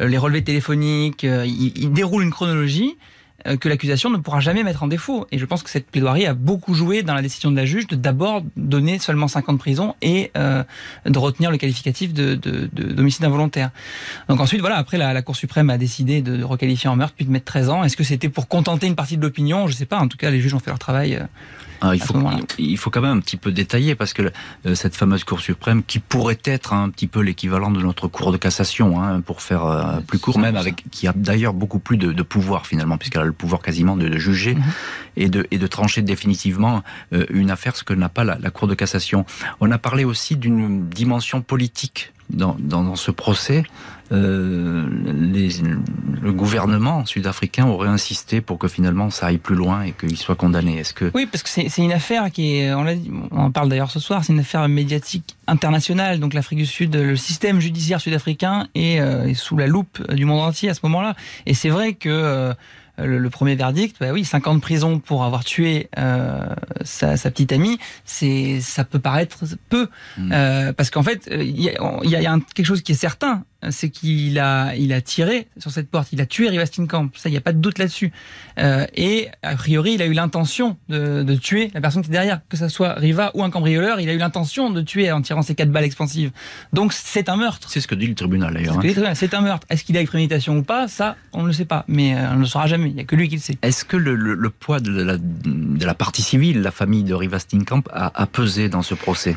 les 0.00 0.18
relevés 0.18 0.42
téléphoniques, 0.42 1.22
il, 1.22 1.72
il 1.76 1.92
déroule 1.92 2.24
une 2.24 2.32
chronologie 2.32 2.96
euh, 2.96 2.98
que 3.60 3.68
l'accusation 3.68 4.10
ne 4.10 4.16
pourra 4.16 4.40
jamais 4.40 4.62
mettre 4.62 4.82
en 4.82 4.88
défaut. 4.88 5.26
Et 5.30 5.38
je 5.38 5.44
pense 5.44 5.62
que 5.62 5.70
cette 5.70 5.86
plaidoirie 5.86 6.26
a 6.26 6.34
beaucoup 6.34 6.74
joué 6.74 7.02
dans 7.02 7.14
la 7.14 7.22
décision 7.22 7.50
de 7.50 7.56
la 7.56 7.64
juge 7.64 7.86
de 7.86 7.96
d'abord 7.96 8.42
donner 8.56 8.98
seulement 8.98 9.28
5 9.28 9.48
ans 9.48 9.52
de 9.52 9.58
prison 9.58 9.94
et 10.02 10.30
euh, 10.36 10.62
de 11.06 11.18
retenir 11.18 11.50
le 11.50 11.58
qualificatif 11.58 12.12
de, 12.12 12.34
de, 12.34 12.68
d'homicide 12.72 13.24
involontaire. 13.24 13.70
Donc 14.28 14.40
ensuite, 14.40 14.60
voilà, 14.60 14.76
après 14.76 14.98
la, 14.98 15.22
Cour 15.22 15.36
suprême 15.36 15.70
a 15.70 15.78
décidé 15.78 16.22
de, 16.22 16.42
requalifier 16.42 16.88
en 16.90 16.96
meurtre 16.96 17.14
puis 17.16 17.24
de 17.24 17.30
mettre 17.30 17.46
13 17.46 17.70
ans. 17.70 17.84
Est-ce 17.84 17.96
que 17.96 18.04
c'était 18.04 18.28
pour 18.28 18.48
contenter 18.48 18.86
une 18.86 18.96
partie 18.96 19.16
de 19.16 19.22
l'opinion? 19.22 19.66
Je 19.66 19.72
sais 19.72 19.86
pas. 19.86 19.98
En 19.98 20.08
tout 20.08 20.16
cas, 20.16 20.30
les 20.30 20.40
juges 20.40 20.54
ont 20.54 20.60
fait 20.60 20.70
leur 20.70 20.78
travail. 20.78 21.16
Euh, 21.16 21.24
il, 21.92 22.00
faut, 22.00 22.14
il 22.58 22.78
faut 22.78 22.90
quand 22.90 23.00
même 23.00 23.18
un 23.18 23.20
petit 23.20 23.36
peu 23.36 23.52
détailler 23.52 23.94
parce 23.94 24.12
que 24.12 24.32
euh, 24.66 24.74
cette 24.74 24.94
fameuse 24.94 25.24
Cour 25.24 25.40
suprême, 25.40 25.82
qui 25.82 25.98
pourrait 25.98 26.38
être 26.44 26.72
un 26.72 26.90
petit 26.90 27.06
peu 27.06 27.20
l'équivalent 27.20 27.70
de 27.70 27.80
notre 27.80 28.08
Cour 28.08 28.32
de 28.32 28.36
cassation, 28.36 29.02
hein, 29.02 29.20
pour 29.20 29.42
faire 29.42 29.64
euh, 29.64 30.00
plus 30.00 30.18
court, 30.18 30.38
même 30.38 30.56
avec 30.56 30.84
qui 30.90 31.06
a 31.08 31.12
d'ailleurs 31.14 31.54
beaucoup 31.54 31.78
plus 31.78 31.96
de, 31.96 32.12
de 32.12 32.22
pouvoir 32.22 32.66
finalement, 32.66 32.96
puisqu'elle 32.96 33.22
a 33.22 33.26
le 33.26 33.32
pouvoir 33.32 33.60
quasiment 33.62 33.96
de, 33.96 34.08
de 34.08 34.18
juger 34.18 34.54
mhm. 34.54 34.62
et, 35.16 35.28
de, 35.28 35.46
et 35.50 35.58
de 35.58 35.66
trancher 35.66 36.02
définitivement 36.02 36.82
euh, 37.12 37.26
une 37.30 37.50
affaire, 37.50 37.76
ce 37.76 37.84
que 37.84 37.94
n'a 37.94 38.08
pas 38.08 38.24
la, 38.24 38.38
la 38.38 38.50
Cour 38.50 38.68
de 38.68 38.74
cassation. 38.74 39.26
On 39.60 39.70
a 39.70 39.78
parlé 39.78 40.04
aussi 40.04 40.36
d'une 40.36 40.88
dimension 40.88 41.42
politique 41.42 42.12
dans, 42.30 42.56
dans, 42.58 42.96
ce 42.96 43.10
procès, 43.10 43.64
euh, 44.12 44.86
les, 45.04 45.48
le 46.20 46.32
gouvernement 46.32 47.06
sud-africain 47.06 47.66
aurait 47.66 47.88
insisté 47.88 48.40
pour 48.40 48.58
que 48.58 48.68
finalement 48.68 49.10
ça 49.10 49.26
aille 49.26 49.38
plus 49.38 49.54
loin 49.54 49.82
et 49.82 49.92
qu'il 49.92 50.16
soit 50.16 50.34
condamné. 50.34 50.78
Est-ce 50.78 50.92
que 50.92 51.10
oui, 51.14 51.26
parce 51.26 51.42
que 51.42 51.48
c'est 51.48 51.82
une 51.82 51.92
affaire 51.92 52.30
qui 52.30 52.56
est, 52.56 52.74
on, 52.74 52.86
on 53.30 53.38
en 53.38 53.50
parle 53.50 53.68
d'ailleurs 53.68 53.90
ce 53.90 54.00
soir, 54.00 54.24
c'est 54.24 54.32
une 54.32 54.40
affaire 54.40 54.68
médiatique 54.68 55.36
internationale. 55.46 56.20
Donc 56.20 56.34
l'Afrique 56.34 56.58
du 56.58 56.66
Sud, 56.66 56.94
le 56.94 57.16
système 57.16 57.60
judiciaire 57.60 58.00
sud-africain 58.00 58.68
est, 58.74 59.00
euh, 59.00 59.26
est, 59.26 59.34
sous 59.34 59.56
la 59.56 59.66
loupe 59.66 60.02
du 60.12 60.24
monde 60.24 60.40
entier 60.40 60.68
à 60.68 60.74
ce 60.74 60.80
moment-là. 60.82 61.14
Et 61.46 61.54
c'est 61.54 61.70
vrai 61.70 61.94
que 61.94 62.54
euh, 63.00 63.18
le, 63.18 63.30
premier 63.30 63.56
verdict, 63.56 63.96
bah 63.98 64.12
oui, 64.12 64.24
5 64.24 64.46
ans 64.46 64.54
de 64.54 64.60
prison 64.60 65.00
pour 65.00 65.24
avoir 65.24 65.44
tué 65.44 65.88
euh, 65.98 66.46
sa, 66.84 67.16
sa, 67.16 67.30
petite 67.30 67.52
amie, 67.52 67.78
c'est 68.04 68.60
ça 68.60 68.84
peut 68.84 69.00
paraître 69.00 69.44
peu, 69.68 69.88
mmh. 70.16 70.32
euh, 70.32 70.72
parce 70.72 70.90
qu'en 70.90 71.02
fait, 71.02 71.28
il 71.32 71.60
y 71.60 71.70
a, 71.70 72.04
y 72.04 72.26
a, 72.26 72.38
quelque 72.54 72.66
chose 72.66 72.82
qui 72.82 72.92
est 72.92 72.96
certain, 72.96 73.42
c'est 73.70 73.90
qu'il 73.90 74.38
a, 74.38 74.74
il 74.76 74.92
a 74.92 75.00
tiré 75.00 75.48
sur 75.58 75.70
cette 75.70 75.90
porte, 75.90 76.08
il 76.12 76.20
a 76.20 76.26
tué 76.26 76.48
Riva 76.48 76.66
Steenkamp, 76.66 77.10
ça, 77.14 77.28
il 77.28 77.32
n'y 77.32 77.38
a 77.38 77.40
pas 77.40 77.52
de 77.52 77.58
doute 77.58 77.78
là-dessus. 77.78 78.12
Euh, 78.58 78.86
et 78.94 79.28
a 79.42 79.54
priori, 79.56 79.94
il 79.94 80.02
a 80.02 80.06
eu 80.06 80.12
l'intention 80.12 80.76
de, 80.88 81.22
de, 81.22 81.34
tuer 81.34 81.70
la 81.74 81.80
personne 81.80 82.02
qui 82.02 82.08
est 82.08 82.12
derrière, 82.12 82.40
que 82.48 82.56
ce 82.56 82.68
soit 82.68 82.94
Riva 82.94 83.30
ou 83.34 83.42
un 83.42 83.50
cambrioleur, 83.50 84.00
il 84.00 84.08
a 84.08 84.12
eu 84.12 84.18
l'intention 84.18 84.70
de 84.70 84.80
tuer 84.80 85.10
en 85.10 85.22
tirant 85.22 85.42
ses 85.42 85.54
quatre 85.54 85.70
balles 85.70 85.84
expansives. 85.84 86.30
Donc 86.72 86.92
c'est 86.92 87.28
un 87.28 87.36
meurtre. 87.36 87.68
C'est 87.70 87.80
ce 87.80 87.88
que 87.88 87.94
dit 87.94 88.06
le 88.06 88.14
tribunal 88.14 88.54
d'ailleurs. 88.54 88.78
Hein. 88.78 89.14
C'est 89.14 89.34
un 89.34 89.40
meurtre. 89.40 89.66
Est-ce 89.70 89.84
qu'il 89.84 89.96
a 89.96 90.02
eu 90.02 90.06
préméditation 90.06 90.56
ou 90.58 90.62
pas? 90.62 90.88
Ça, 90.88 91.16
on 91.32 91.42
ne 91.42 91.48
le 91.48 91.52
sait 91.52 91.64
pas, 91.64 91.84
mais 91.88 92.14
euh, 92.14 92.30
on 92.32 92.34
ne 92.36 92.40
le 92.40 92.46
saura 92.46 92.66
jamais. 92.66 92.88
Il 92.88 92.94
n'y 92.94 93.00
a 93.00 93.04
que 93.04 93.16
lui 93.16 93.28
qui 93.28 93.36
le 93.36 93.40
sait. 93.40 93.56
Est-ce 93.62 93.84
que 93.84 93.96
le, 93.96 94.14
le, 94.14 94.34
le, 94.34 94.50
poids 94.50 94.80
de 94.80 95.02
la, 95.02 95.16
de 95.18 95.84
la 95.84 95.94
partie 95.94 96.22
civile, 96.22 96.62
la 96.62 96.70
famille 96.70 97.04
de 97.04 97.14
Riva 97.14 97.38
Steenkamp, 97.38 97.82
a, 97.92 98.12
a 98.14 98.26
pesé 98.26 98.68
dans 98.68 98.82
ce 98.82 98.94
procès? 98.94 99.36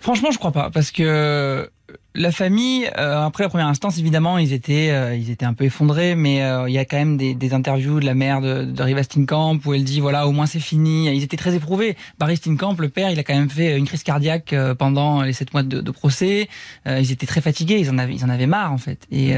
Franchement, 0.00 0.30
je 0.30 0.38
crois 0.38 0.52
pas, 0.52 0.70
parce 0.70 0.90
que 0.92 1.70
la 2.14 2.32
famille, 2.32 2.90
euh, 2.98 3.24
après 3.24 3.44
la 3.44 3.48
première 3.48 3.68
instance, 3.68 3.98
évidemment, 3.98 4.38
ils 4.38 4.52
étaient, 4.52 4.90
euh, 4.90 5.14
ils 5.14 5.30
étaient 5.30 5.44
un 5.44 5.54
peu 5.54 5.64
effondrés, 5.64 6.16
mais 6.16 6.42
euh, 6.42 6.68
il 6.68 6.72
y 6.72 6.78
a 6.78 6.84
quand 6.84 6.96
même 6.96 7.16
des, 7.16 7.34
des, 7.34 7.54
interviews 7.54 8.00
de 8.00 8.06
la 8.06 8.14
mère 8.14 8.40
de, 8.40 8.64
de 8.64 8.82
Riva 8.82 9.04
Steenkamp 9.04 9.60
où 9.64 9.74
elle 9.74 9.84
dit 9.84 10.00
voilà, 10.00 10.26
au 10.26 10.32
moins 10.32 10.46
c'est 10.46 10.58
fini. 10.58 11.14
Ils 11.14 11.22
étaient 11.22 11.36
très 11.36 11.54
éprouvés. 11.54 11.96
Barry 12.18 12.36
Steenkamp, 12.36 12.74
le 12.78 12.88
père, 12.88 13.10
il 13.10 13.18
a 13.20 13.22
quand 13.22 13.34
même 13.34 13.48
fait 13.48 13.76
une 13.76 13.86
crise 13.86 14.02
cardiaque 14.02 14.54
pendant 14.78 15.22
les 15.22 15.32
sept 15.32 15.52
mois 15.52 15.62
de, 15.62 15.80
de 15.80 15.90
procès. 15.92 16.48
ils 16.86 17.12
étaient 17.12 17.26
très 17.26 17.40
fatigués, 17.40 17.78
ils 17.78 17.90
en 17.90 17.98
avaient, 17.98 18.14
ils 18.14 18.24
en 18.24 18.28
avaient 18.28 18.46
marre 18.46 18.72
en 18.72 18.78
fait. 18.78 19.06
Et, 19.12 19.34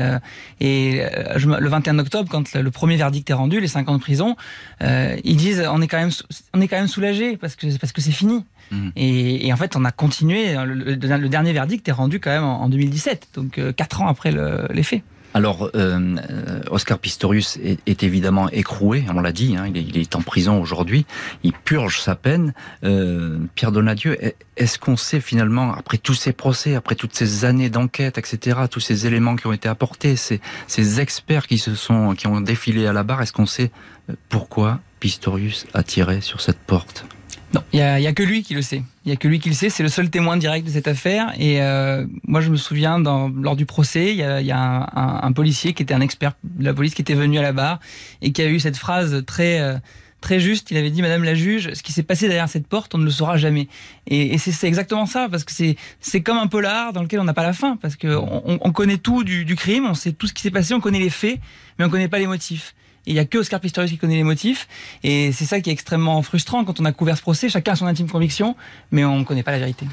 et 0.60 1.02
le 1.36 1.68
21 1.68 1.98
octobre, 1.98 2.28
quand 2.30 2.54
le, 2.54 2.70
premier 2.70 2.96
verdict 2.96 3.28
est 3.28 3.34
rendu, 3.34 3.60
les 3.60 3.68
cinq 3.68 3.88
ans 3.88 3.96
de 3.96 4.00
prison, 4.00 4.36
ils 4.80 5.36
disent 5.36 5.62
on 5.70 5.82
est 5.82 5.88
quand 5.88 5.98
même, 5.98 6.12
on 6.54 6.60
est 6.60 6.68
quand 6.68 6.78
même 6.78 6.88
soulagé 6.88 7.36
parce 7.36 7.56
que 7.56 7.66
parce 7.78 7.92
que 7.92 8.00
c'est 8.00 8.12
fini. 8.12 8.44
Mmh. 8.72 8.88
Et, 8.96 9.46
et, 9.46 9.52
en 9.52 9.56
fait, 9.56 9.76
on 9.76 9.84
a 9.84 9.92
continué. 9.92 10.54
Le, 10.54 10.94
le, 10.94 11.28
dernier 11.28 11.52
verdict 11.52 11.88
est 11.88 11.92
rendu 11.92 12.18
quand 12.18 12.30
même 12.30 12.44
en, 12.44 12.62
en 12.62 12.68
2017, 12.68 13.28
donc 13.34 13.58
euh, 13.58 13.72
quatre 13.72 14.00
ans 14.00 14.08
après 14.08 14.32
le, 14.32 14.66
les 14.70 14.82
faits. 14.82 15.02
Alors, 15.34 15.70
euh, 15.74 16.16
Oscar 16.70 16.98
Pistorius 16.98 17.58
est, 17.62 18.02
évidemment 18.02 18.50
écroué, 18.50 19.04
on 19.14 19.20
l'a 19.20 19.32
dit, 19.32 19.56
hein, 19.56 19.70
il, 19.74 19.96
est, 19.96 20.14
en 20.14 20.20
prison 20.20 20.60
aujourd'hui, 20.60 21.06
il 21.42 21.52
purge 21.52 22.00
sa 22.00 22.14
peine. 22.14 22.52
Euh, 22.84 23.38
Pierre 23.54 23.72
Donadieu, 23.72 24.18
est-ce 24.56 24.78
qu'on 24.78 24.96
sait 24.96 25.20
finalement, 25.20 25.72
après 25.72 25.96
tous 25.96 26.14
ces 26.14 26.32
procès, 26.32 26.74
après 26.74 26.96
toutes 26.96 27.14
ces 27.14 27.46
années 27.46 27.70
d'enquête, 27.70 28.18
etc., 28.18 28.60
tous 28.70 28.80
ces 28.80 29.06
éléments 29.06 29.36
qui 29.36 29.46
ont 29.46 29.52
été 29.52 29.68
apportés, 29.68 30.16
ces, 30.16 30.40
ces 30.66 31.00
experts 31.00 31.46
qui 31.46 31.56
se 31.56 31.74
sont, 31.74 32.14
qui 32.14 32.26
ont 32.26 32.40
défilé 32.42 32.86
à 32.86 32.92
la 32.92 33.02
barre, 33.02 33.22
est-ce 33.22 33.32
qu'on 33.32 33.46
sait 33.46 33.70
pourquoi 34.28 34.80
Pistorius 35.00 35.66
a 35.72 35.82
tiré 35.82 36.20
sur 36.20 36.42
cette 36.42 36.58
porte? 36.58 37.06
Non, 37.54 37.62
il 37.72 37.78
y 37.78 37.82
a, 37.82 38.12
que 38.12 38.22
lui 38.22 38.42
qui 38.42 38.54
le 38.54 38.62
sait. 38.62 38.82
Il 39.04 39.10
y 39.10 39.12
a 39.12 39.16
que 39.16 39.28
lui 39.28 39.38
qui 39.38 39.48
le 39.48 39.54
sait. 39.54 39.68
C'est 39.68 39.82
le 39.82 39.88
seul 39.88 40.08
témoin 40.08 40.36
direct 40.36 40.66
de 40.66 40.72
cette 40.72 40.88
affaire. 40.88 41.32
Et 41.38 41.60
euh, 41.60 42.06
moi, 42.26 42.40
je 42.40 42.50
me 42.50 42.56
souviens, 42.56 42.98
dans, 42.98 43.28
lors 43.28 43.56
du 43.56 43.66
procès, 43.66 44.12
il 44.12 44.16
y 44.16 44.22
a, 44.22 44.40
y 44.40 44.52
a 44.52 44.58
un, 44.58 45.22
un, 45.22 45.32
policier 45.32 45.74
qui 45.74 45.82
était 45.82 45.94
un 45.94 46.00
expert 46.00 46.32
de 46.44 46.64
la 46.64 46.72
police 46.72 46.94
qui 46.94 47.02
était 47.02 47.14
venu 47.14 47.38
à 47.38 47.42
la 47.42 47.52
barre 47.52 47.80
et 48.22 48.32
qui 48.32 48.40
a 48.42 48.48
eu 48.48 48.58
cette 48.58 48.76
phrase 48.76 49.22
très 49.26 49.60
euh, 49.60 49.76
très 50.22 50.40
juste. 50.40 50.70
Il 50.70 50.78
avait 50.78 50.90
dit, 50.90 51.02
Madame 51.02 51.24
la 51.24 51.34
juge, 51.34 51.74
ce 51.74 51.82
qui 51.82 51.92
s'est 51.92 52.02
passé 52.02 52.28
derrière 52.28 52.48
cette 52.48 52.66
porte, 52.66 52.94
on 52.94 52.98
ne 52.98 53.04
le 53.04 53.10
saura 53.10 53.36
jamais. 53.36 53.68
Et, 54.06 54.32
et 54.32 54.38
c'est 54.38 54.68
exactement 54.68 55.04
ça, 55.04 55.28
parce 55.28 55.44
que 55.44 55.52
c'est 56.00 56.20
comme 56.22 56.38
un 56.38 56.46
polar 56.46 56.94
dans 56.94 57.02
lequel 57.02 57.20
on 57.20 57.24
n'a 57.24 57.34
pas 57.34 57.42
la 57.42 57.52
fin, 57.52 57.76
parce 57.76 57.96
que 57.96 58.16
on, 58.16 58.58
on 58.60 58.72
connaît 58.72 58.98
tout 58.98 59.24
du, 59.24 59.44
du 59.44 59.56
crime, 59.56 59.84
on 59.84 59.94
sait 59.94 60.12
tout 60.12 60.26
ce 60.26 60.32
qui 60.32 60.42
s'est 60.42 60.50
passé, 60.50 60.72
on 60.72 60.80
connaît 60.80 61.00
les 61.00 61.10
faits, 61.10 61.40
mais 61.78 61.84
on 61.84 61.90
connaît 61.90 62.08
pas 62.08 62.18
les 62.18 62.28
motifs 62.28 62.74
il 63.06 63.14
y 63.14 63.18
a 63.18 63.24
que 63.24 63.38
Oscar 63.38 63.60
Pistorius 63.60 63.90
qui 63.90 63.98
connaît 63.98 64.16
les 64.16 64.22
motifs. 64.22 64.68
Et 65.02 65.32
c'est 65.32 65.44
ça 65.44 65.60
qui 65.60 65.70
est 65.70 65.72
extrêmement 65.72 66.22
frustrant 66.22 66.64
quand 66.64 66.80
on 66.80 66.84
a 66.84 66.92
couvert 66.92 67.16
ce 67.16 67.22
procès. 67.22 67.48
Chacun 67.48 67.72
a 67.72 67.76
son 67.76 67.86
intime 67.86 68.08
conviction, 68.08 68.56
mais 68.90 69.04
on 69.04 69.18
ne 69.18 69.24
connaît 69.24 69.42
pas 69.42 69.52
la 69.52 69.58
vérité. 69.58 69.86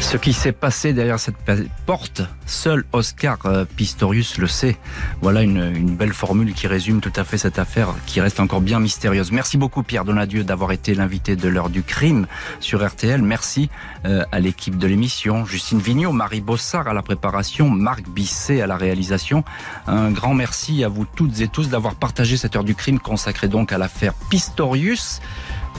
Ce 0.00 0.16
qui 0.16 0.32
s'est 0.32 0.52
passé 0.52 0.92
derrière 0.92 1.18
cette 1.18 1.36
porte, 1.84 2.22
seul 2.44 2.84
Oscar 2.92 3.38
euh, 3.46 3.64
Pistorius 3.64 4.38
le 4.38 4.46
sait. 4.46 4.76
Voilà 5.20 5.42
une, 5.42 5.96
belle 5.96 6.12
formule 6.12 6.52
qui 6.52 6.66
résume 6.66 7.00
tout 7.00 7.12
à 7.16 7.24
fait 7.24 7.38
cette 7.38 7.58
affaire 7.58 7.88
qui 8.06 8.20
reste 8.20 8.38
encore 8.38 8.60
bien 8.60 8.78
mystérieuse. 8.78 9.32
Merci 9.32 9.56
beaucoup 9.56 9.82
Pierre 9.82 10.04
Donadieu 10.04 10.44
d'avoir 10.44 10.72
été 10.72 10.94
l'invité 10.94 11.34
de 11.34 11.48
l'heure 11.48 11.70
du 11.70 11.82
crime 11.82 12.26
sur 12.60 12.86
RTL. 12.86 13.20
Merci 13.22 13.68
euh, 14.04 14.24
à 14.30 14.38
l'équipe 14.38 14.78
de 14.78 14.86
l'émission, 14.86 15.44
Justine 15.44 15.80
Vignot, 15.80 16.12
Marie 16.12 16.42
Bossard 16.42 16.86
à 16.86 16.92
la 16.92 17.02
préparation, 17.02 17.68
Marc 17.70 18.08
Bisset 18.08 18.60
à 18.60 18.66
la 18.66 18.76
réalisation. 18.76 19.42
Un 19.86 20.10
grand 20.10 20.34
merci 20.34 20.84
à 20.84 20.88
vous 20.88 21.06
toutes 21.16 21.40
et 21.40 21.48
tous 21.48 21.68
d'avoir 21.96 22.12
partagé 22.12 22.36
cette 22.36 22.56
heure 22.56 22.64
du 22.64 22.74
crime 22.74 22.98
consacrée 22.98 23.48
donc 23.48 23.72
à 23.72 23.78
l'affaire 23.78 24.14
Pistorius. 24.30 25.20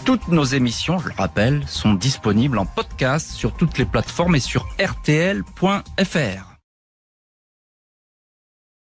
Toutes 0.05 0.28
nos 0.30 0.43
émissions, 0.43 0.99
je 0.99 1.09
le 1.09 1.13
rappelle, 1.18 1.63
sont 1.68 1.93
disponibles 1.93 2.57
en 2.57 2.65
podcast 2.65 3.32
sur 3.32 3.53
toutes 3.53 3.78
les 3.78 3.86
plateformes 3.86 4.36
et 4.36 4.39
sur 4.39 4.68
rtl.fr. 4.80 6.47